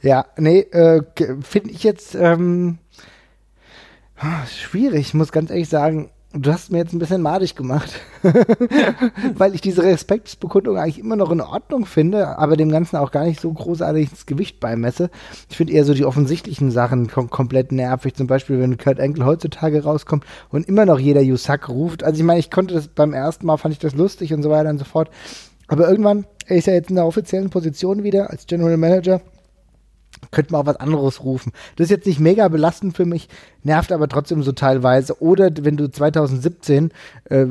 [0.03, 1.01] Ja, nee, äh,
[1.41, 2.77] finde ich jetzt ähm,
[4.47, 4.99] schwierig.
[4.99, 7.89] Ich muss ganz ehrlich sagen, Du hast mir jetzt ein bisschen madig gemacht,
[9.35, 13.23] weil ich diese Respektsbekundung eigentlich immer noch in Ordnung finde, aber dem Ganzen auch gar
[13.23, 15.09] nicht so großartig ins Gewicht beimesse.
[15.49, 18.13] Ich finde eher so die offensichtlichen Sachen kom komplett nervig.
[18.13, 22.03] Zum Beispiel, wenn Kurt Angle heutzutage rauskommt und immer noch jeder Yusak ruft.
[22.03, 24.49] Also ich meine, ich konnte das beim ersten Mal, fand ich das lustig und so
[24.49, 25.09] weiter und so fort.
[25.69, 29.21] Aber irgendwann, er ist ja jetzt in der offiziellen Position wieder als General Manager
[30.31, 31.51] könnte man auch was anderes rufen.
[31.75, 33.29] Das ist jetzt nicht mega belastend für mich,
[33.63, 35.21] nervt aber trotzdem so teilweise.
[35.21, 36.91] Oder wenn du 2017
[37.25, 37.47] äh,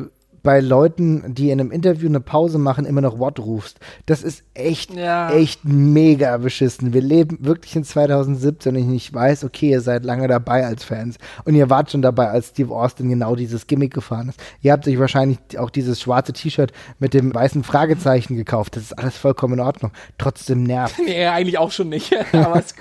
[0.47, 3.81] bei Leuten, die in einem Interview eine Pause machen, immer noch What rufst.
[4.07, 5.29] Das ist echt, ja.
[5.33, 6.93] echt mega beschissen.
[6.93, 11.17] Wir leben wirklich in 2017 und ich weiß, okay, ihr seid lange dabei als Fans
[11.45, 14.41] und ihr wart schon dabei, als Steve Austin genau dieses Gimmick gefahren ist.
[14.63, 18.77] Ihr habt euch wahrscheinlich auch dieses schwarze T-Shirt mit dem weißen Fragezeichen gekauft.
[18.77, 19.91] Das ist alles vollkommen in Ordnung.
[20.17, 20.95] Trotzdem nervt.
[21.07, 22.13] Nee, eigentlich auch schon nicht.
[22.33, 22.77] aber es ist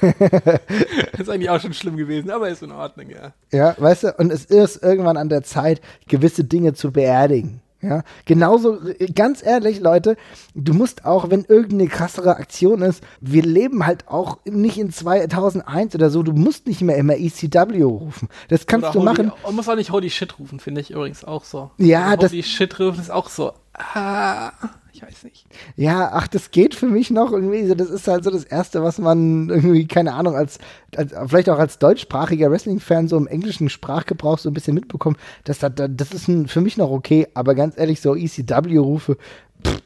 [1.30, 3.32] eigentlich auch schon schlimm gewesen, aber ist in Ordnung, ja.
[3.52, 7.62] Ja, weißt du, und es ist irgendwann an der Zeit, gewisse Dinge zu beerdigen.
[7.82, 8.78] Ja, genauso,
[9.14, 10.16] ganz ehrlich, Leute,
[10.54, 15.94] du musst auch, wenn irgendeine krassere Aktion ist, wir leben halt auch nicht in 2001
[15.94, 18.28] oder so, du musst nicht mehr immer ECW rufen.
[18.48, 19.32] Das kannst oder du holy, machen.
[19.44, 21.70] Man muss auch nicht Holy Shit rufen, finde ich übrigens auch so.
[21.78, 22.32] Ja, also das.
[22.32, 23.52] Holy Shit rufen ist auch so.
[23.94, 24.52] Ah.
[24.92, 25.46] Ich weiß nicht.
[25.76, 27.74] Ja, ach, das geht für mich noch irgendwie.
[27.74, 30.58] Das ist halt so das Erste, was man irgendwie, keine Ahnung, als,
[30.94, 35.16] als vielleicht auch als deutschsprachiger Wrestling-Fan so im englischen Sprachgebrauch so ein bisschen mitbekommt.
[35.44, 39.16] Das, das, das ist für mich noch okay, aber ganz ehrlich, so ECW-Rufe,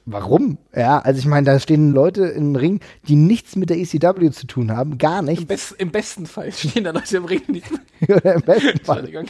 [0.07, 0.59] warum?
[0.75, 4.47] Ja, also ich meine, da stehen Leute im Ring, die nichts mit der ECW zu
[4.47, 5.43] tun haben, gar nicht.
[5.43, 7.62] Im, Best, Im, besten Fall stehen da Leute im Ring, die
[8.12, 9.09] Oder im besten Fall.
[9.11, 9.22] ja,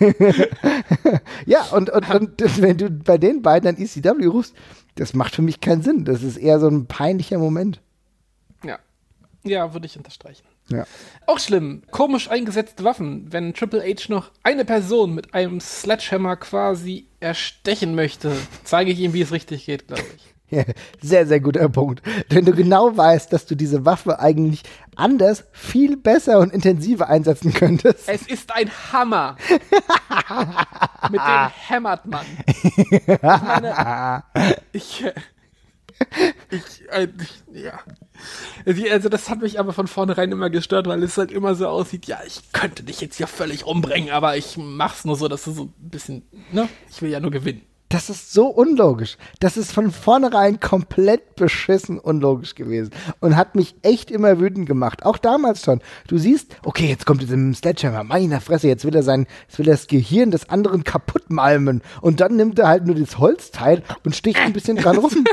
[1.46, 4.54] ja und, und, und wenn du bei den beiden dann ECW rufst,
[4.94, 6.04] das macht für mich keinen Sinn.
[6.04, 7.80] Das ist eher so ein peinlicher Moment.
[8.64, 8.78] Ja.
[9.44, 10.44] Ja, würde ich unterstreichen.
[10.72, 10.86] Ja.
[11.26, 11.82] Auch schlimm.
[11.90, 13.26] Komisch eingesetzte Waffen.
[13.30, 18.32] Wenn Triple H noch eine Person mit einem Sledgehammer quasi erstechen möchte,
[18.64, 20.22] zeige ich ihm, wie es richtig geht, glaube ich.
[20.52, 20.64] Ja,
[21.00, 22.02] sehr, sehr guter Punkt.
[22.28, 24.64] Wenn du genau weißt, dass du diese Waffe eigentlich
[24.96, 28.08] anders, viel besser und intensiver einsetzen könntest.
[28.08, 29.36] Es ist ein Hammer.
[31.08, 32.26] Mit dem hämmert man.
[32.74, 34.24] Ich meine,
[34.72, 35.04] ich,
[36.50, 37.78] ich, äh, ich ja.
[38.90, 42.06] Also das hat mich aber von vornherein immer gestört, weil es halt immer so aussieht,
[42.06, 45.52] ja, ich könnte dich jetzt hier völlig umbringen, aber ich mach's nur so, dass du
[45.52, 47.62] so ein bisschen, ne, ich will ja nur gewinnen.
[47.90, 49.18] Das ist so unlogisch.
[49.40, 55.04] Das ist von vornherein komplett beschissen unlogisch gewesen und hat mich echt immer wütend gemacht.
[55.04, 55.80] Auch damals schon.
[56.06, 59.58] Du siehst, okay, jetzt kommt es im Sledgehammer, meiner Fresse, jetzt will er sein, jetzt
[59.58, 63.18] will er das Gehirn des anderen kaputt malmen und dann nimmt er halt nur das
[63.18, 65.10] Holzteil und sticht ein bisschen dran rum.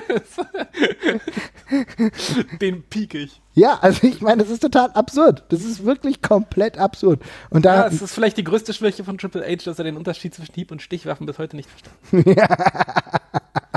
[2.60, 3.40] Den piek ich.
[3.58, 5.44] Ja, also ich meine, das ist total absurd.
[5.50, 7.22] Das ist wirklich komplett absurd.
[7.50, 9.98] Und da ja, es ist vielleicht die größte Schwäche von Triple H, dass er den
[9.98, 11.98] Unterschied zwischen Hieb- und Stichwaffen bis heute nicht verstanden
[12.38, 12.48] ja.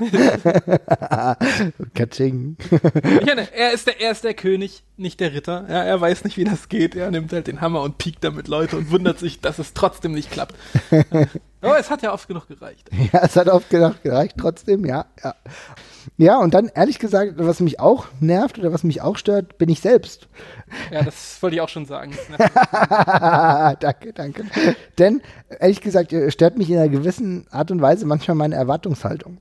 [1.94, 2.56] Katsching.
[3.24, 5.64] Meine, er, ist der, er ist der König, nicht der Ritter.
[5.68, 6.94] Ja, er weiß nicht, wie das geht.
[6.94, 10.12] Er nimmt halt den Hammer und piekt damit Leute und wundert sich, dass es trotzdem
[10.12, 10.54] nicht klappt.
[11.62, 12.90] Aber es hat ja oft genug gereicht.
[13.12, 15.34] Ja, es hat oft genug gereicht, trotzdem, ja, ja.
[16.16, 19.70] Ja, und dann ehrlich gesagt, was mich auch nervt oder was mich auch stört, bin
[19.70, 20.28] ich selbst.
[20.90, 22.12] Ja, das wollte ich auch schon sagen.
[23.80, 24.44] danke, danke.
[24.98, 25.22] Denn
[25.58, 29.38] ehrlich gesagt, stört mich in einer gewissen Art und Weise manchmal meine Erwartungshaltung.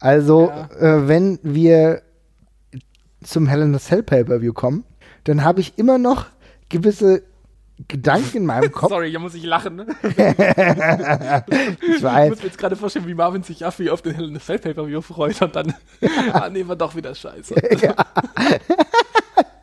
[0.00, 0.68] Also, ja.
[0.78, 2.02] äh, wenn wir
[3.22, 4.84] zum Hell in the Cell Pay-Per-View kommen,
[5.24, 6.26] dann habe ich immer noch
[6.68, 7.22] gewisse
[7.86, 8.90] Gedanken in meinem Kopf.
[8.90, 9.76] Sorry, hier muss ich lachen.
[9.76, 9.86] Ne?
[10.02, 10.18] ich
[12.02, 12.24] weiß.
[12.24, 14.38] Ich muss mir jetzt gerade vorstellen, wie Marvin sich auf wie auf den Hell in
[14.38, 15.74] the Pay-Per-View freut und dann
[16.32, 17.54] ah, nehmen wir doch wieder Scheiße.
[17.80, 17.94] ja.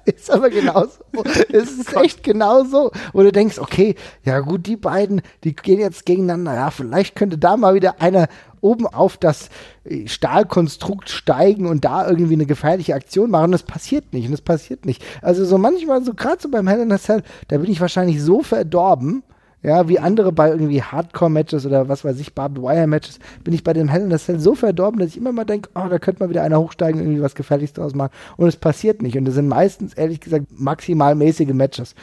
[0.05, 1.03] ist aber genauso.
[1.51, 2.91] es ist echt genauso.
[3.11, 6.53] Wo du denkst, okay, ja gut, die beiden, die gehen jetzt gegeneinander.
[6.53, 8.27] Ja, vielleicht könnte da mal wieder einer
[8.65, 9.49] oben auf das
[9.83, 13.45] äh, Stahlkonstrukt steigen und da irgendwie eine gefährliche Aktion machen.
[13.45, 14.27] Und es passiert nicht.
[14.27, 15.03] Und es passiert nicht.
[15.21, 18.21] Also so manchmal, so gerade so beim Hell in a Cell, da bin ich wahrscheinlich
[18.21, 19.23] so verdorben,
[19.65, 23.73] ja, wie andere bei irgendwie Hardcore-Matches oder was weiß ich, Barbed Wire-Matches, bin ich bei
[23.73, 26.21] dem Hell in a Cell so verdorben, dass ich immer mal denke, oh, da könnte
[26.21, 28.11] mal wieder einer hochsteigen und irgendwie was Gefährliches draus machen.
[28.37, 29.17] Und es passiert nicht.
[29.17, 31.95] Und das sind meistens, ehrlich gesagt, maximal mäßige Matches.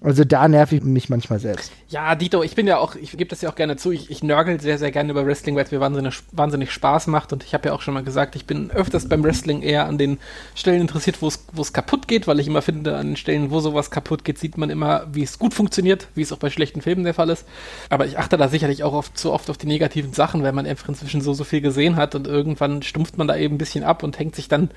[0.00, 1.72] Also da nerv ich mich manchmal selbst.
[1.88, 4.22] Ja, Dito, ich bin ja auch, ich gebe das ja auch gerne zu, ich, ich
[4.22, 7.32] nörgel sehr, sehr gerne über Wrestling, weil es mir wahnsinnig, wahnsinnig Spaß macht.
[7.32, 9.98] Und ich habe ja auch schon mal gesagt, ich bin öfters beim Wrestling eher an
[9.98, 10.18] den
[10.54, 13.90] Stellen interessiert, wo es kaputt geht, weil ich immer finde, an den Stellen, wo sowas
[13.90, 17.07] kaputt geht, sieht man immer, wie es gut funktioniert, wie es auch bei schlechten Filmen
[17.08, 17.46] der Fall ist.
[17.90, 20.66] Aber ich achte da sicherlich auch oft, zu oft auf die negativen Sachen, weil man
[20.66, 23.84] einfach inzwischen so, so viel gesehen hat und irgendwann stumpft man da eben ein bisschen
[23.84, 24.70] ab und hängt sich dann,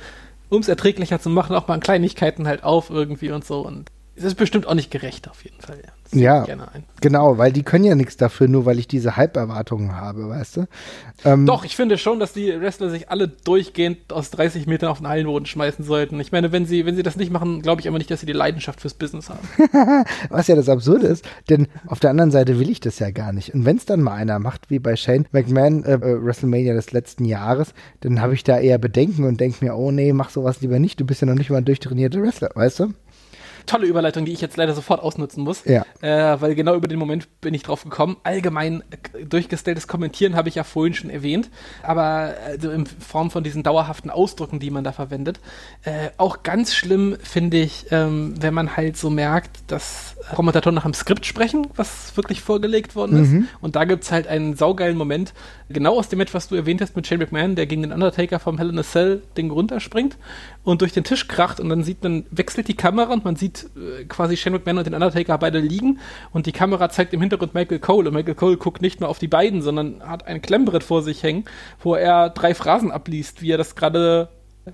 [0.49, 3.61] um es erträglicher zu machen, auch mal an Kleinigkeiten halt auf irgendwie und so.
[3.61, 5.91] Und es ist bestimmt auch nicht gerecht auf jeden Fall, ja.
[6.14, 6.45] Ja,
[6.99, 10.68] genau, weil die können ja nichts dafür, nur weil ich diese Hype-Erwartungen habe, weißt du?
[11.24, 14.97] Ähm, Doch, ich finde schon, dass die Wrestler sich alle durchgehend aus 30 Metern auf
[14.97, 16.20] den Hallenboden schmeißen sollten.
[16.20, 18.26] Ich meine, wenn sie, wenn sie das nicht machen, glaube ich aber nicht, dass sie
[18.26, 19.47] die Leidenschaft fürs Business haben.
[20.30, 23.32] Was ja das Absurde ist, denn auf der anderen Seite will ich das ja gar
[23.32, 23.53] nicht.
[23.53, 26.91] Und wenn es dann mal einer macht, wie bei Shane McMahon, äh, äh, WrestleMania des
[26.91, 30.62] letzten Jahres, dann habe ich da eher Bedenken und denke mir, oh nee, mach sowas
[30.62, 32.93] lieber nicht, du bist ja noch nicht mal ein durchtrainierter Wrestler, weißt du?
[33.66, 35.64] Tolle Überleitung, die ich jetzt leider sofort ausnutzen muss.
[35.66, 35.86] Ja.
[36.01, 38.18] Äh, weil genau über den Moment bin ich drauf gekommen.
[38.24, 38.84] Allgemein
[39.14, 41.49] äh, durchgestelltes Kommentieren habe ich ja vorhin schon erwähnt,
[41.84, 45.39] aber also in Form von diesen dauerhaften Ausdrücken, die man da verwendet.
[45.84, 50.86] Äh, auch ganz schlimm finde ich, ähm, wenn man halt so merkt, dass Kommentatoren nach
[50.86, 53.32] einem Skript sprechen, was wirklich vorgelegt worden ist.
[53.32, 53.47] Mhm.
[53.62, 55.34] Und da gibt es halt einen saugeilen Moment,
[55.70, 58.39] genau aus dem Match, was du erwähnt hast mit Shane McMahon, der gegen den Undertaker
[58.39, 60.18] vom Hell in a Cell Ding runterspringt
[60.64, 63.51] und durch den Tisch kracht und dann sieht man, wechselt die Kamera und man sieht
[63.76, 65.99] äh, quasi Shane McMahon und den Undertaker beide liegen
[66.32, 69.20] und die Kamera zeigt im Hintergrund Michael Cole und Michael Cole guckt nicht nur auf
[69.20, 71.45] die beiden, sondern hat ein Klemmbrett vor sich hängen,
[71.80, 74.30] wo er drei Phrasen abliest, wie er das gerade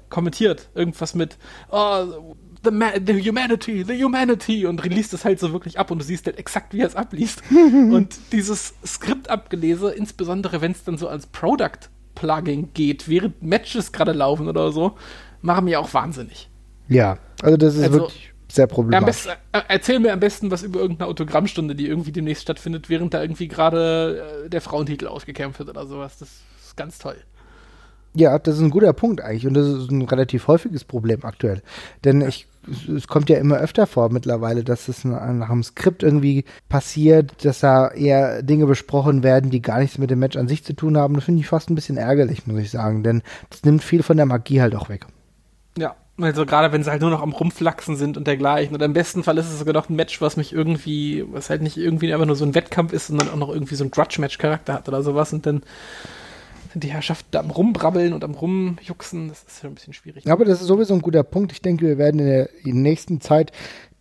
[0.10, 0.70] kommentiert.
[0.76, 1.38] Irgendwas mit,
[1.72, 2.72] oh, the,
[3.06, 6.38] the humanity, the humanity und liest es halt so wirklich ab und du siehst halt
[6.38, 7.42] exakt, wie er es abliest.
[7.52, 14.48] und dieses Skript-Abgelese, insbesondere wenn es dann so als Product-Plugging geht, während Matches gerade laufen
[14.48, 14.98] oder so,
[15.42, 16.50] machen mir auch wahnsinnig.
[16.88, 19.26] Ja, also das ist also, wirklich sehr problematisch.
[19.26, 22.90] Ja, besten, äh, erzähl mir am besten was über irgendeine Autogrammstunde, die irgendwie demnächst stattfindet,
[22.90, 26.18] während da irgendwie gerade äh, der Frauentitel ausgekämpft wird oder sowas.
[26.20, 27.16] Das ist ganz toll.
[28.14, 31.62] Ja, das ist ein guter Punkt eigentlich und das ist ein relativ häufiges Problem aktuell.
[32.04, 32.48] Denn ich,
[32.96, 37.60] es kommt ja immer öfter vor mittlerweile, dass es nach einem Skript irgendwie passiert, dass
[37.60, 40.98] da eher Dinge besprochen werden, die gar nichts mit dem Match an sich zu tun
[40.98, 41.14] haben.
[41.14, 44.18] Das finde ich fast ein bisschen ärgerlich, muss ich sagen, denn das nimmt viel von
[44.18, 45.06] der Magie halt auch weg.
[46.20, 48.76] Also gerade wenn sie halt nur noch am Rumflachsen sind und dergleichen.
[48.76, 51.62] Und im besten Fall ist es sogar noch ein Match, was mich irgendwie, was halt
[51.62, 54.74] nicht irgendwie einfach nur so ein Wettkampf ist, sondern auch noch irgendwie so ein Grudge-Match-Charakter
[54.74, 55.32] hat oder sowas.
[55.32, 55.62] Und dann
[56.74, 59.30] sind die Herrschaften da am Rumbrabbeln und am Rumjuxen.
[59.30, 60.30] Das ist ja ein bisschen schwierig.
[60.30, 61.52] Aber das ist sowieso ein guter Punkt.
[61.52, 63.52] Ich denke, wir werden in der nächsten Zeit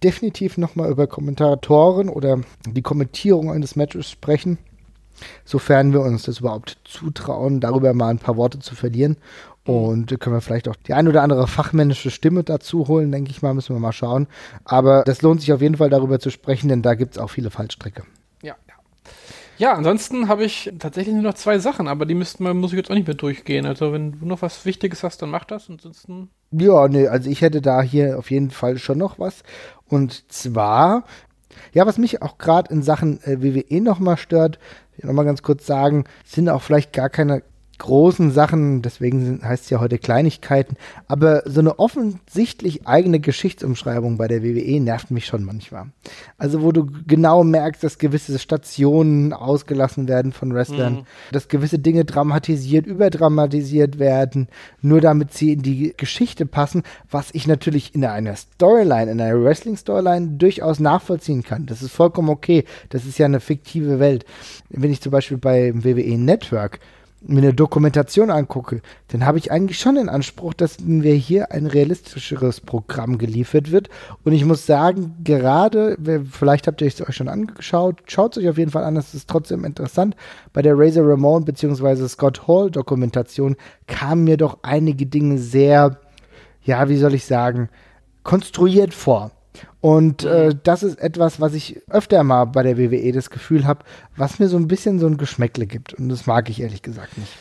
[0.03, 4.59] definitiv nochmal über Kommentatoren oder die Kommentierung eines Matches sprechen,
[5.45, 9.17] sofern wir uns das überhaupt zutrauen, darüber mal ein paar Worte zu verlieren.
[9.67, 13.43] Und können wir vielleicht auch die ein oder andere fachmännische Stimme dazu holen, denke ich
[13.43, 14.29] mal, müssen wir mal schauen.
[14.65, 17.31] Aber das lohnt sich auf jeden Fall darüber zu sprechen, denn da gibt es auch
[17.31, 18.05] viele Fallstricke.
[18.43, 18.75] Ja, ja.
[19.59, 22.77] Ja, ansonsten habe ich tatsächlich nur noch zwei Sachen, aber die müssten wir, muss ich
[22.77, 23.65] jetzt auch nicht mehr durchgehen.
[23.65, 25.71] Also wenn du noch was Wichtiges hast, dann mach das.
[25.71, 26.29] Ansonsten.
[26.51, 29.43] Ja, nee, also ich hätte da hier auf jeden Fall schon noch was.
[29.89, 31.05] Und zwar,
[31.73, 34.59] ja, was mich auch gerade in Sachen äh, WWE nochmal stört,
[35.03, 37.43] nochmal ganz kurz sagen, sind auch vielleicht gar keine
[37.79, 40.77] großen Sachen, deswegen heißt es ja heute Kleinigkeiten,
[41.09, 45.87] aber so eine offensichtlich eigene Geschichtsumschreibung bei der WWE nervt mich schon manchmal.
[46.39, 51.07] Also wo du genau merkst, dass gewisse Stationen ausgelassen werden von Wrestlern, mhm.
[51.33, 54.49] dass gewisse Dinge dramatisiert, überdramatisiert werden,
[54.81, 59.43] nur damit sie in die Geschichte passen, was ich natürlich in einer Storyline, in einer
[59.43, 61.67] Wrestling-Storyline durchaus nachvollziehen kann.
[61.67, 62.65] Das ist vollkommen okay.
[62.89, 64.25] Das ist ja eine fiktive Welt.
[64.71, 66.81] Wenn ich zum Beispiel bei WWE Network
[67.29, 71.67] mir eine Dokumentation angucke, dann habe ich eigentlich schon den Anspruch, dass mir hier ein
[71.67, 73.89] realistischeres Programm geliefert wird.
[74.25, 75.97] Und ich muss sagen, gerade,
[76.31, 79.15] vielleicht habt ihr es euch schon angeschaut, schaut es euch auf jeden Fall an, es
[79.15, 80.17] ist trotzdem interessant.
[80.53, 82.09] Bei der Razor Ramon bzw.
[82.09, 83.57] Scott Hall Dokumentation
[83.87, 85.99] kamen mir doch einige Dinge sehr,
[86.63, 87.69] ja, wie soll ich sagen,
[88.23, 89.31] konstruiert vor.
[89.81, 90.61] Und äh, mhm.
[90.63, 93.85] das ist etwas, was ich öfter mal bei der WWE das Gefühl habe,
[94.17, 95.95] was mir so ein bisschen so ein Geschmäckle gibt.
[95.95, 97.33] Und das mag ich ehrlich gesagt nicht.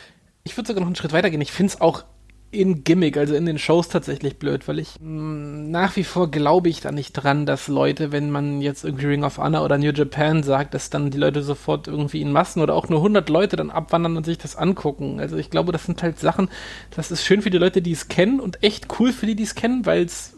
[0.44, 1.40] Ich würde sogar noch einen Schritt weiter gehen.
[1.40, 2.04] Ich finde es auch
[2.52, 6.30] in Gimmick, also in den Shows tatsächlich blöd, weil ich mh, mm, nach wie vor
[6.30, 9.78] glaube ich da nicht dran, dass Leute, wenn man jetzt irgendwie Ring of Honor oder
[9.78, 13.28] New Japan sagt, dass dann die Leute sofort irgendwie in Massen oder auch nur 100
[13.28, 15.20] Leute dann abwandern und sich das angucken.
[15.20, 16.48] Also ich glaube, das sind halt Sachen,
[16.94, 19.42] das ist schön für die Leute, die es kennen und echt cool für die, die
[19.42, 20.35] es kennen, weil es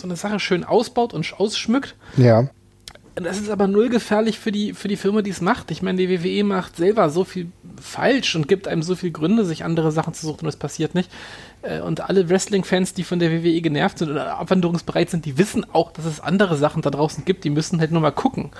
[0.00, 1.94] so eine Sache schön ausbaut und ausschmückt.
[2.16, 2.48] Ja.
[3.16, 5.70] Das ist aber null gefährlich für die, für die Firma, die es macht.
[5.70, 7.46] Ich meine, die WWE macht selber so viel
[7.80, 10.96] falsch und gibt einem so viele Gründe, sich andere Sachen zu suchen und es passiert
[10.96, 11.08] nicht.
[11.62, 15.64] Äh, und alle Wrestling-Fans, die von der WWE genervt sind oder abwanderungsbereit sind, die wissen
[15.72, 17.44] auch, dass es andere Sachen da draußen gibt.
[17.44, 18.50] Die müssen halt nur mal gucken.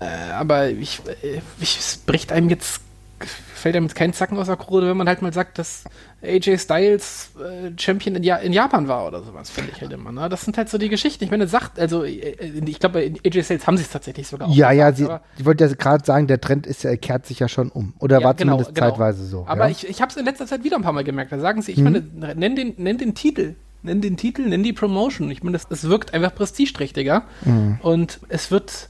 [0.00, 2.82] Äh, aber ich, äh, ich, es bricht einem jetzt
[3.26, 5.84] fällt einem kein Zacken aus der Krone, wenn man halt mal sagt, dass
[6.22, 10.12] AJ Styles äh, Champion in, ja in, Japan war oder sowas, finde ich halt immer.
[10.12, 10.28] Ne?
[10.28, 11.24] Das sind halt so die Geschichten.
[11.24, 12.34] Ich meine, sagt, also äh,
[12.66, 14.54] ich glaube, bei AJ Styles haben sie es tatsächlich sogar auch.
[14.54, 15.08] Ja, ja, sie,
[15.38, 17.94] ich wollte ja gerade sagen, der Trend ist, er kehrt sich ja schon um.
[17.98, 18.90] Oder ja, war genau, zumindest genau.
[18.90, 19.44] zeitweise so.
[19.46, 19.70] Aber ja?
[19.70, 21.32] ich, ich habe es in letzter Zeit wieder ein paar Mal gemerkt.
[21.32, 21.84] Da sagen sie, ich mhm.
[21.84, 23.54] meine, nenn den, nenn den Titel
[23.84, 25.30] nenn den Titel, nenn die Promotion.
[25.30, 27.24] Ich meine, das, das wirkt einfach prestigeträchtiger.
[27.44, 27.78] Mhm.
[27.82, 28.88] Und es wird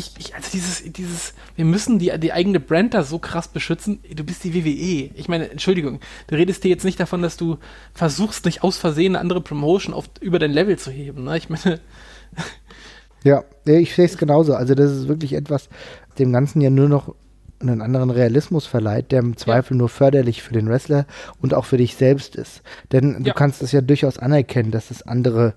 [0.00, 4.00] ich, ich, also dieses, dieses, wir müssen die, die eigene Brand da so krass beschützen.
[4.14, 5.10] Du bist die WWE.
[5.14, 7.58] Ich meine, Entschuldigung, du redest dir jetzt nicht davon, dass du
[7.92, 11.24] versuchst, nicht aus Versehen eine andere Promotion auf, über dein Level zu heben.
[11.24, 11.36] Ne?
[11.36, 11.80] Ich meine.
[13.22, 14.54] Ja, ich sehe es genauso.
[14.54, 15.68] Also, das ist wirklich etwas,
[16.18, 17.14] dem Ganzen ja nur noch
[17.60, 19.80] einen anderen Realismus verleiht, der im Zweifel ja.
[19.80, 21.04] nur förderlich für den Wrestler
[21.42, 22.62] und auch für dich selbst ist.
[22.92, 23.34] Denn du ja.
[23.34, 25.52] kannst es ja durchaus anerkennen, dass es andere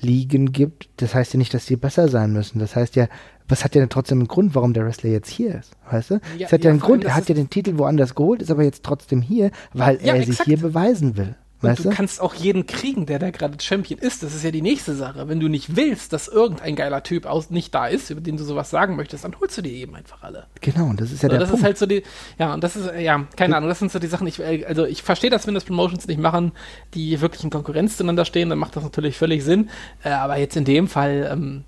[0.00, 0.88] Ligen gibt.
[0.98, 2.58] Das heißt ja nicht, dass sie besser sein müssen.
[2.58, 3.08] Das heißt ja,
[3.48, 6.14] was hat ja trotzdem einen Grund, warum der Wrestler jetzt hier ist, weißt du?
[6.36, 8.50] Ja, es hat ja, ja einen Grund, er hat ja den Titel woanders geholt, ist
[8.50, 10.38] aber jetzt trotzdem hier, weil ja, er exakt.
[10.38, 11.34] sich hier beweisen will.
[11.60, 14.22] Und du, kannst auch jeden kriegen, der da gerade Champion ist.
[14.22, 15.28] Das ist ja die nächste Sache.
[15.28, 18.44] Wenn du nicht willst, dass irgendein geiler Typ aus, nicht da ist, über den du
[18.44, 20.46] sowas sagen möchtest, dann holst du dir eben einfach alle.
[20.60, 21.60] Genau, und das ist ja so, der das Punkt.
[21.60, 22.04] ist halt so die,
[22.38, 25.02] ja, und das ist, ja, keine Ahnung, das sind so die Sachen, ich, also ich
[25.02, 26.52] verstehe das, wenn das Promotions nicht machen,
[26.94, 29.68] die wirklich in Konkurrenz zueinander stehen, dann macht das natürlich völlig Sinn.
[30.04, 31.64] Äh, aber jetzt in dem Fall, ähm,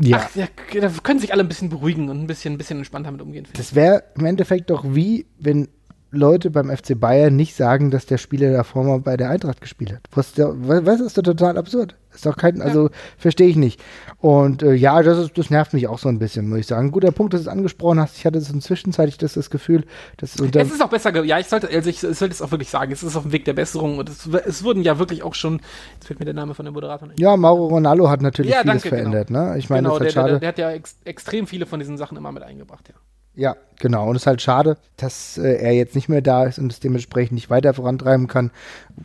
[0.00, 0.28] ja.
[0.28, 0.46] Ach, ja,
[0.80, 3.46] da können sich alle ein bisschen beruhigen und ein bisschen, ein bisschen entspannter damit umgehen.
[3.54, 5.68] Das wäre im Endeffekt doch wie, wenn
[6.10, 9.92] Leute beim FC Bayern nicht sagen, dass der Spieler davor mal bei der Eintracht gespielt
[9.92, 10.02] hat.
[10.12, 11.94] Was, was ist doch total absurd.
[12.14, 12.90] Ist doch kein, also ja.
[13.16, 13.80] verstehe ich nicht.
[14.18, 16.90] Und äh, ja, das, ist, das nervt mich auch so ein bisschen, muss ich sagen.
[16.90, 18.16] Guter Punkt, dass du es angesprochen hast.
[18.16, 19.84] Ich hatte so zwischenzeitlich das, das Gefühl,
[20.16, 22.68] dass es ist auch besser, ja, ich sollte, also ich, ich sollte es auch wirklich
[22.68, 25.34] sagen, es ist auf dem Weg der Besserung und es, es wurden ja wirklich auch
[25.34, 25.60] schon,
[25.94, 27.20] jetzt fällt mir der Name von dem Moderator nicht.
[27.20, 29.02] Ja, Mauro Ronaldo hat natürlich ja, vieles danke, genau.
[29.02, 29.52] verändert, genau.
[29.52, 29.58] ne?
[29.58, 30.40] Ich meine, genau, das ist halt der, schade.
[30.40, 32.94] Der, der, der hat ja ex extrem viele von diesen Sachen immer mit eingebracht, ja.
[33.34, 34.08] Ja, genau.
[34.08, 36.80] Und es ist halt schade, dass äh, er jetzt nicht mehr da ist und es
[36.80, 38.50] dementsprechend nicht weiter vorantreiben kann.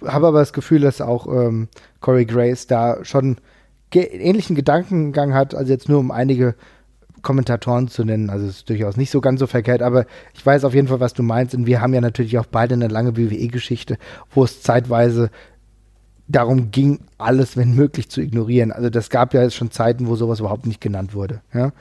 [0.05, 1.67] Habe aber das Gefühl, dass auch ähm,
[2.01, 3.37] Corey Grace da schon
[3.91, 6.55] ge ähnlichen Gedankengang hat, also jetzt nur um einige
[7.21, 8.29] Kommentatoren zu nennen.
[8.29, 10.99] Also es ist durchaus nicht so ganz so verkehrt, aber ich weiß auf jeden Fall,
[10.99, 11.55] was du meinst.
[11.55, 13.97] Und wir haben ja natürlich auch beide eine lange WWE-Geschichte,
[14.33, 15.29] wo es zeitweise
[16.27, 18.71] darum ging, alles, wenn möglich, zu ignorieren.
[18.71, 21.41] Also das gab ja jetzt schon Zeiten, wo sowas überhaupt nicht genannt wurde.
[21.53, 21.71] Ja?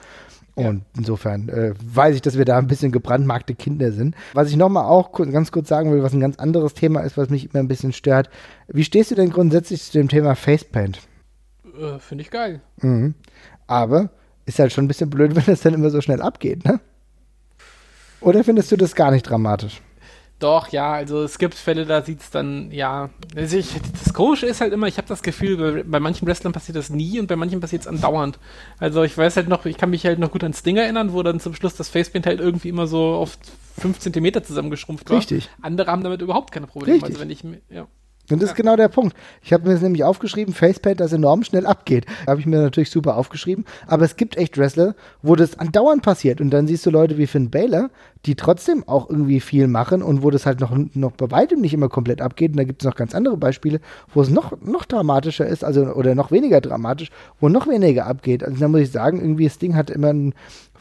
[0.56, 0.82] Und ja.
[0.98, 4.14] insofern äh, weiß ich, dass wir da ein bisschen gebrandmarkte Kinder sind.
[4.34, 7.16] Was ich nochmal auch kurz, ganz kurz sagen will, was ein ganz anderes Thema ist,
[7.16, 8.30] was mich immer ein bisschen stört.
[8.68, 11.00] Wie stehst du denn grundsätzlich zu dem Thema Facepaint?
[11.76, 12.60] Äh, Finde ich geil.
[12.80, 13.14] Mhm.
[13.66, 14.10] Aber
[14.46, 16.80] ist halt schon ein bisschen blöd, wenn das dann immer so schnell abgeht, ne?
[18.20, 19.82] Oder findest du das gar nicht dramatisch?
[20.40, 23.10] Doch, ja, also es gibt Fälle, da sieht es dann, ja.
[23.36, 26.52] Also ich, das Komische ist halt immer, ich habe das Gefühl, bei, bei, manchen Wrestlern
[26.52, 28.38] passiert das nie und bei manchen passiert es andauernd.
[28.78, 31.22] Also ich weiß halt noch, ich kann mich halt noch gut an Sting erinnern, wo
[31.22, 33.38] dann zum Schluss das Facepaint halt irgendwie immer so auf
[33.78, 35.18] 5 cm zusammengeschrumpft war.
[35.18, 35.50] Richtig.
[35.62, 36.96] Andere haben damit überhaupt keine Probleme.
[36.96, 37.10] Richtig.
[37.10, 37.86] Also wenn ich, ja.
[38.30, 39.14] Und das ist genau der Punkt.
[39.42, 42.06] Ich habe mir das nämlich aufgeschrieben, Facepaint, das enorm schnell abgeht.
[42.26, 43.66] Habe ich mir natürlich super aufgeschrieben.
[43.86, 46.40] Aber es gibt echt Wrestler, wo das andauernd passiert.
[46.40, 47.90] Und dann siehst du Leute wie Finn Baylor,
[48.24, 51.74] die trotzdem auch irgendwie viel machen und wo das halt noch, noch bei weitem nicht
[51.74, 52.52] immer komplett abgeht.
[52.52, 53.80] Und da gibt es noch ganz andere Beispiele,
[54.14, 57.10] wo es noch, noch dramatischer ist, also oder noch weniger dramatisch,
[57.40, 58.42] wo noch weniger abgeht.
[58.42, 60.34] Also da muss ich sagen, irgendwie das Ding hat immer ein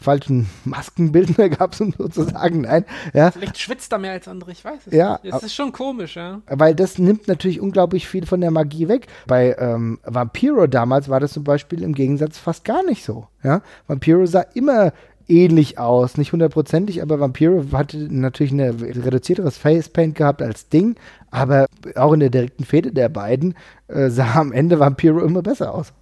[0.04, 2.62] falschen Maskenbild mehr gab, um sozusagen.
[2.62, 3.32] Nein, ja.
[3.32, 5.34] Vielleicht schwitzt er mehr als andere, ich weiß es ja, nicht.
[5.34, 6.42] Das ist schon komisch, ja.
[6.48, 9.08] Weil das nimmt natürlich unglaublich viel von der Magie weg.
[9.28, 13.28] Bei ähm, Vampiro damals war das zum Beispiel im Gegensatz fast gar nicht so.
[13.44, 13.62] Ja?
[13.88, 14.94] Vampiro sah immer
[15.28, 16.18] ähnlich aus.
[16.18, 20.96] Nicht hundertprozentig, aber Vampiro hatte natürlich ein reduzierteres Facepaint gehabt als Ding,
[21.32, 21.66] aber
[21.96, 23.56] auch in der direkten Fehde der beiden
[23.88, 25.94] äh, sah am Ende Vampiro immer besser aus.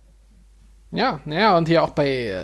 [0.92, 2.44] Ja, naja, und hier auch bei äh,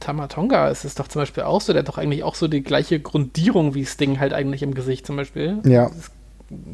[0.00, 2.62] Tamatonga ist es doch zum Beispiel auch so, der hat doch eigentlich auch so die
[2.62, 5.60] gleiche Grundierung wie Sting halt eigentlich im Gesicht zum Beispiel.
[5.64, 5.86] Ja.
[5.86, 6.10] Ist,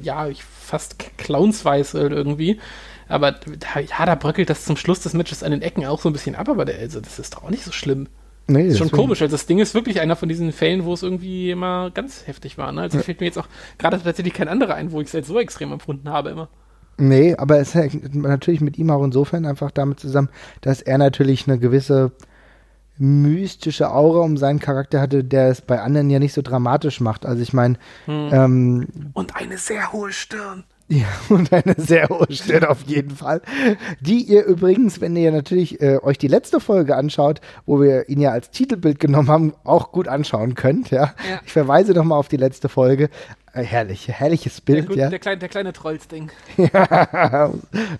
[0.00, 2.60] ja, ich fast clownsweiß irgendwie.
[3.08, 6.08] Aber da, ja, da bröckelt das zum Schluss des Matches an den Ecken auch so
[6.08, 8.06] ein bisschen ab, aber der, also, das ist doch auch nicht so schlimm.
[8.46, 9.22] Nee, das ist schon komisch.
[9.22, 12.58] Also das Ding ist wirklich einer von diesen Fällen, wo es irgendwie immer ganz heftig
[12.58, 12.72] war.
[12.72, 12.82] Ne?
[12.82, 13.04] Also ja.
[13.04, 13.48] fällt mir jetzt auch
[13.78, 16.48] gerade tatsächlich kein anderer ein, wo ich es halt so extrem empfunden habe immer.
[16.98, 20.28] Nee, aber es hängt natürlich mit ihm auch insofern einfach damit zusammen,
[20.60, 22.12] dass er natürlich eine gewisse
[22.98, 27.26] mystische Aura um seinen Charakter hatte, der es bei anderen ja nicht so dramatisch macht.
[27.26, 27.76] Also ich meine.
[28.04, 28.28] Hm.
[28.32, 30.64] Ähm, und eine sehr hohe Stirn.
[30.88, 33.40] Ja, und eine sehr hohe Stirn auf jeden Fall.
[34.00, 38.20] Die ihr übrigens, wenn ihr natürlich äh, euch die letzte Folge anschaut, wo wir ihn
[38.20, 40.90] ja als Titelbild genommen haben, auch gut anschauen könnt.
[40.90, 41.40] Ja, ja.
[41.44, 43.08] ich verweise nochmal auf die letzte Folge.
[43.54, 44.78] Äh, herrlich, herrliches Bild.
[44.78, 45.10] Der, gut, ja.
[45.10, 46.30] der, kleine, der kleine Trolls-Ding.
[46.56, 47.52] ja,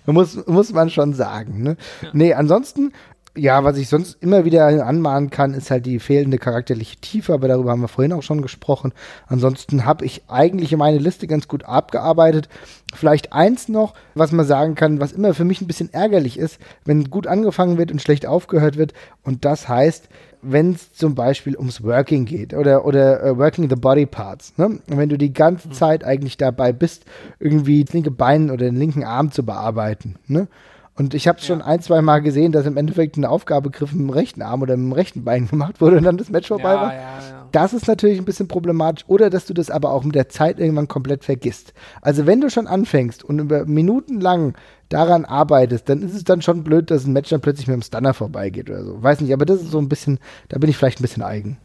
[0.05, 1.61] muss, muss man schon sagen.
[1.61, 1.77] Ne?
[2.01, 2.09] Ja.
[2.13, 2.91] Nee, ansonsten
[3.35, 7.47] ja, was ich sonst immer wieder anmahnen kann, ist halt die fehlende charakterliche Tiefe, aber
[7.47, 8.93] darüber haben wir vorhin auch schon gesprochen.
[9.27, 12.47] Ansonsten habe ich eigentlich meine Liste ganz gut abgearbeitet.
[12.93, 16.59] Vielleicht eins noch, was man sagen kann, was immer für mich ein bisschen ärgerlich ist,
[16.85, 18.93] wenn gut angefangen wird und schlecht aufgehört wird.
[19.23, 20.09] Und das heißt,
[20.43, 24.53] wenn es zum Beispiel ums Working geht oder, oder uh, Working the Body Parts.
[24.57, 24.79] Ne?
[24.87, 25.73] wenn du die ganze mhm.
[25.73, 27.05] Zeit eigentlich dabei bist,
[27.39, 30.15] irgendwie das linke Bein oder den linken Arm zu bearbeiten.
[30.27, 30.47] Ne?
[30.95, 31.55] Und ich habe es ja.
[31.55, 34.77] schon ein, zwei Mal gesehen, dass im Endeffekt eine Aufgabegriff mit dem rechten Arm oder
[34.77, 36.93] mit dem rechten Bein gemacht wurde und dann das Match vorbei ja, war.
[36.93, 37.47] Ja.
[37.51, 39.03] das ist natürlich ein bisschen problematisch.
[39.07, 41.73] Oder dass du das aber auch mit der Zeit irgendwann komplett vergisst.
[42.01, 44.53] Also wenn du schon anfängst und über Minuten lang
[44.89, 47.81] daran arbeitest, dann ist es dann schon blöd, dass ein Match dann plötzlich mit dem
[47.81, 49.01] Stunner vorbeigeht oder so.
[49.01, 51.57] Weiß nicht, aber das ist so ein bisschen, da bin ich vielleicht ein bisschen eigen.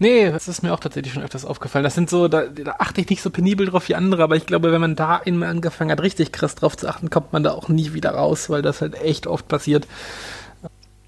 [0.00, 1.82] Nee, das ist mir auch tatsächlich schon öfters aufgefallen.
[1.82, 4.46] Das sind so, da, da achte ich nicht so penibel drauf wie andere, aber ich
[4.46, 7.52] glaube, wenn man da einmal angefangen hat, richtig krass drauf zu achten, kommt man da
[7.52, 9.88] auch nie wieder raus, weil das halt echt oft passiert.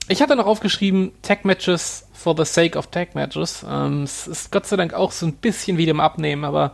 [0.08, 3.64] Ich hatte noch aufgeschrieben, Tag-Matches for the sake of Tag-Matches.
[3.68, 6.72] Ähm, es ist Gott sei Dank auch so ein bisschen wie dem Abnehmen, aber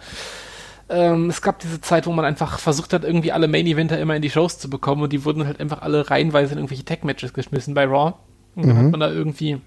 [0.89, 4.23] ähm, es gab diese Zeit, wo man einfach versucht hat, irgendwie alle Main-Eventer immer in
[4.23, 7.75] die Shows zu bekommen und die wurden halt einfach alle reihenweise in irgendwelche Tag-Matches geschmissen
[7.75, 8.15] bei Raw.
[8.55, 8.85] Und dann mhm.
[8.85, 9.61] hat man da irgendwie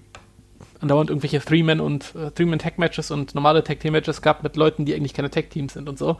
[0.80, 5.30] andauernd irgendwelche Three-Man und äh, Three-Man-Tag-Matches und normale Tag-Team-Matches gab mit Leuten, die eigentlich keine
[5.30, 6.16] Tag-Teams sind und so.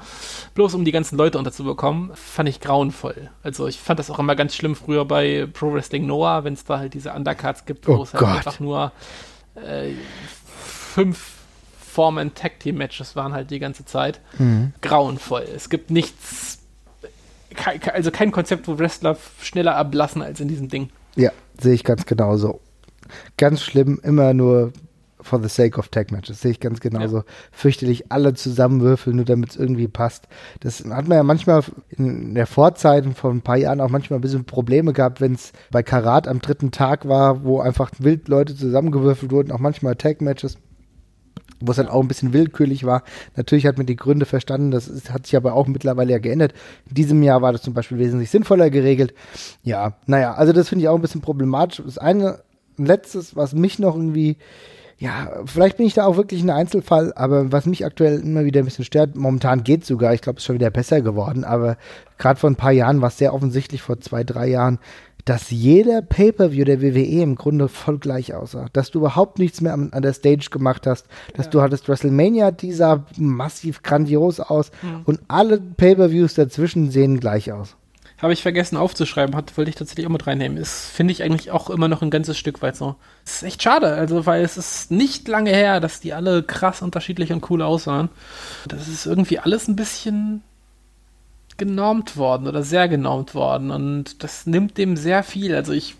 [0.54, 3.30] Bloß um die ganzen Leute unterzubekommen, fand ich grauenvoll.
[3.42, 6.64] Also ich fand das auch immer ganz schlimm früher bei Pro Wrestling Noah, wenn es
[6.64, 8.92] da halt diese Undercards gibt, wo oh es halt einfach nur
[9.54, 9.92] äh,
[10.62, 11.36] fünf
[11.80, 14.20] Formen Tag-Team-Matches waren halt die ganze Zeit.
[14.38, 14.72] Mhm.
[14.80, 15.44] Grauenvoll.
[15.54, 16.58] Es gibt nichts,
[17.92, 20.90] also kein Konzept, wo Wrestler schneller ablassen als in diesem Ding.
[21.16, 22.60] Ja, sehe ich ganz genauso
[23.36, 24.72] ganz schlimm, immer nur
[25.22, 26.40] for the sake of Tag Matches.
[26.40, 27.18] Sehe ich ganz genauso.
[27.18, 27.24] Ja.
[27.52, 30.28] Fürchterlich alle zusammenwürfeln, nur damit es irgendwie passt.
[30.60, 34.22] Das hat man ja manchmal in der Vorzeit vor ein paar Jahren auch manchmal ein
[34.22, 38.56] bisschen Probleme gehabt, wenn es bei Karat am dritten Tag war, wo einfach wild Leute
[38.56, 40.56] zusammengewürfelt wurden, auch manchmal Tag Matches
[41.62, 43.02] wo es dann auch ein bisschen willkürlich war.
[43.36, 46.54] Natürlich hat man die Gründe verstanden, das ist, hat sich aber auch mittlerweile ja geändert.
[46.88, 49.12] In diesem Jahr war das zum Beispiel wesentlich sinnvoller geregelt.
[49.62, 51.82] Ja, naja, also das finde ich auch ein bisschen problematisch.
[51.84, 52.40] Das eine
[52.80, 54.36] ein letztes, was mich noch irgendwie,
[54.98, 58.60] ja, vielleicht bin ich da auch wirklich ein Einzelfall, aber was mich aktuell immer wieder
[58.60, 61.76] ein bisschen stört, momentan geht sogar, ich glaube, es ist schon wieder besser geworden, aber
[62.18, 64.78] gerade vor ein paar Jahren war es sehr offensichtlich, vor zwei, drei Jahren,
[65.24, 68.66] dass jeder Pay-Per-View der WWE im Grunde voll gleich aussah.
[68.72, 71.06] Dass du überhaupt nichts mehr an, an der Stage gemacht hast.
[71.34, 71.52] Dass ja.
[71.52, 74.70] du hattest WrestleMania, die sah massiv grandios aus.
[74.82, 75.02] Mhm.
[75.04, 77.76] Und alle Pay-Per-Views dazwischen sehen gleich aus.
[78.20, 80.58] Habe ich vergessen aufzuschreiben, hat, wollte ich tatsächlich auch mit reinnehmen.
[80.58, 82.96] Ist, finde ich eigentlich auch immer noch ein ganzes Stück weit so.
[83.24, 87.32] Ist echt schade, also, weil es ist nicht lange her, dass die alle krass unterschiedlich
[87.32, 88.10] und cool aussahen.
[88.68, 90.42] Das ist irgendwie alles ein bisschen
[91.56, 95.54] genormt worden oder sehr genormt worden und das nimmt dem sehr viel.
[95.54, 95.94] Also ich,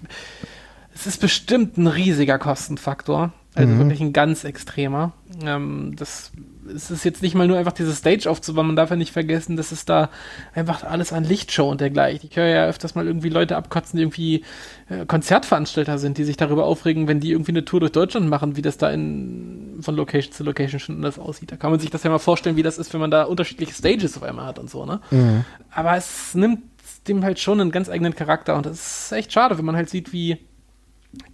[0.95, 3.33] es ist bestimmt ein riesiger Kostenfaktor.
[3.55, 3.79] Also mhm.
[3.79, 5.13] wirklich ein ganz extremer.
[5.45, 6.33] Ähm, das
[6.75, 9.57] es ist jetzt nicht mal nur einfach diese Stage aufzubauen, man darf ja nicht vergessen,
[9.57, 10.11] dass es da
[10.55, 12.29] einfach alles an Lichtshow und dergleichen.
[12.31, 14.45] Ich höre ja öfters mal irgendwie Leute abkotzen, die irgendwie
[14.89, 18.57] äh, Konzertveranstalter sind, die sich darüber aufregen, wenn die irgendwie eine Tour durch Deutschland machen,
[18.57, 21.53] wie das da in, von Location zu Location schon anders aussieht.
[21.53, 23.75] Da kann man sich das ja mal vorstellen, wie das ist, wenn man da unterschiedliche
[23.75, 25.01] Stages auf einmal hat und so, ne?
[25.11, 25.45] Mhm.
[25.71, 26.61] Aber es nimmt
[27.09, 29.89] dem halt schon einen ganz eigenen Charakter und das ist echt schade, wenn man halt
[29.89, 30.39] sieht, wie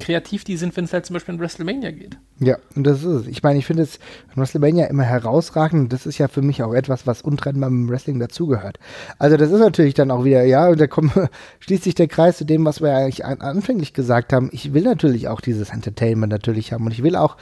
[0.01, 2.19] kreativ die sind, wenn es halt zum Beispiel in WrestleMania geht.
[2.39, 3.27] Ja, und das ist es.
[3.27, 3.97] Ich meine, ich finde es
[4.35, 8.19] in WrestleMania immer herausragend das ist ja für mich auch etwas, was untrennbar im Wrestling
[8.19, 8.79] dazugehört.
[9.19, 11.13] Also das ist natürlich dann auch wieder, ja, und da kommt,
[11.61, 14.49] schließt sich der Kreis zu dem, was wir eigentlich anfänglich gesagt haben.
[14.53, 17.37] Ich will natürlich auch dieses Entertainment natürlich haben und ich will auch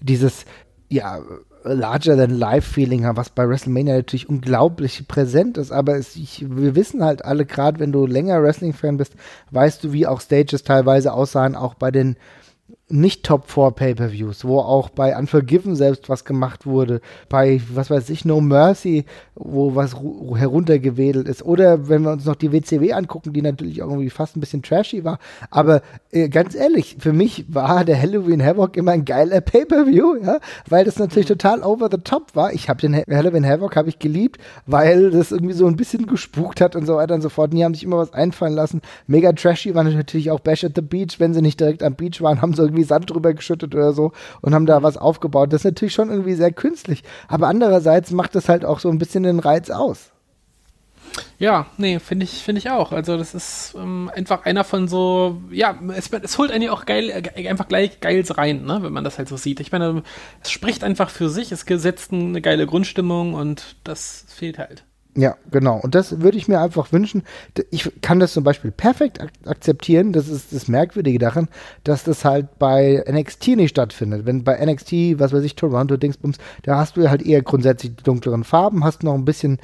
[0.00, 0.44] dieses,
[0.88, 1.20] ja,
[1.74, 5.72] Larger-than-Life-Feeling haben, was bei WrestleMania natürlich unglaublich präsent ist.
[5.72, 9.14] Aber es, ich, wir wissen halt alle, gerade wenn du länger Wrestling-Fan bist,
[9.50, 12.16] weißt du, wie auch Stages teilweise aussahen, auch bei den
[12.90, 18.08] nicht Top 4 Pay-per-Views, wo auch bei Unforgiven selbst was gemacht wurde, bei, was weiß
[18.10, 19.04] ich, No Mercy,
[19.34, 21.42] wo was heruntergewedelt ist.
[21.42, 25.04] Oder wenn wir uns noch die WCW angucken, die natürlich irgendwie fast ein bisschen trashy
[25.04, 25.18] war.
[25.50, 25.82] Aber
[26.12, 30.38] äh, ganz ehrlich, für mich war der Halloween Havoc immer ein geiler Pay-per-View, ja,
[30.68, 31.34] weil das natürlich mhm.
[31.38, 32.52] total over the top war.
[32.52, 36.60] Ich habe den Halloween Havoc habe ich geliebt, weil das irgendwie so ein bisschen gespukt
[36.60, 37.50] hat und so weiter und so fort.
[37.50, 38.80] Und die haben sich immer was einfallen lassen.
[39.06, 42.22] Mega trashy war natürlich auch Bash at the Beach, wenn sie nicht direkt am Beach
[42.22, 45.52] waren, haben sie irgendwie Sand drüber geschüttet oder so und haben da was aufgebaut.
[45.52, 47.02] Das ist natürlich schon irgendwie sehr künstlich.
[47.28, 50.12] Aber andererseits macht das halt auch so ein bisschen den Reiz aus.
[51.38, 52.92] Ja, nee, finde ich, finde ich auch.
[52.92, 57.10] Also das ist ähm, einfach einer von so, ja, es, es holt einen auch geil,
[57.10, 59.60] äh, einfach gleich Geils rein, ne, wenn man das halt so sieht.
[59.60, 60.02] Ich meine,
[60.42, 64.84] es spricht einfach für sich, es gesetzt eine geile Grundstimmung und das fehlt halt.
[65.18, 65.80] Ja, genau.
[65.80, 67.24] Und das würde ich mir einfach wünschen.
[67.70, 70.12] Ich kann das zum Beispiel perfekt ak akzeptieren.
[70.12, 71.48] Das ist das Merkwürdige daran,
[71.82, 74.26] dass das halt bei NXT nicht stattfindet.
[74.26, 78.04] Wenn bei NXT, was weiß ich, Toronto, Dingsbums, da hast du halt eher grundsätzlich die
[78.04, 79.58] dunkleren Farben, hast noch ein bisschen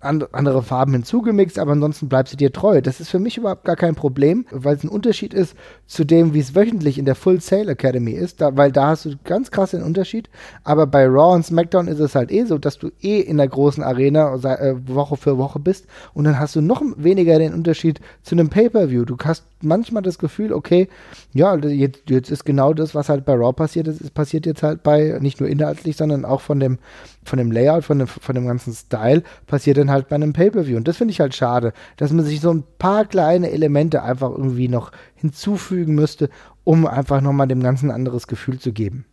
[0.00, 2.80] andere Farben hinzugemixt, aber ansonsten bleibst du dir treu.
[2.80, 5.56] Das ist für mich überhaupt gar kein Problem, weil es ein Unterschied ist
[5.86, 9.04] zu dem, wie es wöchentlich in der Full Sail Academy ist, da, weil da hast
[9.06, 10.30] du ganz krass den Unterschied.
[10.62, 13.48] Aber bei Raw und SmackDown ist es halt eh so, dass du eh in der
[13.48, 18.00] großen Arena äh, Woche für Woche bist und dann hast du noch weniger den Unterschied
[18.22, 19.04] zu einem Pay-Per-View.
[19.04, 20.88] Du hast manchmal das Gefühl, okay,
[21.32, 24.82] ja, jetzt, jetzt ist genau das, was halt bei Raw passiert ist passiert jetzt halt
[24.82, 26.78] bei, nicht nur inhaltlich, sondern auch von dem,
[27.24, 30.76] von dem Layout, von dem, von dem ganzen Style, passiert dann halt bei einem Pay-Per-View.
[30.76, 34.30] Und das finde ich halt schade, dass man sich so ein paar kleine Elemente einfach
[34.30, 36.30] irgendwie noch hinzufügen müsste,
[36.64, 39.04] um einfach nochmal dem Ganzen ein anderes Gefühl zu geben.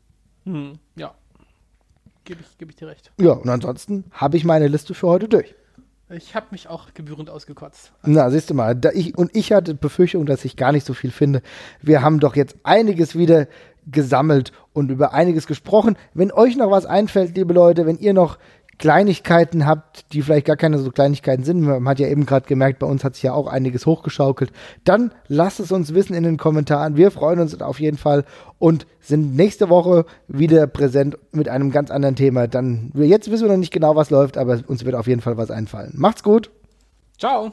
[0.45, 1.13] Hm, ja.
[2.25, 3.11] Gebe ich, geb ich dir recht.
[3.19, 5.55] Ja, und ansonsten habe ich meine Liste für heute durch.
[6.11, 7.91] Ich habe mich auch gebührend ausgekotzt.
[8.03, 11.11] Na, siehst du mal, ich, und ich hatte Befürchtung, dass ich gar nicht so viel
[11.11, 11.43] finde.
[11.81, 13.47] Wir haben doch jetzt einiges wieder
[13.87, 15.97] gesammelt und über einiges gesprochen.
[16.13, 18.37] Wenn euch noch was einfällt, liebe Leute, wenn ihr noch
[18.79, 22.79] Kleinigkeiten habt, die vielleicht gar keine so Kleinigkeiten sind, man hat ja eben gerade gemerkt,
[22.79, 24.53] bei uns hat sich ja auch einiges hochgeschaukelt,
[24.85, 26.95] dann lasst es uns wissen in den Kommentaren.
[26.95, 28.23] Wir freuen uns auf jeden Fall
[28.57, 32.47] und sind nächste Woche wieder präsent mit einem ganz anderen Thema.
[32.47, 35.35] Dann, jetzt wissen wir noch nicht genau, was läuft, aber uns wird auf jeden Fall
[35.35, 35.91] was einfallen.
[35.95, 36.49] Macht's gut.
[37.17, 37.51] Ciao.